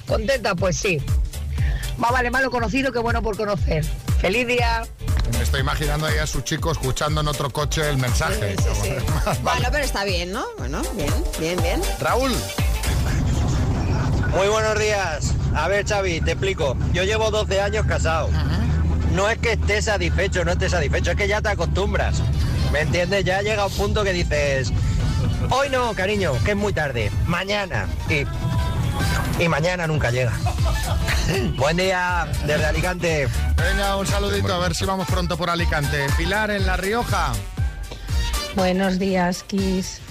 ¿Contenta? 0.06 0.54
Pues 0.54 0.76
sí. 0.76 1.00
Más 1.98 2.12
vale 2.12 2.30
malo 2.30 2.50
conocido 2.50 2.92
que 2.92 2.98
bueno 2.98 3.22
por 3.22 3.36
conocer. 3.36 3.84
¡Feliz 4.20 4.46
día! 4.46 4.82
Me 5.32 5.42
estoy 5.42 5.60
imaginando 5.60 6.06
ahí 6.06 6.18
a 6.18 6.26
su 6.26 6.42
chico 6.42 6.70
escuchando 6.70 7.20
en 7.20 7.28
otro 7.28 7.50
coche 7.50 7.88
el 7.88 7.96
mensaje. 7.96 8.56
Bueno, 9.42 9.68
pero 9.72 9.84
está 9.84 10.04
bien, 10.04 10.32
¿no? 10.32 10.44
Bueno, 10.58 10.82
bien, 10.94 11.12
bien, 11.40 11.60
bien. 11.62 11.82
Raúl. 12.00 12.32
Muy 14.30 14.48
buenos 14.48 14.78
días. 14.78 15.32
A 15.54 15.68
ver, 15.68 15.86
Xavi, 15.86 16.20
te 16.20 16.32
explico. 16.32 16.76
Yo 16.92 17.04
llevo 17.04 17.30
12 17.30 17.60
años 17.60 17.86
casado. 17.86 18.28
No 19.16 19.30
es 19.30 19.38
que 19.38 19.52
esté 19.52 19.80
satisfecho, 19.80 20.44
no 20.44 20.52
esté 20.52 20.68
satisfecho, 20.68 21.12
es 21.12 21.16
que 21.16 21.26
ya 21.26 21.40
te 21.40 21.48
acostumbras. 21.48 22.20
¿Me 22.70 22.82
entiendes? 22.82 23.24
Ya 23.24 23.40
llega 23.40 23.64
un 23.64 23.72
punto 23.72 24.04
que 24.04 24.12
dices, 24.12 24.70
hoy 25.48 25.70
no, 25.70 25.94
cariño, 25.94 26.34
que 26.44 26.50
es 26.50 26.56
muy 26.56 26.74
tarde. 26.74 27.10
Mañana. 27.26 27.88
Y, 28.10 28.26
y 29.42 29.48
mañana 29.48 29.86
nunca 29.86 30.10
llega. 30.10 30.34
Buen 31.56 31.78
día 31.78 32.28
desde 32.44 32.66
Alicante. 32.66 33.28
Venga, 33.56 33.96
un 33.96 34.06
saludito, 34.06 34.52
a 34.52 34.58
ver 34.58 34.74
si 34.74 34.84
vamos 34.84 35.06
pronto 35.08 35.38
por 35.38 35.48
Alicante. 35.48 36.06
Pilar 36.18 36.50
en 36.50 36.66
La 36.66 36.76
Rioja. 36.76 37.32
Buenos 38.54 38.98
días, 38.98 39.44
Kiss. 39.44 40.02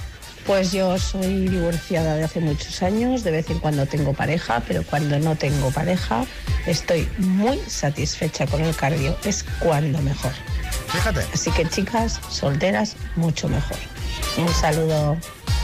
Pues 0.47 0.71
yo 0.71 0.97
soy 0.97 1.47
divorciada 1.47 2.15
de 2.15 2.23
hace 2.23 2.39
muchos 2.39 2.81
años, 2.81 3.23
de 3.23 3.29
vez 3.29 3.51
en 3.51 3.59
cuando 3.59 3.85
tengo 3.85 4.15
pareja, 4.15 4.63
pero 4.67 4.81
cuando 4.81 5.19
no 5.19 5.35
tengo 5.35 5.69
pareja 5.69 6.25
estoy 6.65 7.09
muy 7.17 7.59
satisfecha 7.67 8.47
con 8.47 8.61
el 8.61 8.75
cardio, 8.75 9.17
es 9.23 9.45
cuando 9.59 10.01
mejor. 10.01 10.31
Fíjate. 10.87 11.25
Así 11.33 11.51
que 11.51 11.67
chicas, 11.67 12.19
solteras, 12.29 12.95
mucho 13.15 13.47
mejor. 13.49 13.77
Un 14.37 14.53
saludo. 14.53 15.17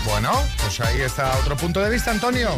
Bueno, 0.06 0.32
pues 0.58 0.80
ahí 0.82 1.02
está 1.02 1.38
otro 1.40 1.56
punto 1.58 1.80
de 1.82 1.90
vista, 1.90 2.12
Antonio. 2.12 2.50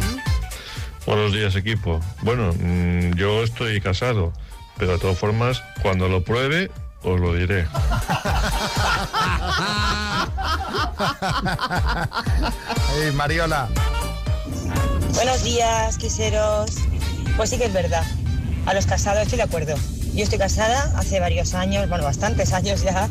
Buenos 1.06 1.32
días, 1.32 1.54
equipo. 1.54 2.00
Bueno, 2.22 2.52
mm, 2.58 3.14
yo 3.14 3.42
estoy 3.42 3.80
casado, 3.80 4.32
pero 4.78 4.92
de 4.92 4.98
todas 4.98 5.18
formas, 5.18 5.62
cuando 5.82 6.08
lo 6.08 6.24
pruebe, 6.24 6.70
os 7.02 7.20
lo 7.20 7.34
diré. 7.34 7.66
Ey, 12.96 13.12
Mariola. 13.12 13.68
Buenos 15.14 15.44
días, 15.44 15.98
quiseros. 15.98 16.70
Pues 17.36 17.50
sí 17.50 17.58
que 17.58 17.66
es 17.66 17.72
verdad. 17.72 18.04
A 18.66 18.74
los 18.74 18.86
casados 18.86 19.22
estoy 19.22 19.38
de 19.38 19.44
acuerdo. 19.44 19.74
Yo 20.14 20.22
estoy 20.22 20.38
casada 20.38 20.92
hace 20.96 21.20
varios 21.20 21.54
años, 21.54 21.88
bueno, 21.88 22.04
bastantes 22.04 22.52
años 22.52 22.82
ya. 22.82 23.08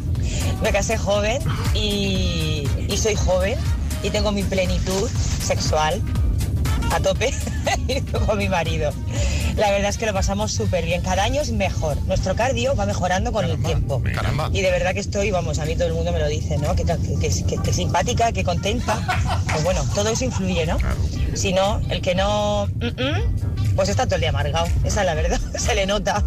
Me 0.62 0.72
casé 0.72 0.98
joven 0.98 1.42
y, 1.74 2.66
soy 2.98 3.16
joven 3.16 3.58
y 4.02 4.10
tengo 4.10 4.32
mi 4.32 4.44
plenitud 4.44 5.10
sexual 5.10 6.02
a 6.92 7.00
tope 7.00 7.34
con 8.26 8.38
mi 8.38 8.50
marido. 8.50 8.92
La 9.56 9.70
verdad 9.70 9.90
es 9.90 9.98
que 10.00 10.06
lo 10.08 10.14
pasamos 10.14 10.52
súper 10.52 10.84
bien. 10.86 11.02
Cada 11.02 11.24
año 11.24 11.42
es 11.42 11.52
mejor. 11.52 11.98
Nuestro 12.08 12.36
cardio 12.36 12.76
va 12.76 12.86
mejorando 12.88 13.32
con 13.32 13.46
el 13.46 13.62
tiempo. 13.62 14.02
Y 14.52 14.62
de 14.62 14.72
verdad 14.72 14.94
que 14.94 15.00
estoy, 15.00 15.30
vamos, 15.32 15.60
a 15.60 15.66
mí 15.66 15.76
todo 15.76 15.88
el 15.88 15.94
mundo 15.94 16.12
me 16.12 16.20
lo 16.20 16.28
dice, 16.28 16.58
¿no? 16.58 16.76
Que, 16.76 16.84
que, 16.86 16.98
que- 17.20 17.46
que- 17.46 17.58
que 17.62 17.74
simpática, 17.74 18.32
que 18.32 18.44
contenta. 18.44 19.00
Pues 19.54 19.64
bueno, 19.66 19.86
todo 19.94 20.10
eso 20.10 20.26
influye, 20.26 20.66
¿no? 20.66 20.78
Si 21.36 21.54
no, 21.54 21.80
el 21.90 22.02
que 22.02 22.16
no... 22.16 22.66
mm, 22.80 22.86
mm, 22.88 23.76
pues 23.76 23.88
está 23.90 24.06
todo 24.06 24.16
el 24.16 24.22
día 24.22 24.30
amargado. 24.32 24.66
Esa 24.84 25.02
es 25.02 25.06
la 25.06 25.14
verdad. 25.14 25.40
Se 25.60 25.76
le 25.76 25.86
nota. 25.86 26.24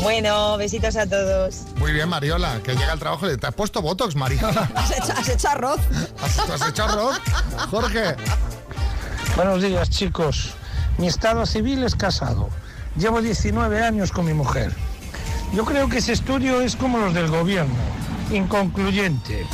bueno, 0.00 0.56
besitos 0.56 0.94
a 0.94 1.06
todos. 1.06 1.62
Muy 1.76 1.92
bien, 1.92 2.08
Mariola, 2.08 2.60
que 2.62 2.76
llega 2.76 2.92
al 2.92 3.00
trabajo 3.00 3.26
y 3.26 3.30
le- 3.30 3.36
te 3.38 3.48
has 3.48 3.54
puesto 3.54 3.82
Botox, 3.82 4.14
Mariola. 4.14 4.70
Has 4.76 4.92
hecho, 4.92 5.12
has 5.16 5.28
hecho 5.28 5.48
arroz. 5.48 5.80
¿Has, 6.22 6.38
has 6.62 6.68
hecho 6.68 6.84
arroz? 6.84 7.16
Jorge. 7.70 8.14
Buenos 9.36 9.62
días, 9.62 9.90
chicos. 9.90 10.54
Mi 10.96 11.08
estado 11.08 11.44
civil 11.44 11.82
es 11.82 11.96
casado. 11.96 12.50
Llevo 12.96 13.20
19 13.20 13.82
años 13.82 14.12
con 14.12 14.26
mi 14.26 14.32
mujer. 14.32 14.72
Yo 15.52 15.64
creo 15.64 15.88
que 15.88 15.98
ese 15.98 16.12
estudio 16.12 16.60
es 16.60 16.76
como 16.76 16.98
los 16.98 17.14
del 17.14 17.28
gobierno, 17.28 17.74
inconcluyente. 18.30 19.44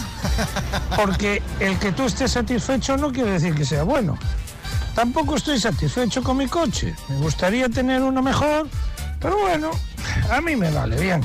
Porque 0.97 1.43
el 1.61 1.78
que 1.78 1.93
tú 1.93 2.05
estés 2.05 2.33
satisfecho 2.33 2.99
no 2.99 3.11
quiere 3.11 3.33
decir 3.33 3.55
que 3.55 3.64
sea 3.64 3.83
bueno. 3.83 4.18
Tampoco 4.95 5.37
estoy 5.37 5.59
satisfecho 5.59 6.22
con 6.22 6.37
mi 6.37 6.47
coche. 6.47 6.95
Me 7.09 7.16
gustaría 7.16 7.70
tener 7.70 8.03
uno 8.03 8.20
mejor, 8.20 8.68
pero 9.18 9.39
bueno, 9.39 9.70
a 10.31 10.43
mí 10.43 10.57
me 10.57 10.70
vale 10.70 11.01
bien. 11.01 11.22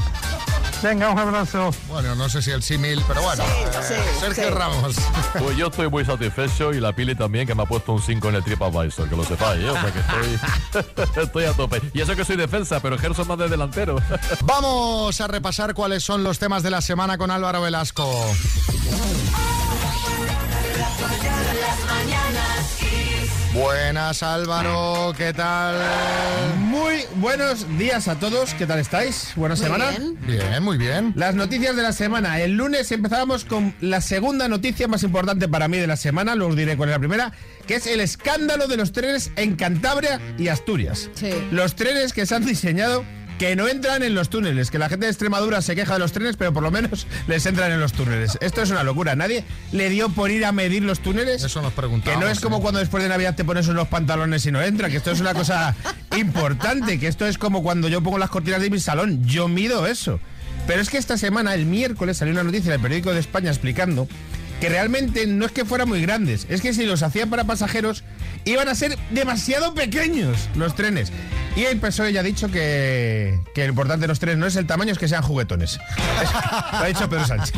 Venga, 0.84 1.10
un 1.10 1.18
abrazo. 1.18 1.72
Bueno, 1.88 2.14
no 2.16 2.30
sé 2.30 2.42
si 2.42 2.52
el 2.52 2.62
símil, 2.62 3.02
pero 3.08 3.22
bueno. 3.22 3.44
eh, 3.44 4.02
Sergio 4.20 4.52
Ramos. 4.52 4.96
Pues 5.40 5.58
yo 5.58 5.68
estoy 5.68 5.90
muy 5.90 6.06
satisfecho 6.06 6.72
y 6.74 6.80
la 6.80 6.94
Pili 6.94 7.14
también, 7.16 7.46
que 7.46 7.54
me 7.56 7.64
ha 7.64 7.66
puesto 7.66 7.92
un 7.94 8.02
5 8.02 8.30
en 8.30 8.36
el 8.36 8.44
TripAdvisor, 8.44 9.10
que 9.10 9.16
lo 9.16 9.24
sepáis, 9.26 9.64
¿eh? 9.64 9.70
O 9.70 9.74
sea 9.74 9.92
que 9.92 10.00
estoy, 10.00 11.24
estoy 11.24 11.44
a 11.46 11.54
tope. 11.54 11.82
Y 11.94 12.02
eso 12.02 12.16
que 12.16 12.24
soy 12.24 12.38
defensa, 12.38 12.80
pero 12.80 12.96
ejerzo 12.96 13.26
más 13.26 13.38
de 13.38 13.50
delantero. 13.50 13.98
Vamos 14.44 15.20
a 15.20 15.28
repasar 15.28 15.74
cuáles 15.74 16.04
son 16.04 16.24
los 16.24 16.40
temas 16.40 16.64
de 16.64 16.70
la 16.70 16.82
semana 16.82 17.18
con 17.18 17.32
Álvaro 17.32 17.62
Velasco. 17.62 18.10
Buenas, 23.56 24.22
Álvaro, 24.22 25.14
¿qué 25.18 25.32
tal? 25.32 25.76
Muy 26.58 27.04
buenos 27.16 27.66
días 27.78 28.10
a 28.10 28.20
todos, 28.20 28.54
¿qué 28.54 28.66
tal 28.66 28.80
estáis? 28.80 29.32
¿Buena 29.38 29.56
Muy 29.56 29.64
semana? 29.64 29.92
bien. 29.92 30.18
Bien, 30.28 30.62
muy 30.62 30.78
bien. 30.78 31.14
Las 31.16 31.36
noticias 31.36 31.74
de 31.74 31.82
la 31.82 31.94
semana. 31.94 32.42
El 32.42 32.58
lunes 32.58 32.92
empezábamos 32.92 33.46
con 33.46 33.74
la 33.80 34.02
segunda 34.02 34.50
noticia 34.50 34.90
más 34.90 35.04
importante 35.04 35.48
para 35.48 35.70
mí 35.70 35.78
de 35.78 35.88
la 35.88 35.96
semana, 35.96 36.36
luego 36.36 36.52
os 36.52 36.58
diré 36.58 36.76
cuál 36.76 36.90
es 36.90 36.96
la 36.96 37.00
primera, 37.00 37.32
que 37.66 37.76
es 37.76 37.88
el 37.88 38.02
escándalo 38.02 38.68
de 38.68 38.76
los 38.76 38.92
trenes 38.92 39.32
en 39.38 39.56
Cantabria 39.56 40.20
y 40.38 40.50
Asturias. 40.50 41.10
Los 41.52 41.76
trenes 41.76 42.12
que 42.12 42.26
se 42.26 42.36
han 42.36 42.46
diseñado 42.46 43.06
que 43.40 43.56
no 43.56 43.68
entran 43.68 44.02
en 44.04 44.16
los 44.16 44.30
túneles, 44.30 44.72
que 44.72 44.80
la 44.80 44.88
gente 44.88 45.06
de 45.08 45.12
Extremadura 45.12 45.62
se 45.62 45.76
queja 45.76 45.94
de 45.94 46.00
los 46.00 46.12
trenes, 46.14 46.38
pero 46.38 46.54
por 46.54 46.64
lo 46.64 46.72
menos 46.72 47.06
les 47.28 47.46
entran 47.46 47.72
en 47.72 47.80
los 47.80 47.92
túneles. 47.94 48.38
Esto 48.42 48.62
es 48.62 48.70
una 48.72 48.84
locura. 48.84 49.16
Nadie 49.16 49.44
le 49.72 49.90
dio 49.90 50.10
por 50.10 50.32
ir 50.32 50.46
a 50.46 50.52
medir 50.52 50.84
los 50.84 51.00
túneles. 51.00 51.44
Eso 51.44 51.62
nos 51.62 51.72
Que 51.74 51.82
preguntamos. 51.82 52.20
no 52.22 52.28
es 52.30 52.40
como 52.40 52.62
cuando 52.62 52.80
después 52.80 53.04
de 53.04 53.10
Navidad 53.10 53.36
te 53.36 53.44
pones 53.44 53.68
unos 53.68 53.88
pantalones 53.90 54.46
y 54.46 54.52
no 54.52 54.62
entra, 54.62 54.90
que 54.90 54.98
esto 54.98 55.12
es 55.12 55.20
una 55.20 55.34
cosa 55.34 55.76
importante, 56.18 57.00
que 57.00 57.08
esto 57.08 57.26
es 57.28 57.38
como 57.38 57.62
cuando 57.62 57.88
yo 57.90 58.02
pongo 58.02 58.18
las 58.18 58.30
cortinas 58.30 58.62
de 58.62 58.70
mi 58.70 58.80
salón, 58.80 59.26
yo 59.26 59.48
mido 59.48 59.86
eso. 59.88 60.20
Pero 60.68 60.82
es 60.82 60.90
que 60.90 60.98
esta 60.98 61.18
semana, 61.18 61.54
el 61.54 61.66
miércoles, 61.66 62.18
salió 62.18 62.34
una 62.34 62.44
noticia 62.44 62.70
en 62.70 62.76
el 62.76 62.82
periódico 62.82 63.14
de 63.14 63.20
España 63.20 63.50
explicando 63.52 64.08
que 64.60 64.70
realmente 64.70 65.28
no 65.28 65.46
es 65.46 65.52
que 65.52 65.66
fueran 65.66 65.90
muy 65.90 66.02
grandes, 66.02 66.48
es 66.50 66.62
que 66.62 66.74
si 66.74 66.86
los 66.86 67.04
hacían 67.04 67.30
para 67.30 67.44
pasajeros 67.44 68.04
iban 68.46 68.70
a 68.70 68.76
ser 68.76 68.98
demasiado 69.12 69.74
pequeños 69.74 70.50
los 70.56 70.76
trenes. 70.76 71.12
Y 71.56 71.64
el 71.64 71.80
PSOE 71.80 72.12
ya 72.12 72.20
ha 72.20 72.24
dicho 72.24 72.50
que, 72.50 73.40
que 73.54 73.64
lo 73.64 73.70
importante 73.70 74.02
de 74.02 74.08
los 74.08 74.20
trenes 74.20 74.38
no 74.38 74.46
es 74.46 74.58
el 74.58 74.68
tamaño, 74.68 74.92
es 74.92 74.98
que 74.98 75.08
sean 75.08 75.24
juguetones. 75.24 75.80
Lo 76.74 76.80
ha 76.80 76.86
dicho 76.86 77.10
Pedro 77.10 77.26
Sánchez. 77.26 77.54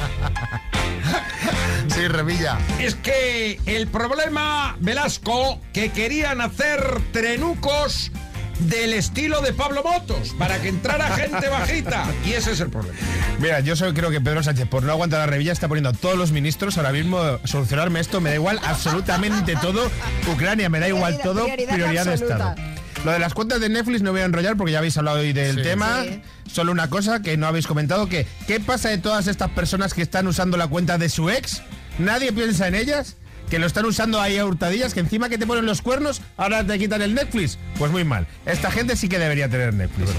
Sí, 1.87 2.07
Revilla. 2.07 2.59
Es 2.79 2.93
que 2.95 3.59
el 3.65 3.87
problema, 3.87 4.75
Velasco, 4.79 5.59
que 5.73 5.89
querían 5.91 6.41
hacer 6.41 7.01
trenucos 7.11 8.11
del 8.59 8.93
estilo 8.93 9.41
de 9.41 9.53
Pablo 9.53 9.83
Motos, 9.83 10.35
para 10.37 10.59
que 10.59 10.69
entrara 10.69 11.09
gente 11.15 11.47
bajita. 11.47 12.05
Y 12.25 12.33
ese 12.33 12.51
es 12.51 12.59
el 12.59 12.69
problema. 12.69 12.97
Mira, 13.39 13.59
yo 13.61 13.75
solo 13.75 13.93
creo 13.93 14.09
que 14.11 14.21
Pedro 14.21 14.43
Sánchez, 14.43 14.67
por 14.67 14.83
no 14.83 14.91
aguantar 14.91 15.19
la 15.19 15.27
revilla, 15.27 15.51
está 15.51 15.67
poniendo 15.67 15.89
a 15.89 15.93
todos 15.93 16.17
los 16.17 16.31
ministros 16.31 16.77
ahora 16.77 16.91
mismo 16.91 17.19
a 17.19 17.39
solucionarme 17.45 17.99
esto. 17.99 18.21
Me 18.21 18.29
da 18.29 18.35
igual 18.35 18.59
absolutamente 18.63 19.55
todo. 19.55 19.89
Ucrania, 20.31 20.69
me 20.69 20.79
da 20.79 20.87
igual 20.87 21.19
todo. 21.23 21.45
prioridad 21.45 21.73
Prioridad 21.73 22.05
de 22.05 22.11
absoluta. 22.11 22.53
Estado. 22.53 22.76
Lo 23.07 23.13
de 23.13 23.19
las 23.19 23.33
cuentas 23.33 23.61
de 23.61 23.69
Netflix 23.69 24.01
no 24.01 24.11
voy 24.11 24.19
a 24.19 24.25
enrollar 24.25 24.57
porque 24.57 24.73
ya 24.73 24.79
habéis 24.79 24.97
hablado 24.97 25.19
hoy 25.19 25.31
del 25.31 25.55
Sí. 25.55 25.61
tema. 25.63 26.03
Sí. 26.03 26.21
Solo 26.51 26.73
una 26.73 26.89
cosa 26.89 27.21
que 27.21 27.37
no 27.37 27.47
habéis 27.47 27.65
comentado, 27.65 28.09
que 28.09 28.27
¿qué 28.47 28.59
pasa 28.59 28.89
de 28.89 28.97
todas 28.97 29.27
estas 29.27 29.49
personas 29.51 29.93
que 29.93 30.01
están 30.01 30.27
usando 30.27 30.57
la 30.57 30.67
cuenta 30.67 30.97
de 30.97 31.07
su 31.07 31.29
ex? 31.29 31.61
¿Nadie 31.99 32.33
piensa 32.33 32.67
en 32.67 32.75
ellas? 32.75 33.15
Que 33.49 33.59
lo 33.59 33.65
están 33.65 33.85
usando 33.85 34.19
ahí 34.19 34.37
a 34.37 34.45
hurtadillas, 34.45 34.93
que 34.93 34.99
encima 34.99 35.29
que 35.29 35.37
te 35.37 35.47
ponen 35.47 35.65
los 35.65 35.81
cuernos, 35.81 36.21
ahora 36.35 36.65
te 36.67 36.77
quitan 36.77 37.01
el 37.01 37.13
Netflix. 37.15 37.57
Pues 37.79 37.93
muy 37.93 38.03
mal. 38.03 38.27
Esta 38.45 38.71
gente 38.71 38.97
sí 38.97 39.07
que 39.07 39.19
debería 39.19 39.47
tener 39.47 39.73
Netflix. 39.73 40.09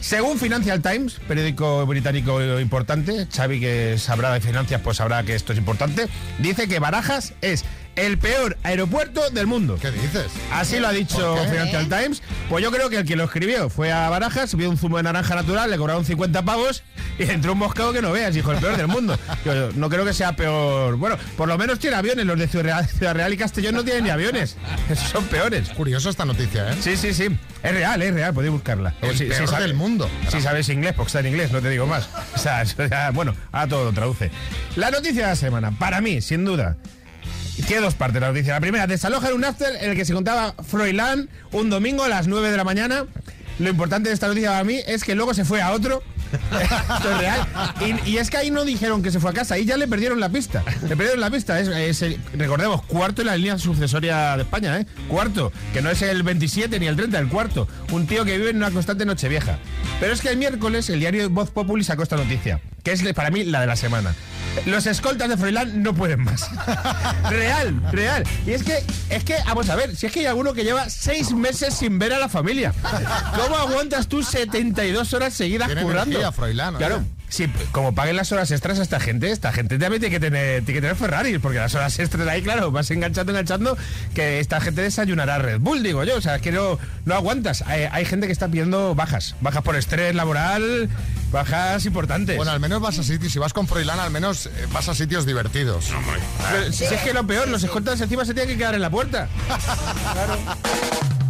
Según 0.00 0.36
Financial 0.36 0.82
Times, 0.82 1.20
periódico 1.28 1.86
británico 1.86 2.58
importante, 2.58 3.28
Xavi 3.32 3.60
que 3.60 3.98
sabrá 3.98 4.32
de 4.34 4.40
finanzas, 4.40 4.80
pues 4.82 4.96
sabrá 4.96 5.22
que 5.22 5.36
esto 5.36 5.52
es 5.52 5.58
importante, 5.60 6.08
dice 6.40 6.66
que 6.66 6.80
Barajas 6.80 7.34
es 7.40 7.64
el 7.96 8.18
peor 8.18 8.56
aeropuerto 8.62 9.28
del 9.30 9.46
mundo. 9.46 9.78
¿Qué 9.80 9.90
dices? 9.90 10.26
Así 10.52 10.78
lo 10.80 10.88
ha 10.88 10.92
dicho. 10.92 11.36
Financial 11.48 11.88
Times. 11.88 12.22
Pues 12.48 12.62
yo 12.64 12.70
creo 12.70 12.88
que 12.90 12.98
el 12.98 13.04
que 13.04 13.16
lo 13.16 13.24
escribió 13.24 13.68
fue 13.70 13.92
a 13.92 14.08
Barajas, 14.08 14.54
vio 14.54 14.70
un 14.70 14.78
zumo 14.78 14.96
de 14.96 15.02
naranja 15.04 15.34
natural, 15.34 15.70
le 15.70 15.76
cobraron 15.76 16.04
50 16.04 16.42
pavos 16.42 16.82
y 17.18 17.24
entró 17.24 17.52
un 17.52 17.58
moscado 17.58 17.92
que 17.92 18.00
no 18.02 18.12
veas, 18.12 18.34
hijo, 18.36 18.52
el 18.52 18.58
peor 18.58 18.76
del 18.76 18.88
mundo. 18.88 19.18
Yo 19.44 19.70
no 19.72 19.88
creo 19.90 20.04
que 20.04 20.12
sea 20.14 20.34
peor. 20.36 20.96
Bueno, 20.96 21.16
por 21.36 21.48
lo 21.48 21.58
menos 21.58 21.78
tiene 21.78 21.96
aviones. 21.96 22.24
Los 22.26 22.38
de 22.38 22.48
Ciudad 22.48 22.86
Real, 23.14 23.32
y 23.32 23.36
Castellón 23.36 23.74
no 23.74 23.84
tienen 23.84 24.04
ni 24.04 24.10
aviones. 24.10 24.56
Esos 24.90 25.08
son 25.08 25.24
peores. 25.26 25.68
Curioso 25.70 26.08
esta 26.10 26.24
noticia, 26.24 26.70
¿eh? 26.72 26.76
Sí, 26.80 26.96
sí, 26.96 27.12
sí. 27.14 27.26
Es 27.62 27.72
real, 27.72 28.00
es 28.02 28.12
real, 28.14 28.32
podéis 28.34 28.52
buscarla. 28.52 28.94
El 29.02 29.12
Si- 29.12 29.24
si 29.24 29.30
peor 29.30 29.48
sabe- 29.48 29.62
del 29.62 29.74
mundo. 29.74 30.08
Si 30.30 30.40
sabes 30.40 30.68
inglés, 30.68 30.94
porque 30.96 31.08
está 31.08 31.20
en 31.20 31.26
inglés, 31.26 31.52
no 31.52 31.60
te 31.60 31.68
digo 31.70 31.86
más. 31.86 32.08
O 32.34 32.38
sea, 32.38 32.64
bueno, 33.12 33.34
ahora 33.52 33.68
todo 33.68 33.84
lo 33.84 33.92
traduce. 33.92 34.30
La 34.76 34.90
noticia 34.90 35.22
de 35.22 35.28
la 35.28 35.36
semana, 35.36 35.70
para 35.78 36.00
mí, 36.00 36.20
sin 36.20 36.44
duda. 36.44 36.76
Tiene 37.66 37.82
dos 37.82 37.94
partes 37.94 38.20
la 38.20 38.28
noticia. 38.28 38.54
La 38.54 38.60
primera, 38.60 38.86
desaloja 38.86 39.28
en 39.28 39.34
un 39.34 39.44
after 39.44 39.76
en 39.80 39.90
el 39.90 39.96
que 39.96 40.04
se 40.04 40.14
contaba 40.14 40.54
Froilán 40.66 41.28
un 41.52 41.70
domingo 41.70 42.02
a 42.02 42.08
las 42.08 42.26
9 42.26 42.50
de 42.50 42.56
la 42.56 42.64
mañana. 42.64 43.06
Lo 43.58 43.68
importante 43.68 44.08
de 44.08 44.14
esta 44.14 44.28
noticia 44.28 44.50
para 44.50 44.64
mí 44.64 44.80
es 44.86 45.04
que 45.04 45.14
luego 45.14 45.34
se 45.34 45.44
fue 45.44 45.60
a 45.60 45.72
otro. 45.72 46.02
Esto 46.32 47.10
es 47.10 47.18
real. 47.18 47.46
Y, 48.06 48.16
es 48.16 48.30
que 48.30 48.38
ahí 48.38 48.50
no 48.50 48.64
dijeron 48.64 49.02
que 49.02 49.10
se 49.10 49.20
fue 49.20 49.30
a 49.30 49.34
casa, 49.34 49.54
ahí 49.54 49.66
ya 49.66 49.76
le 49.76 49.86
perdieron 49.86 50.18
la 50.18 50.30
pista. 50.30 50.64
Le 50.82 50.96
perdieron 50.96 51.20
la 51.20 51.30
pista. 51.30 51.60
Es, 51.60 52.04
recordemos, 52.32 52.82
cuarto 52.84 53.20
en 53.20 53.26
la 53.26 53.36
línea 53.36 53.58
sucesoria 53.58 54.36
de 54.36 54.42
España, 54.42 54.80
¿eh? 54.80 54.86
Cuarto, 55.08 55.52
que 55.74 55.82
no 55.82 55.90
es 55.90 56.00
el 56.00 56.22
27 56.22 56.80
ni 56.80 56.86
el 56.86 56.96
30, 56.96 57.18
el 57.18 57.28
cuarto. 57.28 57.68
Un 57.92 58.06
tío 58.06 58.24
que 58.24 58.38
vive 58.38 58.50
en 58.50 58.56
una 58.56 58.70
constante 58.70 59.04
noche 59.04 59.28
vieja. 59.28 59.58
Pero 60.00 60.14
es 60.14 60.22
que 60.22 60.30
el 60.30 60.38
miércoles 60.38 60.88
el 60.88 61.00
diario 61.00 61.28
Voz 61.28 61.50
Populi 61.50 61.84
sacó 61.84 62.02
esta 62.02 62.16
noticia, 62.16 62.60
que 62.82 62.92
es 62.92 63.02
para 63.12 63.30
mí 63.30 63.44
la 63.44 63.60
de 63.60 63.66
la 63.66 63.76
semana. 63.76 64.14
Los 64.66 64.86
escoltas 64.86 65.28
de 65.28 65.36
Froilán 65.36 65.82
no 65.82 65.94
pueden 65.94 66.20
más. 66.22 66.48
real, 67.30 67.80
real. 67.90 68.24
Y 68.46 68.52
es 68.52 68.62
que, 68.62 68.82
es 69.10 69.24
que, 69.24 69.36
vamos 69.46 69.68
a 69.68 69.76
ver, 69.76 69.96
si 69.96 70.06
es 70.06 70.12
que 70.12 70.20
hay 70.20 70.26
alguno 70.26 70.52
que 70.54 70.64
lleva 70.64 70.88
seis 70.90 71.32
meses 71.32 71.74
sin 71.74 71.98
ver 71.98 72.12
a 72.12 72.18
la 72.18 72.28
familia. 72.28 72.72
¿Cómo 73.36 73.56
aguantas 73.56 74.08
tú 74.08 74.22
72 74.22 75.12
horas 75.14 75.34
seguidas 75.34 75.68
Tiene 75.68 75.82
currando? 75.82 76.10
energía, 76.16 76.32
Froilán, 76.32 76.76
Claro. 76.76 77.02
Sí, 77.28 77.50
como 77.70 77.94
paguen 77.94 78.16
las 78.16 78.30
horas 78.30 78.50
extras 78.50 78.78
a 78.78 78.82
esta 78.82 79.00
gente, 79.00 79.30
esta 79.30 79.52
gente 79.52 79.78
también 79.78 80.00
tiene 80.02 80.14
que 80.14 80.20
tener, 80.20 80.64
tiene 80.66 80.74
que 80.74 80.80
tener 80.82 80.96
Ferrari, 80.96 81.38
porque 81.38 81.56
las 81.56 81.74
horas 81.74 81.98
extras 81.98 82.28
ahí, 82.28 82.42
claro, 82.42 82.70
vas 82.70 82.90
enganchando, 82.90 83.32
enganchando, 83.32 83.78
que 84.14 84.38
esta 84.38 84.60
gente 84.60 84.82
desayunará 84.82 85.38
Red 85.38 85.60
Bull, 85.60 85.82
digo 85.82 86.04
yo. 86.04 86.16
O 86.18 86.20
sea, 86.20 86.36
es 86.36 86.42
que 86.42 86.52
no, 86.52 86.78
no 87.06 87.14
aguantas. 87.14 87.62
Hay, 87.66 87.84
hay 87.90 88.04
gente 88.04 88.26
que 88.26 88.34
está 88.34 88.48
pidiendo 88.48 88.94
bajas, 88.94 89.34
bajas 89.40 89.62
por 89.62 89.76
estrés 89.76 90.14
laboral, 90.14 90.90
bajas 91.32 91.84
importantes. 91.86 92.36
Bueno, 92.36 92.52
al 92.52 92.60
menos 92.60 92.80
vas 92.80 92.98
a 92.98 93.02
sitios, 93.02 93.32
si 93.32 93.38
vas 93.38 93.52
con 93.52 93.66
Froilán, 93.66 93.98
al 93.98 94.10
menos 94.10 94.46
eh, 94.46 94.50
vas 94.72 94.88
a 94.88 94.94
sitios 94.94 95.26
divertidos. 95.26 95.86
Pero 96.50 96.72
si 96.72 96.84
es 96.84 97.00
que 97.00 97.12
lo 97.12 97.26
peor, 97.26 97.48
los 97.48 97.64
escoltas 97.64 98.00
encima 98.00 98.24
se 98.24 98.34
tienen 98.34 98.52
que 98.52 98.58
quedar 98.58 98.74
en 98.74 98.82
la 98.82 98.90
puerta. 98.90 99.28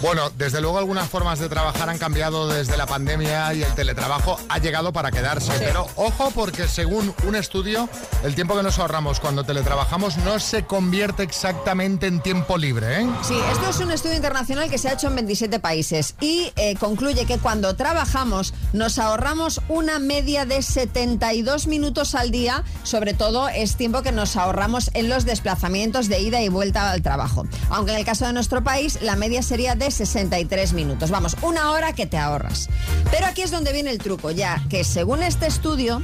Bueno, 0.00 0.30
desde 0.36 0.60
luego 0.60 0.78
algunas 0.78 1.08
formas 1.08 1.40
de 1.40 1.48
trabajar 1.48 1.88
han 1.88 1.98
cambiado 1.98 2.46
desde 2.46 2.76
la 2.76 2.86
pandemia 2.86 3.52
y 3.52 3.64
el 3.64 3.74
teletrabajo 3.74 4.38
ha 4.48 4.58
llegado 4.58 4.92
para 4.92 5.10
quedarse. 5.10 5.52
Pero 5.58 5.88
ojo 5.96 6.30
porque 6.32 6.68
según 6.68 7.12
un 7.26 7.34
estudio, 7.34 7.88
el 8.22 8.36
tiempo 8.36 8.54
que 8.54 8.62
nos 8.62 8.78
ahorramos 8.78 9.18
cuando 9.18 9.42
teletrabajamos 9.42 10.16
no 10.18 10.38
se 10.38 10.64
convierte 10.64 11.24
exactamente 11.24 12.06
en 12.06 12.20
tiempo 12.20 12.56
libre. 12.56 13.02
¿eh? 13.02 13.08
Sí, 13.22 13.34
esto 13.50 13.70
es 13.70 13.80
un 13.80 13.90
estudio 13.90 14.14
internacional 14.14 14.70
que 14.70 14.78
se 14.78 14.88
ha 14.88 14.92
hecho 14.92 15.08
en 15.08 15.16
27 15.16 15.58
países 15.58 16.14
y 16.20 16.52
eh, 16.54 16.76
concluye 16.76 17.26
que 17.26 17.38
cuando 17.38 17.74
trabajamos 17.74 18.54
nos 18.72 19.00
ahorramos 19.00 19.60
una 19.68 19.98
media 19.98 20.46
de 20.46 20.62
72 20.62 21.66
minutos 21.66 22.14
al 22.14 22.30
día, 22.30 22.62
sobre 22.84 23.14
todo 23.14 23.48
es 23.48 23.74
tiempo 23.74 24.02
que 24.02 24.12
nos 24.12 24.36
ahorramos 24.36 24.92
en 24.94 25.08
los 25.08 25.24
desplazamientos 25.24 26.08
de 26.08 26.20
ida 26.20 26.40
y 26.40 26.48
vuelta 26.48 26.92
al 26.92 27.02
trabajo. 27.02 27.46
Aunque 27.70 27.92
en 27.92 27.98
el 27.98 28.04
caso 28.04 28.26
de 28.26 28.32
nuestro 28.32 28.62
país 28.62 29.00
la 29.02 29.16
media 29.16 29.42
sería 29.42 29.74
de 29.74 29.87
63 29.90 30.72
minutos. 30.72 31.10
Vamos, 31.10 31.36
una 31.42 31.70
hora 31.70 31.92
que 31.92 32.06
te 32.06 32.18
ahorras. 32.18 32.68
Pero 33.10 33.26
aquí 33.26 33.42
es 33.42 33.50
donde 33.50 33.72
viene 33.72 33.90
el 33.90 33.98
truco, 33.98 34.30
ya 34.30 34.62
que 34.68 34.84
según 34.84 35.22
este 35.22 35.46
estudio, 35.46 36.02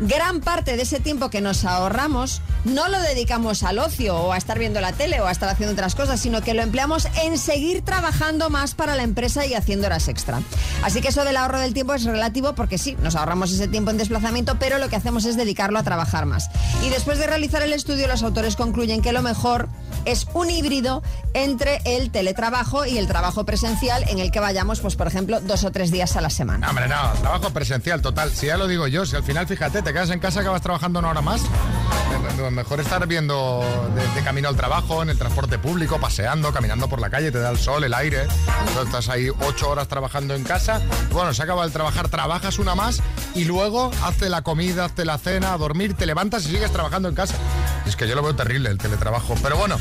gran 0.00 0.40
parte 0.40 0.76
de 0.76 0.82
ese 0.82 1.00
tiempo 1.00 1.30
que 1.30 1.40
nos 1.40 1.64
ahorramos 1.64 2.42
no 2.64 2.88
lo 2.88 3.00
dedicamos 3.00 3.62
al 3.62 3.78
ocio 3.78 4.16
o 4.16 4.32
a 4.32 4.36
estar 4.36 4.58
viendo 4.58 4.80
la 4.80 4.92
tele 4.92 5.20
o 5.20 5.26
a 5.26 5.30
estar 5.30 5.48
haciendo 5.48 5.72
otras 5.72 5.94
cosas, 5.94 6.20
sino 6.20 6.42
que 6.42 6.54
lo 6.54 6.62
empleamos 6.62 7.08
en 7.22 7.38
seguir 7.38 7.82
trabajando 7.82 8.50
más 8.50 8.74
para 8.74 8.94
la 8.94 9.02
empresa 9.02 9.46
y 9.46 9.54
haciendo 9.54 9.86
horas 9.86 10.08
extra. 10.08 10.42
Así 10.82 11.00
que 11.00 11.08
eso 11.08 11.24
del 11.24 11.36
ahorro 11.36 11.60
del 11.60 11.74
tiempo 11.74 11.94
es 11.94 12.04
relativo 12.04 12.54
porque 12.54 12.78
sí, 12.78 12.96
nos 13.02 13.16
ahorramos 13.16 13.52
ese 13.52 13.68
tiempo 13.68 13.90
en 13.90 13.98
desplazamiento, 13.98 14.58
pero 14.58 14.78
lo 14.78 14.88
que 14.88 14.96
hacemos 14.96 15.24
es 15.24 15.36
dedicarlo 15.36 15.78
a 15.78 15.82
trabajar 15.82 16.26
más. 16.26 16.50
Y 16.84 16.90
después 16.90 17.18
de 17.18 17.26
realizar 17.26 17.62
el 17.62 17.72
estudio, 17.72 18.06
los 18.08 18.22
autores 18.22 18.56
concluyen 18.56 19.02
que 19.02 19.12
lo 19.12 19.22
mejor 19.22 19.68
es 20.04 20.26
un 20.34 20.50
híbrido 20.50 21.02
entre 21.34 21.80
el 21.84 22.10
teletrabajo 22.10 22.86
y 22.86 22.98
el 22.98 23.06
trabajo 23.06 23.44
presencial 23.44 24.04
en 24.08 24.18
el 24.18 24.30
que 24.30 24.40
vayamos, 24.40 24.80
pues 24.80 24.96
por 24.96 25.06
ejemplo, 25.06 25.40
dos 25.40 25.64
o 25.64 25.70
tres 25.70 25.90
días 25.90 26.16
a 26.16 26.20
la 26.20 26.30
semana. 26.30 26.68
Hombre, 26.68 26.88
no, 26.88 27.12
trabajo 27.20 27.50
presencial 27.50 28.00
total. 28.02 28.30
Si 28.30 28.46
ya 28.46 28.56
lo 28.56 28.66
digo 28.66 28.86
yo, 28.86 29.06
si 29.06 29.16
al 29.16 29.24
final, 29.24 29.46
fíjate, 29.46 29.82
te 29.82 29.89
quedas 29.92 30.10
en 30.10 30.20
casa, 30.20 30.40
acabas 30.40 30.62
trabajando 30.62 30.98
una 30.98 31.10
hora 31.10 31.20
más. 31.20 31.42
Me- 32.36 32.42
me- 32.42 32.50
Mejor 32.50 32.80
estar 32.80 33.06
viendo 33.06 33.62
de, 34.14 34.22
camino 34.22 34.48
al 34.48 34.56
trabajo, 34.56 35.02
en 35.02 35.10
el 35.10 35.18
transporte 35.18 35.58
público, 35.58 35.98
paseando, 36.00 36.52
caminando 36.52 36.88
por 36.88 37.00
la 37.00 37.08
calle, 37.10 37.30
te 37.30 37.38
da 37.38 37.50
el 37.50 37.58
sol, 37.58 37.84
el 37.84 37.94
aire. 37.94 38.26
Estás 38.84 39.08
ahí 39.08 39.28
ocho 39.46 39.68
horas 39.70 39.88
trabajando 39.88 40.34
en 40.34 40.42
casa. 40.44 40.80
Bueno, 41.12 41.32
se 41.34 41.42
acaba 41.42 41.64
el 41.64 41.72
trabajar, 41.72 42.08
trabajas 42.08 42.58
una 42.58 42.74
más 42.74 43.00
y 43.34 43.44
luego 43.44 43.90
hazte 44.02 44.28
la 44.28 44.42
comida, 44.42 44.86
hazte 44.86 45.04
la 45.04 45.18
cena, 45.18 45.52
a 45.52 45.58
dormir, 45.58 45.94
te 45.94 46.06
levantas 46.06 46.44
y 46.46 46.50
sigues 46.50 46.72
trabajando 46.72 47.08
en 47.08 47.14
casa. 47.14 47.34
Es 47.86 47.94
que 47.96 48.08
yo 48.08 48.14
lo 48.14 48.22
veo 48.22 48.34
terrible 48.34 48.70
el 48.70 48.78
teletrabajo. 48.78 49.34
Pero 49.42 49.56
bueno, 49.56 49.76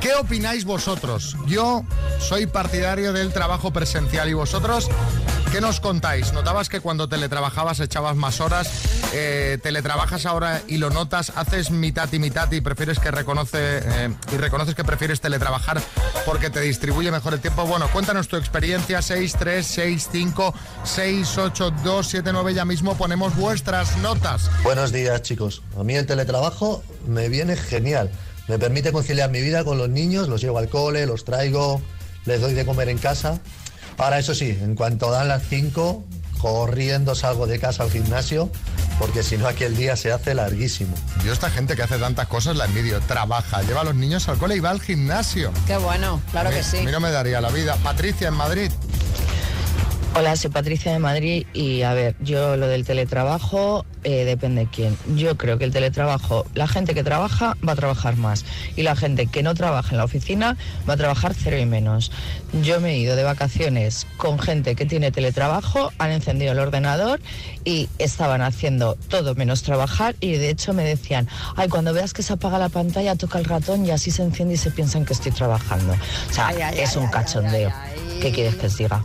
¿Qué 0.00 0.14
opináis 0.14 0.64
vosotros? 0.64 1.36
Yo 1.46 1.82
soy 2.20 2.46
partidario 2.46 3.12
del 3.12 3.32
trabajo 3.32 3.72
presencial 3.72 4.28
y 4.28 4.34
vosotros, 4.34 4.88
¿qué 5.52 5.60
nos 5.60 5.80
contáis? 5.80 6.32
¿Notabas 6.32 6.68
que 6.68 6.80
cuando 6.80 7.08
teletrabajabas 7.08 7.80
echabas 7.80 8.16
más 8.16 8.40
horas? 8.40 8.68
Eh, 9.12 9.58
¿Teletrabajas 9.62 10.26
ahora 10.26 10.62
y 10.66 10.78
lo 10.78 10.90
notas? 10.90 11.32
¿Haces 11.36 11.70
mitad 11.70 12.12
y 12.12 12.18
mitad 12.18 12.50
y 12.52 12.60
prefieres 12.60 12.98
que 12.98 13.10
reconoce 13.10 13.58
eh, 13.60 14.14
y 14.32 14.36
reconoces 14.36 14.74
que 14.74 14.84
prefieres 14.84 15.20
teletrabajar 15.20 15.80
porque 16.24 16.50
te 16.50 16.60
distribuye 16.60 17.10
mejor 17.10 17.34
el 17.34 17.40
tiempo? 17.40 17.64
Bueno, 17.66 17.88
cuéntanos 17.92 18.28
tu 18.28 18.36
experiencia 18.36 19.00
636568279 19.00 20.54
68279 20.84 22.54
ya 22.54 22.64
mismo 22.64 22.96
ponemos 22.96 23.36
vuestras 23.36 23.96
notas. 23.98 24.50
Buenos 24.62 24.92
días, 24.92 25.22
chicos. 25.22 25.62
A 25.78 25.84
mí 25.84 25.94
el 25.94 26.06
teletrabajo 26.06 26.82
me 27.06 27.28
viene 27.28 27.56
genial. 27.56 28.10
Me 28.48 28.58
permite 28.58 28.92
conciliar 28.92 29.30
mi 29.30 29.40
vida 29.40 29.64
con 29.64 29.78
los 29.78 29.88
niños, 29.88 30.28
los 30.28 30.40
llevo 30.40 30.58
al 30.58 30.68
cole, 30.68 31.06
los 31.06 31.24
traigo, 31.24 31.82
les 32.26 32.40
doy 32.40 32.54
de 32.54 32.64
comer 32.64 32.88
en 32.88 32.98
casa. 32.98 33.40
Ahora, 33.98 34.18
eso 34.18 34.34
sí, 34.34 34.50
en 34.60 34.74
cuanto 34.74 35.10
dan 35.10 35.28
las 35.28 35.42
5, 35.48 36.04
corriendo 36.40 37.14
salgo 37.14 37.46
de 37.46 37.58
casa 37.58 37.82
al 37.82 37.90
gimnasio, 37.90 38.50
porque 38.98 39.22
si 39.22 39.36
no 39.38 39.46
aquí 39.48 39.64
el 39.64 39.76
día 39.76 39.96
se 39.96 40.12
hace 40.12 40.34
larguísimo. 40.34 40.94
Yo 41.24 41.32
esta 41.32 41.50
gente 41.50 41.76
que 41.76 41.82
hace 41.82 41.98
tantas 41.98 42.28
cosas 42.28 42.56
la 42.56 42.66
envidio. 42.66 43.00
Trabaja, 43.00 43.62
lleva 43.62 43.80
a 43.80 43.84
los 43.84 43.94
niños 43.94 44.28
al 44.28 44.38
cole 44.38 44.56
y 44.56 44.60
va 44.60 44.70
al 44.70 44.80
gimnasio. 44.80 45.50
Qué 45.66 45.76
bueno, 45.78 46.20
claro 46.30 46.50
mí- 46.50 46.56
que 46.56 46.62
sí. 46.62 46.78
A 46.78 46.82
mí 46.82 46.92
no 46.92 47.00
me 47.00 47.10
daría 47.10 47.40
la 47.40 47.48
vida. 47.50 47.76
Patricia, 47.82 48.28
en 48.28 48.34
Madrid. 48.34 48.70
Hola, 50.18 50.34
soy 50.34 50.48
Patricia 50.48 50.92
de 50.92 50.98
Madrid 50.98 51.46
y 51.52 51.82
a 51.82 51.92
ver, 51.92 52.16
yo 52.20 52.56
lo 52.56 52.68
del 52.68 52.86
teletrabajo 52.86 53.84
eh, 54.02 54.24
depende 54.24 54.62
de 54.62 54.70
quién. 54.70 54.96
Yo 55.14 55.36
creo 55.36 55.58
que 55.58 55.64
el 55.64 55.72
teletrabajo, 55.72 56.46
la 56.54 56.66
gente 56.66 56.94
que 56.94 57.04
trabaja 57.04 57.54
va 57.68 57.72
a 57.72 57.76
trabajar 57.76 58.16
más 58.16 58.46
y 58.76 58.82
la 58.82 58.96
gente 58.96 59.26
que 59.26 59.42
no 59.42 59.54
trabaja 59.54 59.90
en 59.90 59.98
la 59.98 60.04
oficina 60.04 60.56
va 60.88 60.94
a 60.94 60.96
trabajar 60.96 61.34
cero 61.34 61.58
y 61.58 61.66
menos. 61.66 62.12
Yo 62.62 62.80
me 62.80 62.92
he 62.92 62.98
ido 62.98 63.14
de 63.14 63.24
vacaciones 63.24 64.06
con 64.16 64.38
gente 64.38 64.74
que 64.74 64.86
tiene 64.86 65.12
teletrabajo, 65.12 65.92
han 65.98 66.12
encendido 66.12 66.52
el 66.52 66.60
ordenador 66.60 67.20
y 67.66 67.90
estaban 67.98 68.40
haciendo 68.40 68.94
todo 68.94 69.34
menos 69.34 69.64
trabajar 69.64 70.16
y 70.20 70.32
de 70.32 70.48
hecho 70.48 70.72
me 70.72 70.84
decían, 70.84 71.28
ay, 71.56 71.68
cuando 71.68 71.92
veas 71.92 72.14
que 72.14 72.22
se 72.22 72.32
apaga 72.32 72.58
la 72.58 72.70
pantalla 72.70 73.16
toca 73.16 73.38
el 73.38 73.44
ratón 73.44 73.84
y 73.84 73.90
así 73.90 74.10
se 74.10 74.22
enciende 74.22 74.54
y 74.54 74.56
se 74.56 74.70
piensan 74.70 75.04
que 75.04 75.12
estoy 75.12 75.32
trabajando. 75.32 75.92
O 75.92 76.32
sea, 76.32 76.46
Ay, 76.46 76.62
ay, 76.62 76.78
es 76.78 76.96
un 76.96 77.04
ay, 77.04 77.10
cachondeo. 77.10 77.70
¿Qué 78.22 78.32
quieres 78.32 78.54
que 78.54 78.68
os 78.68 78.78
diga? 78.78 79.04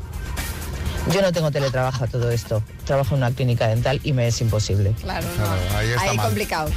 Yo 1.12 1.22
no 1.22 1.32
tengo 1.32 1.50
teletrabajo 1.50 2.04
a 2.04 2.08
todo 2.08 2.30
esto. 2.30 2.62
Trabajo 2.86 3.16
en 3.16 3.22
una 3.24 3.32
clínica 3.32 3.68
dental 3.68 4.00
y 4.04 4.14
me 4.14 4.28
es 4.28 4.40
imposible. 4.40 4.94
Claro, 5.02 5.28
Claro, 5.36 5.78
ahí 5.78 5.90
está 5.90 6.02
Ahí 6.04 6.16
mal. 6.18 6.26
complicado. 6.28 6.70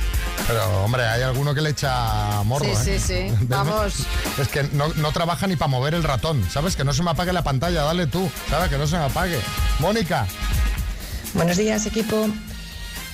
Pero, 0.46 0.84
hombre, 0.84 1.04
hay 1.04 1.22
alguno 1.22 1.54
que 1.54 1.60
le 1.60 1.70
echa 1.70 2.42
morro, 2.44 2.64
Sí, 2.64 2.90
¿eh? 2.90 2.98
sí, 2.98 3.28
sí. 3.30 3.34
Vamos. 3.48 3.94
Es 4.38 4.48
que 4.48 4.62
no, 4.72 4.88
no 4.94 5.12
trabaja 5.12 5.46
ni 5.46 5.56
para 5.56 5.68
mover 5.68 5.92
el 5.94 6.02
ratón, 6.02 6.42
¿sabes? 6.50 6.74
Que 6.74 6.84
no 6.84 6.94
se 6.94 7.02
me 7.02 7.10
apague 7.10 7.32
la 7.34 7.44
pantalla, 7.44 7.82
dale 7.82 8.06
tú, 8.06 8.30
¿sabes? 8.48 8.70
Que 8.70 8.78
no 8.78 8.86
se 8.86 8.96
me 8.96 9.04
apague. 9.04 9.38
Mónica. 9.78 10.26
Buenos 11.34 11.56
días, 11.58 11.84
equipo. 11.86 12.26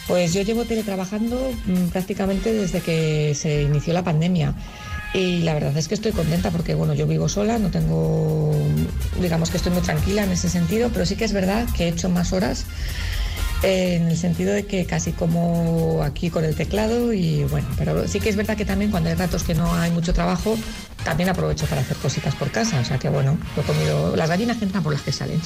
Pues 0.06 0.32
yo 0.32 0.42
llevo 0.42 0.64
teletrabajando 0.64 1.52
mm, 1.66 1.88
prácticamente 1.88 2.52
desde 2.52 2.80
que 2.80 3.34
se 3.34 3.62
inició 3.62 3.92
la 3.94 4.02
pandemia. 4.04 4.54
Y 5.12 5.42
la 5.42 5.54
verdad 5.54 5.76
es 5.76 5.88
que 5.88 5.94
estoy 5.94 6.12
contenta 6.12 6.50
porque, 6.50 6.74
bueno, 6.74 6.94
yo 6.94 7.06
vivo 7.06 7.28
sola, 7.28 7.58
no 7.58 7.70
tengo, 7.70 8.54
digamos 9.20 9.50
que 9.50 9.56
estoy 9.56 9.72
muy 9.72 9.82
tranquila 9.82 10.22
en 10.22 10.30
ese 10.30 10.48
sentido, 10.48 10.90
pero 10.92 11.04
sí 11.04 11.16
que 11.16 11.24
es 11.24 11.32
verdad 11.32 11.66
que 11.76 11.84
he 11.84 11.88
hecho 11.88 12.08
más 12.08 12.32
horas 12.32 12.64
eh, 13.62 13.96
en 13.96 14.08
el 14.08 14.16
sentido 14.16 14.54
de 14.54 14.64
que 14.64 14.86
casi 14.86 15.12
como 15.12 16.02
aquí 16.04 16.30
con 16.30 16.44
el 16.44 16.54
teclado 16.54 17.12
y 17.12 17.44
bueno, 17.44 17.66
pero 17.76 18.08
sí 18.08 18.20
que 18.20 18.30
es 18.30 18.36
verdad 18.36 18.56
que 18.56 18.64
también 18.64 18.92
cuando 18.92 19.10
hay 19.10 19.16
ratos 19.16 19.42
que 19.42 19.54
no 19.54 19.74
hay 19.74 19.90
mucho 19.90 20.14
trabajo, 20.14 20.56
también 21.04 21.28
aprovecho 21.28 21.66
para 21.66 21.80
hacer 21.80 21.96
cositas 21.96 22.34
por 22.36 22.50
casa, 22.52 22.78
o 22.80 22.84
sea 22.84 22.98
que 22.98 23.08
bueno, 23.08 23.36
lo 23.56 23.62
he 23.62 23.66
comido, 23.66 24.16
las 24.16 24.30
gallinas 24.30 24.62
entran 24.62 24.82
por 24.82 24.92
las 24.92 25.02
que 25.02 25.12
salen. 25.12 25.40